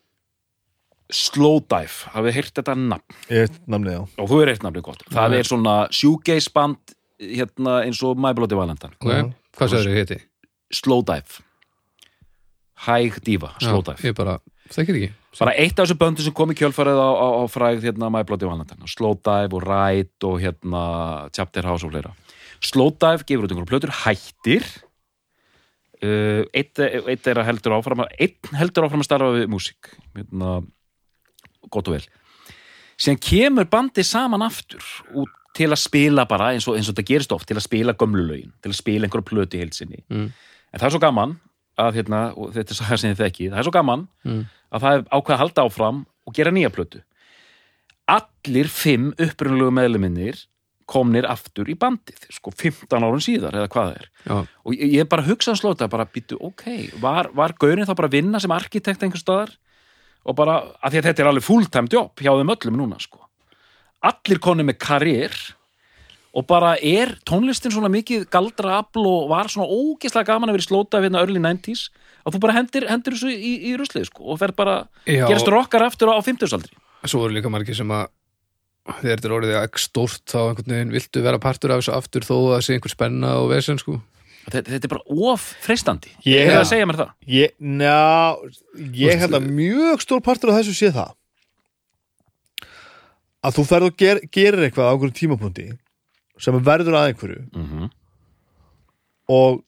[1.15, 5.03] Slowdive, hafið heyrt þetta nafn veit namnið á og þú er eitt nafnið gott.
[5.12, 5.39] Það Nei.
[5.39, 8.97] er svona shoegaze band hérna eins og My Bloody Valentine.
[8.99, 9.21] okay.
[9.21, 9.29] Já.
[9.59, 10.19] hvað sagður þið heiti?
[10.75, 11.45] Slowdive.
[12.89, 14.01] Hæg diva, Slowdive.
[14.01, 14.39] Já, ég bara,
[14.73, 17.82] þekkir ekki bara eitt af þessu böndu sem kom í kjölfarið á, á, á fræð
[17.89, 18.86] hérna My Bloody Valentine.
[18.90, 20.82] Slowdive og Ride og hérna
[21.35, 22.12] Chapter House og fleira.
[22.65, 24.66] Slowdive gefur út einhverjum plötur hættir.
[26.05, 29.89] Uh, eitt, eitt er að heldur áfram einn heldur áfram að starfa við músík
[30.19, 30.59] hérna,
[31.73, 32.02] gott og vel.
[33.01, 34.85] Síðan kemur bandi saman aftur
[35.16, 37.94] út til að spila bara eins og, eins og þetta gerist oft til að spila
[37.97, 40.28] gömlulögin, til að spila einhverju plötu í heilsinni Mm.
[40.74, 41.36] en það er svo gaman
[41.78, 44.44] að hérna, og þetta er saga sem þið þekki það er svo gaman Mm.
[44.75, 47.03] Að það er ákveð að halda áfram og gera nýja plötu.
[48.11, 50.43] Allir fimm upprunalegu meðluminnir
[50.91, 54.09] komnir aftur í bandið sko 15 árum síðar eða hvað það er.
[54.27, 56.67] Já, og ég, ég bara hugsaði slóta bara býtu ok,
[57.01, 59.55] var, var Gaurin þá bara að vinna sem arkitekt einhver staðar?
[60.25, 63.21] Og bara, að því að þetta er alveg fulltime job hjá þeim öllum núna sko.
[64.05, 65.37] Allir konum með karriér
[66.35, 70.67] og bara er tónlistin svona mikið galdra afl og var svona ógeðslega gaman að vera
[70.69, 71.87] slóta við early 90s
[72.25, 75.27] að þú bara hendir, hendir þessu í, í ruslið sko og fer bara, Já.
[75.29, 76.75] gerast rockar aftur á 50-saldri
[77.05, 78.09] svo voru líka margir sem að
[78.85, 82.27] þegar þetta er orðið ekki stórt þá einhvern veginn viltu vera partur af þessu aftur
[82.27, 83.97] þó að það sé einhver spenna og vesen sko.
[84.45, 86.13] Þetta, þetta er bara of freistandi.
[86.29, 87.13] Ég- er að segja mér það.
[87.33, 88.37] Ég, njá,
[88.93, 91.15] ég held að mjög stór partur af þessu sé það.
[93.45, 95.67] Að þú ferð og ger, gerir eitthvað á einhverjum tímapunkti
[96.45, 97.91] sem verður að einhverju mm -hmm.
[99.29, 99.65] og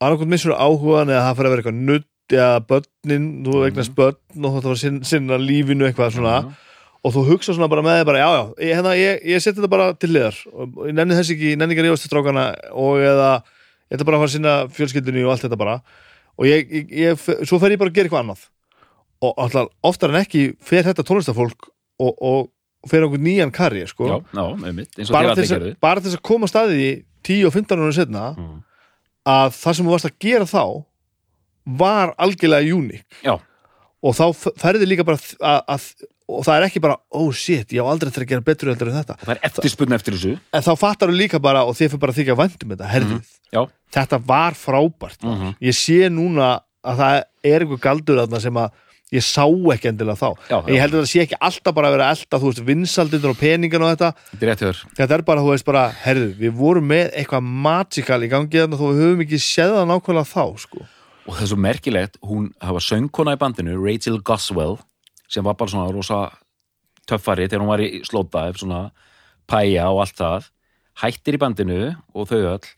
[0.00, 4.44] annarkvæmt missur áhugan eða það fyrir að vera eitthvað nutt eða börnin, þú eignast börn
[4.46, 6.34] og þetta var sinna, sinna lífinu eitthvað svona.
[7.00, 9.56] Og þú hugsa svona bara með þig bara, já, já, ég, hérna, ég, ég seti
[9.56, 12.10] þetta bara til liðar og ég nenni þess ekki, ég nenni ekki að rífast til
[12.12, 12.44] strákana
[12.76, 13.30] og eða,
[13.88, 15.76] ég ætla bara að fara að sinna fjölskyldunni og allt þetta bara.
[16.36, 18.44] Og ég, ég, svo fer ég bara að gera eitthvað annað.
[19.24, 21.70] Og alltaf oftar en ekki fer þetta tónlistafólk
[22.04, 24.06] og, og fer okkur nýjan karri, sko.
[25.16, 25.44] Bara til,
[26.04, 26.90] þess að, að koma staði
[27.26, 28.58] 10 og 15 ára setna Mm.
[29.28, 30.64] Að það sem þú varst að gera þá
[31.80, 33.34] var algjörlega uník já,
[34.00, 34.24] og þá
[34.58, 38.06] ferði líka bara að, að og það er ekki bara, oh shit, ég á aldrei
[38.12, 40.36] eftir að gera betur en þetta, það er eftirspunni eftir þessu.
[40.54, 43.32] En þá fattar þú líka bara og þið fyrir bara að þykja vandum þetta, herðið
[43.50, 43.62] já,
[43.96, 45.56] þetta var frábært Mhm.
[45.60, 47.16] ég sé núna að það
[47.50, 48.70] er einhver galdur þarna sem að
[49.14, 50.46] ég sá ekki endilega þá.
[50.50, 50.82] Já, en ég já.
[50.84, 53.84] held að það sé ekki alltaf bara að vera elda þú veist, vinsaldindur og peningan
[53.86, 54.10] og þetta.
[54.40, 58.62] Hjör þetta er bara, þú veist bara, herðu, við vorum með eitthvað magical í gangi
[58.62, 60.86] þarna þó við höfum ekki séð það nákvæmlega þá, sko.
[61.26, 64.78] Og það er svo merkilegt, hún var söngkona í bandinu, Rachel Goswell
[65.30, 66.22] sem var bara svona rosa
[67.10, 68.80] töffari þegar hún var í slótaðið svona
[69.50, 70.50] pæja og allt það
[71.02, 71.80] hættir í bandinu
[72.14, 72.70] og þau öll.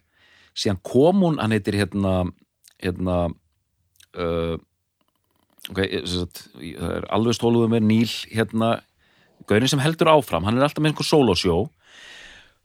[0.53, 2.27] Síðan kom hún, hann heitir hérna
[2.83, 3.17] hérna
[4.19, 4.57] uh,
[5.71, 8.73] ok, sem sagt, það er alveg stóluðu með Níl hérna,
[9.51, 11.61] gaurin sem heldur áfram hann er alltaf með einhver sólosjó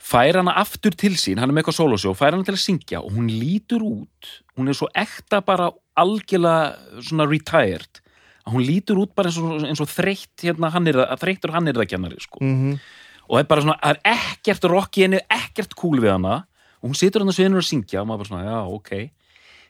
[0.08, 3.02] fær hana aftur til sín, hann er með eitthvað sólosjó, fær hana til að syngja
[3.02, 8.02] og hún lítur út, hún er svo ekta bara algjörlega svona retired,
[8.48, 11.70] hún lítur út bara eins og, eins og þreytt hérna hann er það, þreyttur hann
[11.70, 12.46] er það kennari sko.
[12.46, 12.80] mm
[13.28, 16.40] og það er bara svona, það er ekkert rock í henni ekkert cool við hana.
[16.80, 18.92] Og hún situr hann að sviðinu og syngja og maður bara svona, já, ok.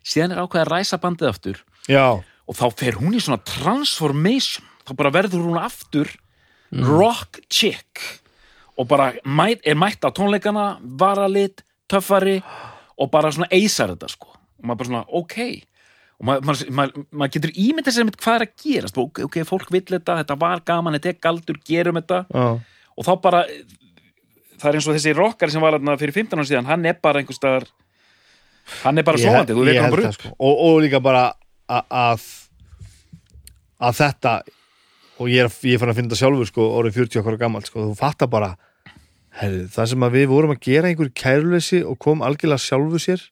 [0.07, 1.61] Síðan er ákveð að ræsa bandið aftur.
[1.87, 2.07] Já,
[2.47, 4.65] og þá fer hún í svona transformation.
[4.87, 6.11] Þá bara verður hún aftur
[6.71, 8.03] rock chick.
[8.77, 12.39] Og bara mæt, er mætt á tónleikana varalit, töffari
[12.97, 14.31] og bara svona eisar þetta sko.
[14.57, 15.37] Og maður bara svona, ok.
[16.17, 19.01] Og maður, maður, maður getur ímyndið sér með hvað er að gerast.
[19.01, 22.23] Ok, ok, fólk vill þetta, þetta var gaman þetta er galdur, gerum þetta.
[22.33, 22.47] Já,
[22.97, 23.43] og þá bara
[24.57, 27.21] það er eins og þessi rockari sem var fyrir 15 ára síðan hann er bara
[27.21, 27.67] einhvers staðar
[28.83, 30.17] hann er bara sofandi, þú ég veitir hann bara upp.
[30.17, 30.31] sko.
[30.33, 31.23] og, og líka bara
[31.67, 32.27] að
[33.77, 34.33] að þetta
[35.17, 37.63] og ég er, ég er fann að finna þetta sjálfur sko, orðið 40 okkar gammal
[37.65, 38.53] sko, þú fattar bara
[39.37, 43.25] herri, það sem að við vorum að gera einhverju kærleysi og kom algjörlega sjálfu sér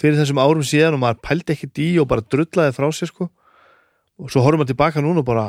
[0.00, 3.28] fyrir þessum árum síðan og maður pældi ekki dí og bara drullaði frá sér sko
[3.28, 5.46] og svo horfum maður tilbaka núna og bara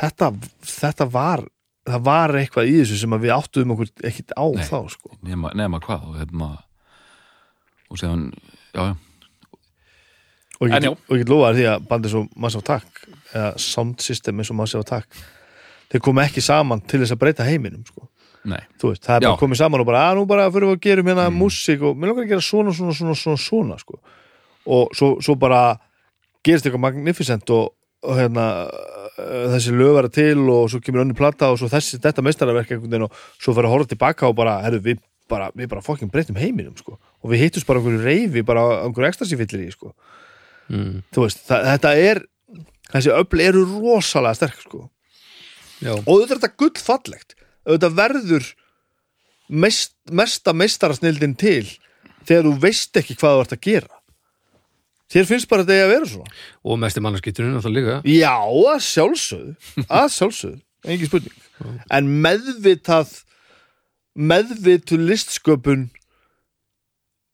[0.00, 0.32] þetta,
[0.74, 1.46] þetta var
[1.84, 4.64] það var eitthvað í þessu sem við áttuðum okkur ekkit á Nei.
[4.68, 6.52] þá sko nema, nema hvað og hérna
[7.92, 8.30] og séðan,
[8.72, 8.94] já, já
[10.64, 14.52] og ég get, lofa þér því að bandið svo Massive Attack eða Sound System eins
[14.52, 15.24] og Massive Attack
[15.92, 18.08] þeir komu ekki saman til þess að breyta heiminum sko.
[18.90, 21.04] veist, það er bara komið saman og bara að nú bara fyrir við að gera
[21.06, 23.96] hérna músík og mér langar að gera svona, svona, svona, svona, svona sko.
[24.66, 25.62] og svo, svo bara
[26.44, 27.72] gerist eitthvað magnificent og,
[28.04, 32.00] og hérna uh, þessi lög vera til og svo kemur önni plata og svo þessi,
[32.04, 35.00] þetta veginn og svo fyrir að horfa tilbaka og bara, herru, við
[35.30, 36.98] bara, við bara fokkin breytum heiminum sko.
[36.98, 39.94] og við hittumst bara einhverju reyfi, bara einhverju ekstasífyllir í sko
[40.70, 40.98] mm.
[41.14, 42.22] þú veist, það, þetta er
[42.92, 44.84] þessi öfl eru rosalega sterk sko.
[45.82, 47.34] Já, og auðvitað er þetta gullfallegt
[47.64, 48.48] auðvitað verður
[49.48, 51.66] mest, mesta meistarasnildin til
[52.24, 54.00] þegar þú veist ekki hvað þú ert að gera.
[55.14, 56.36] Þér finnst bara þetta að vera svona.
[56.64, 57.98] Og mest er mannarskýturinn alltaf líka.
[58.08, 59.52] Já, að sjálfsögðu.
[59.84, 61.42] Að sjálfsögðu, engin spurning.
[61.92, 63.12] En meðvitað
[64.14, 65.88] meðvitu listsköpun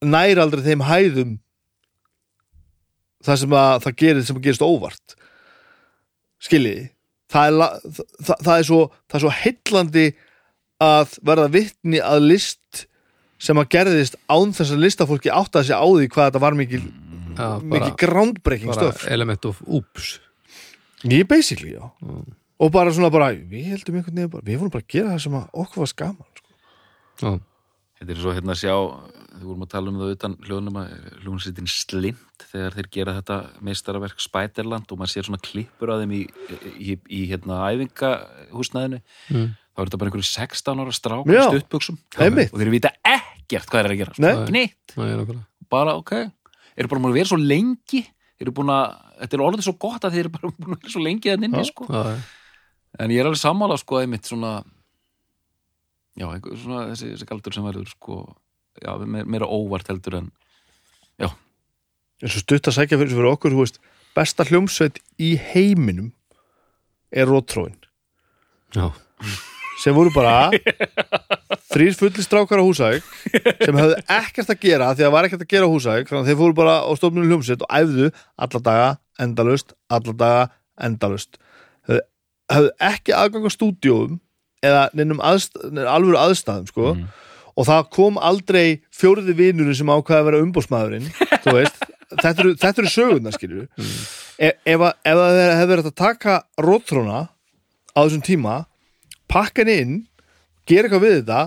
[0.01, 1.39] nær aldrei þeim hæðum
[3.27, 5.17] það sem að það gerir sem að gerist óvart.
[6.41, 6.89] Skiljiði
[7.31, 7.77] það er,
[8.27, 10.07] það, það, er svo, það er svo heillandi
[10.81, 12.83] að verða vittni að list
[13.41, 16.83] sem að gerðist án þess að listafólki áttaði sig á því hvað þetta var mikil,
[17.37, 20.19] Já, mikil groundbreaking stöf element of oops.
[21.09, 21.87] Ég basically, já.
[22.61, 25.23] Og bara svona bara, við heldum einhvern veginn bara, við vorum bara að gera það
[25.25, 26.51] sem að okkur var skaman sko.
[27.21, 27.31] Já,
[28.01, 28.75] Þetta er svo hérna að sjá,
[29.39, 30.91] þú vorum að tala um það utan hljóðnum að
[31.23, 33.37] hljóðnsitin slind þegar þeir gera þetta
[33.67, 36.21] meistaraverk Spæderland og maður sér svona klippur að þeim í,
[36.77, 39.01] í, í hérna æfingahúsnæðinu.
[39.35, 39.47] Mm.
[39.71, 41.37] þá er þetta bara einhverju 16 ára strák í
[42.27, 42.51] Einmitt.
[42.55, 44.17] og þeir vita ekkert hvað eru að gera.
[44.57, 45.23] Neitt, er
[45.71, 46.13] bara ok.
[46.77, 48.03] Eru bara búin að vera svo lengi.
[48.41, 50.95] Eru búin að, þetta er orðið svo gott að þeir eru bara búin að vera
[50.97, 51.89] svo lengi að nynni sko.
[52.99, 54.59] En ég er alveg sammála sko einmitt svona
[56.19, 56.27] já,
[56.61, 58.17] svona þessi, þessi galdur sem verður sko,
[58.79, 58.93] já,
[59.27, 60.31] meira, óvart heldur en
[62.21, 63.79] eins og stutt að sækja fyrir, fyrir okkur þú veist,
[64.13, 66.11] besta hljómsveit í heiminum
[67.11, 67.79] er rótróin
[68.77, 68.91] Já.
[69.81, 70.51] sem voru bara
[71.73, 73.07] þrýr fulli strákar á húsæk
[73.65, 76.21] sem höfðu ekkert að gera því að það var ekkert að gera á húsæk þannig
[76.21, 78.11] að þeir fóru bara á stofnunum hljómsveit og æfðu
[78.47, 78.91] alla daga
[79.25, 80.45] endalust alla daga
[80.91, 81.41] endalust
[81.89, 82.05] höfðu,
[82.53, 84.21] höfðu ekki aðgang á stúdíóum
[84.61, 85.57] eða neinum aðst,
[85.89, 87.09] alvöru aðstæðum sko Mhm.
[87.57, 91.09] Og það kom aldrei fjóriði vinurinn sem ákvaði að vera umbósmaðurinn
[92.11, 93.67] þetta eru, þetta eru sögurnar skilju
[94.41, 96.37] e ef, að- ef það hefur verið að taka
[96.67, 97.19] rótþróna
[97.95, 98.55] á þessum tíma
[99.31, 99.97] pakka henni inn,
[100.67, 101.41] gera eitthvað við þetta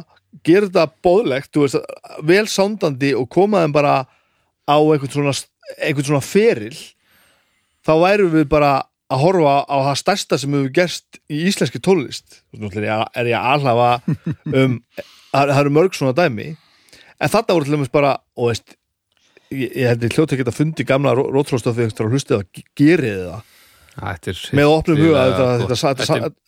[0.48, 1.80] gera þetta bóðlegt veist,
[2.26, 3.96] vel sándandi og koma þeim bara
[4.66, 5.34] á einhvern svona,
[5.84, 6.78] einhvern svona feril
[7.84, 8.72] þá værum við bara
[9.14, 11.82] að horfa á það stærsta sem hefur gerst í íslenski
[12.88, 13.90] ég, er ég að alhafa
[14.64, 14.80] um
[15.34, 16.50] það það eru mörg svona dæmi.
[17.20, 18.76] En þetta voru til dæmis bara og veist,
[19.54, 23.50] ég, ég held ég hljóta ekki að fundi gamla rótróstofi og hlustið að gerið það
[23.94, 25.24] Þetta er með opnum huga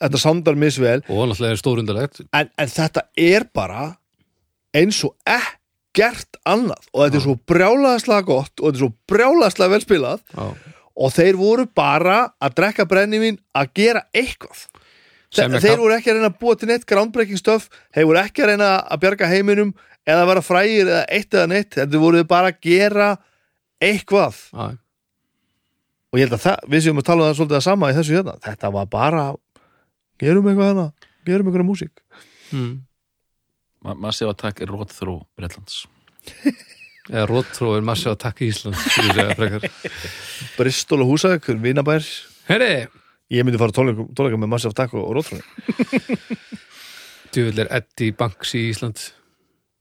[0.01, 1.03] þetta, sándar misvel.
[1.13, 3.83] Og náttúrulega er stórundalegt en, en þetta er bara
[4.75, 6.87] eins og ekkert annað.
[6.89, 10.25] Og þetta er svo brjálaðslega gott og þetta er svo brjálaðslega vel spilað.
[10.33, 10.73] Já.
[10.95, 14.65] og þeir voru bara að drekka brennivín að gera eitthvað
[15.43, 18.21] Er þeir kap- voru ekki að reyna að búa til neitt groundbreaking stöf þeir voru
[18.21, 19.73] ekki að reyna að bjarga heiminum
[20.07, 23.09] eða vera frægir eða eitt eða neitt þetta voru bara að gera
[23.83, 24.37] eitthvað.
[24.53, 24.67] Já,
[26.15, 27.95] og ég held að það, við séum að tala um það svolítið að sama í
[27.97, 29.23] þessu hérna, þetta var bara
[30.23, 30.85] gerum eitthvað hana,
[31.27, 32.03] gerum eitthvað músík.
[32.55, 32.75] Mm.
[33.83, 35.81] ma Massive Attack er rótþró Bretlands.
[37.11, 39.65] Eða róttróður massi að takka Ísland skulle ég segja frekar.
[40.57, 42.07] Bristol og Húsavík, Vinabær.
[42.47, 42.69] Herri,
[43.33, 45.43] ég myndi fara tónleika, með Massive Attack og, Rótróni
[47.35, 49.01] djúvill er Eddie Banks í Ísland.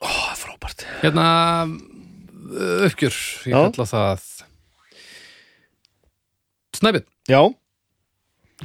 [0.02, 0.82] Ó, frábært.
[1.04, 1.26] Hérna
[1.68, 3.14] uh, uppgjör,
[3.46, 3.60] ég Já.
[3.68, 4.24] kalla það
[6.74, 7.40] Snæbjörn, Já,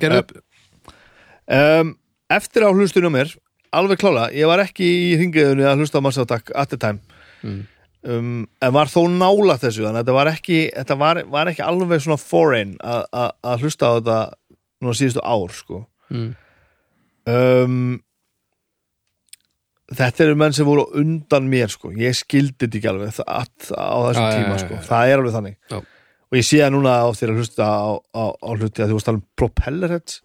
[0.02, 0.32] gerðu upp.
[1.50, 1.92] Um,
[2.34, 3.36] eftir á hlustunum mér
[3.74, 7.00] alveg klála, ég var ekki í hringiðunni að hlusta Massa Attack at the time.
[7.46, 7.60] Mm.
[8.10, 8.32] um,
[8.66, 12.02] en var þó nála þessu þannig að þetta var ekki, þetta var, var ekki alveg
[12.04, 14.18] svona foreign að- að að hlusta á þetta
[14.80, 15.82] núna síðustu ár sko.
[16.10, 16.30] Mm.
[17.30, 17.98] um,
[19.94, 23.98] þetta eru menn sem voru undan mér sko, ég skildi þetta ekki alveg það, á
[24.08, 24.84] þessum já, tíma já, sko, já.
[24.90, 25.58] það er alveg þannig.
[25.70, 25.80] Já.
[26.30, 29.00] og ég sé það núna á þér að hlusta á, á, á hluti að þú
[29.00, 30.22] varst alveg Propellerheads.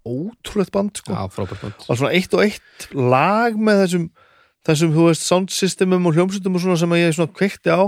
[0.00, 1.12] Ótrúlegt band sko.
[1.12, 1.86] Já, band.
[1.86, 4.10] Var svona eitt og eitt lag með þessum
[4.66, 7.82] þessum, þú veist, sound systemum og hljómsveitum og svona sem að ég svona kveikti á.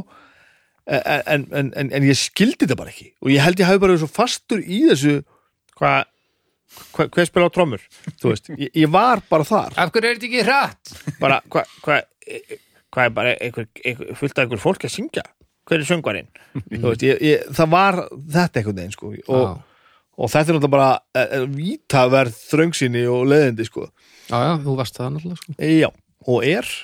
[0.83, 3.13] En, en, en, en ég skildi þetta bara ekki.
[3.23, 5.21] Og ég held ég hafi bara verið svo fastur í þessu
[5.83, 6.09] hvað
[6.95, 7.53] hva, hver spila á
[8.23, 9.75] veist, ég, ég var bara þar.
[9.77, 10.93] Af hverju er þetta ekki hratt?
[11.21, 11.99] bara, hvað hva,
[12.93, 15.25] hva er bara einhver, einhver, fullt af einhver fólk að syngja?
[15.69, 16.31] Hver er söngvarinn?
[16.73, 19.13] Það var þetta einhvern veginn sko.
[19.33, 19.61] Og,
[20.19, 23.87] og þetta er náttúrulega bara e, e, vítaverð þröngsinni og leðindi sko.
[24.29, 25.57] Já, já, þú varst það náttúrulega sko.
[25.69, 25.89] já,
[26.33, 26.75] og er.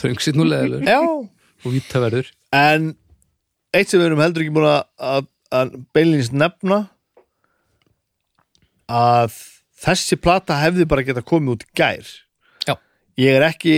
[0.00, 2.30] Þröngsitt nú leðilegur já, og vítaverður.
[2.56, 2.94] En
[3.76, 5.28] eitt sem við erum heldur ekki búin að,
[5.96, 6.84] beinlýnist nefna
[8.90, 9.36] að
[9.80, 12.08] þessi plata hefði bara geta komið út gær
[12.66, 12.74] Já.
[13.20, 13.76] ég er ekki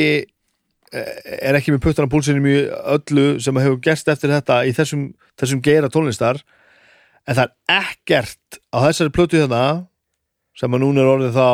[0.93, 5.07] er ekki með puttan á púlsinum í öllu sem hefur gerst eftir þetta í þessum,
[5.41, 6.43] þessum geira tónlistar
[7.27, 9.63] en það er ekkert á þessari plötu þetta
[10.59, 11.49] sem að núna er orðið þá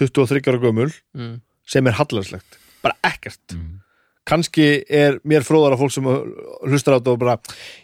[0.00, 1.34] 23 ára gömul mm.
[1.68, 3.81] sem er hallarslegt, bara ekkert Mm.
[4.28, 7.34] Kannski er mér fróðara fólk sem hlustar á þetta og bara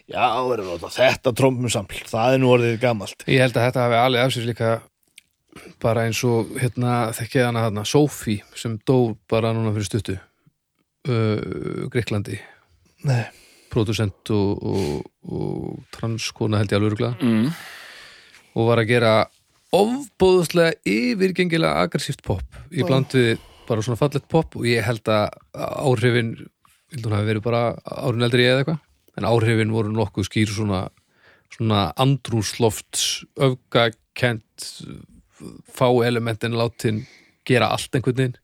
[0.06, 0.62] já, er
[0.98, 4.46] þetta trómmusaml það er nú orðið gamalt Ég held að þetta hafi alveg af sér
[4.48, 4.70] líka
[5.82, 10.14] bara eins og hérna þekkið hana hana, Sophie sem dó bara núna fyrir stuttu
[11.08, 12.38] uh, Greiklandi
[13.08, 13.24] Nei.
[13.72, 17.50] producent og, og, og transkona held ég alveg örgulega Mm.
[18.54, 19.12] og var að gera
[19.74, 22.42] ofbóðslega yfirgengilega aggressíft pop
[22.72, 23.36] í bland við
[23.68, 26.36] bara svona fallegt pop og ég held að áhrifin
[26.96, 28.84] hún hafi verið bara árin eldri ég eða eitthvað
[29.18, 30.86] en áhrifin voru nokkuð skýr svona,
[31.52, 34.68] svona andrúslofts öfgakent
[35.68, 37.04] fá elementin látin
[37.48, 38.36] gera allt einhvern veginn.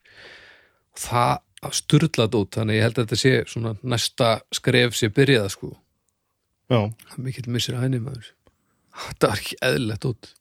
[0.94, 5.52] Og það sturlað út þannig ég held að þetta sé svona næsta skref sé byrjaða
[5.52, 5.74] sko.
[6.72, 6.80] Já,
[7.20, 8.32] mikill missir að henni maður.
[9.08, 10.32] Þetta var ekki eðlilegt út.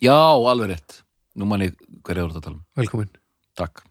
[0.00, 1.00] Já, alveg rétt.
[1.36, 2.68] Nú man ég hverja voru þetta að tala um.
[2.80, 3.19] Velkomin
[3.60, 3.84] Takk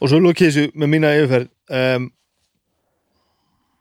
[0.00, 2.08] og svo lókið þessu með mína yfirferð um,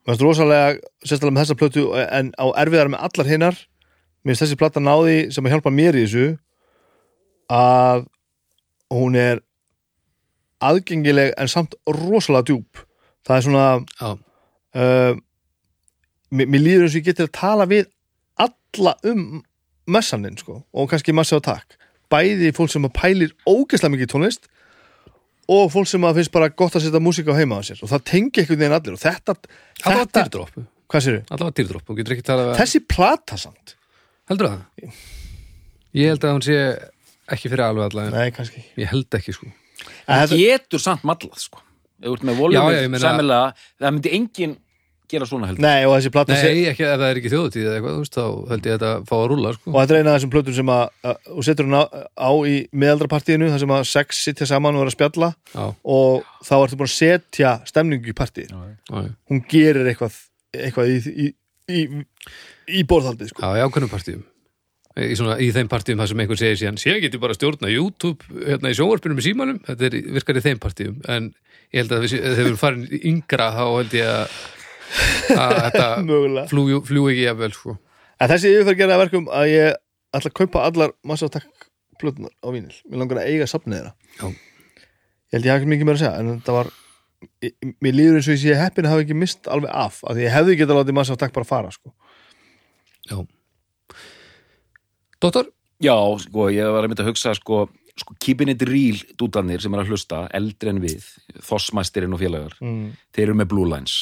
[0.04, 3.60] mér finnst rosalega sérstaklega með þessa plötu en á erfiðar með allar hinnar
[4.24, 6.28] mér finnst þessi plata náði sem að hjálpa mér í þessu
[7.50, 8.06] að
[8.94, 9.42] hún er
[10.64, 12.84] aðgengileg en samt rosalega djúp.
[13.26, 14.10] Það er svona já,
[14.82, 15.14] uh,
[16.32, 17.90] mér, mér líður eins og ég getur að tala við
[18.40, 19.42] alla um
[19.90, 21.78] messaninn sko og kannski massi á takk.
[22.10, 24.50] Bæði fólk sem að pælir ógeðslega mikið tónlist
[25.50, 27.80] og fólk sem að finnst bara gott að setja músík á heima á sér.
[27.82, 29.36] Og það tengi einhvern veginn allir og þetta,
[29.84, 30.60] allavega þetta dýrdrópp
[30.90, 33.76] hvað sér allavega dýrdrópp, þú getur ekki talað við þessi plata samt.
[34.30, 34.94] Heldur það?
[36.00, 36.58] ég held að hún sé
[37.30, 39.50] ekki fyrir alveg allavega nei kannski ég held ekki sko.
[40.06, 41.62] Það þetta, getur samt mallað sko.
[42.00, 44.58] Ef þú ert með Já, já, ég meina- Það myndi enginn
[45.12, 45.64] gera svona heldur?
[45.66, 48.04] Nei og þessi plata sé, nei, ekki ef það er ekki þjóðutíð eða eitthvað, þú
[48.04, 49.74] veist, þá held ég að þetta fá að rúlla sko.
[49.74, 51.84] og þetta er eina af þessum plötum sem að, að og setur hún á,
[52.14, 55.32] á í miðaldrapartíinu þar sem að sex sitja saman og er að spjalla.
[55.54, 55.64] Já,
[55.96, 58.60] og þá ertu búin að setja stemningu í partíð já,
[58.90, 60.20] já, hún gerir eitthvað,
[60.56, 61.32] eitthvað í, í,
[61.74, 62.04] í,
[62.80, 63.46] í borðhaldið sko.
[63.46, 64.28] já, í ákveðnum partíum.
[65.00, 68.26] Í, svona, í þeim partíum þar sem einhver segir síðan sé geti bara stjórna YouTube
[68.42, 70.96] hérna í sjónvarpinu með símanum, þetta er, virkar í þeim partíum.
[71.08, 71.30] En
[71.70, 74.40] ég held að þegar við farin yngra þá held ég að,
[75.36, 75.88] að þetta
[76.52, 77.78] fljú, ekki jafnvel sko.
[78.20, 79.80] en þessi yfirferð gerði að verkum að ég
[80.18, 83.94] ætla að kaupa allar massa takk plötunar á vínil mér langar að eiga safnið þeirra
[84.20, 84.28] Já.
[84.30, 86.72] ég held ég hafi ekki mikið meira að segja en þetta var
[87.44, 90.16] ég- mér líður eins og ég sé heppin að hafa ekki mist alveg af af
[90.16, 91.94] því ég hefði getað látið massa takk bara fara sko.
[93.10, 93.20] já
[95.20, 95.50] Dóttor,
[95.84, 97.66] Já, sko, ég var að mynda að hugsa sko,
[98.00, 101.06] sko keeping it real dútanir sem er að hlusta, eldri en við
[101.44, 102.90] Þossmæstirinn og félagar mm.
[103.16, 103.96] þeir eru með Blue Lines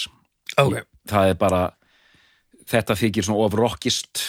[0.63, 0.77] ok.
[1.07, 1.63] Það er bara
[2.67, 4.23] þetta þykir svona of rockist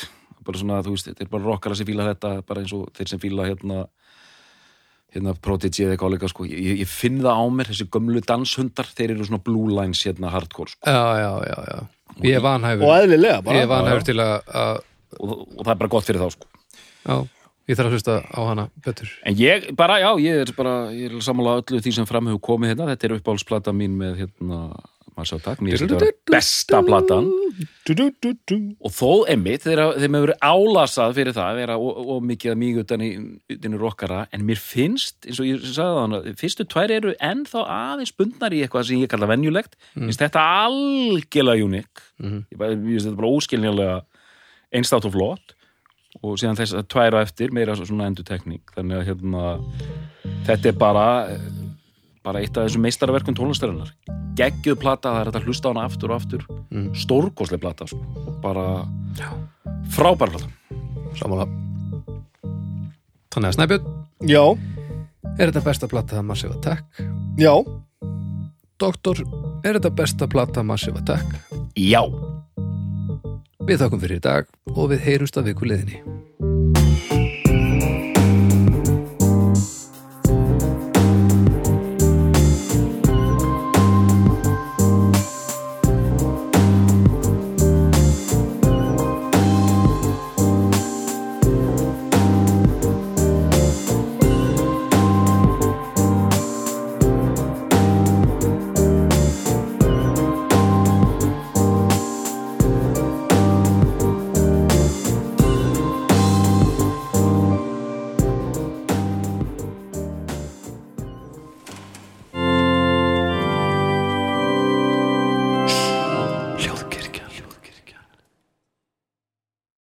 [0.49, 3.13] bara svona, þú veist, þetta er bara rockara sem fíla þetta bara eins og þeir
[3.13, 3.87] sem fíla hérna
[5.15, 6.45] hérna Prodigy eða líka sko.
[6.49, 10.33] ég, ég finn það á mér, þessi gömlu danshundar þeir eru svona Blue Lines hérna
[10.33, 10.85] hardcore sko.
[10.85, 11.81] Já, já, já, já.
[12.25, 12.85] Ég er vanhæfur.
[12.85, 14.81] Og eðlilega Ég bara er vanhæfur til að, að
[15.19, 16.51] og, og það er bara gott fyrir þá sko.
[17.09, 17.17] Já,
[17.71, 19.15] ég þarf að hlusta á hana betur.
[19.25, 22.45] En ég, bara, já, ég er bara ég er sammála öllu því sem fram hefur
[22.53, 22.91] komið hérna.
[22.93, 24.61] Þetta er uppáhaldsplata mín með hérna
[25.27, 27.27] takk, mér finnst þetta vera besta platan.
[28.85, 32.81] Og þó emmitt, þeir, þeim hefur verið álasað fyrir það, vera og mikið að mjög
[32.85, 33.09] utan í,
[33.51, 38.15] í rockara, en mér finnst eins og ég sagði þannig, fyrstu tvær eru ennþá aðeins
[38.15, 42.45] bundnar í eitthvað sem ég kalla venjulegt, finnst þetta algjörlega unik, Mhm.
[42.53, 44.03] ég finnst þetta bara óskiljanlega
[44.75, 45.55] einstátt og flott.
[46.23, 49.43] Og síðan þess að tværa eftir meira svona endutekning, þannig að hérna
[50.49, 51.05] þetta er bara
[52.29, 53.93] bara eitt af þessum meistarverkum tónlistarinnar
[54.39, 56.91] geggjuð plata, það er að hlusta á hana aftur og aftur Mm.
[56.95, 57.99] stórkoslega plata sko.
[58.27, 58.85] og bara
[59.17, 59.31] Já.
[59.89, 60.49] frábær plata
[61.17, 61.49] Samanlega
[63.33, 63.85] Þannig að Snæbjörn,
[64.29, 64.45] Já,
[65.39, 66.85] er þetta besta plata Massive Attack?
[67.39, 67.55] já
[68.79, 69.17] Doktor,
[69.65, 71.25] er þetta besta plata Massive Attack?
[71.77, 72.03] Já
[73.69, 76.03] Við þakkum fyrir í dag og við heyrumst að viku liðinni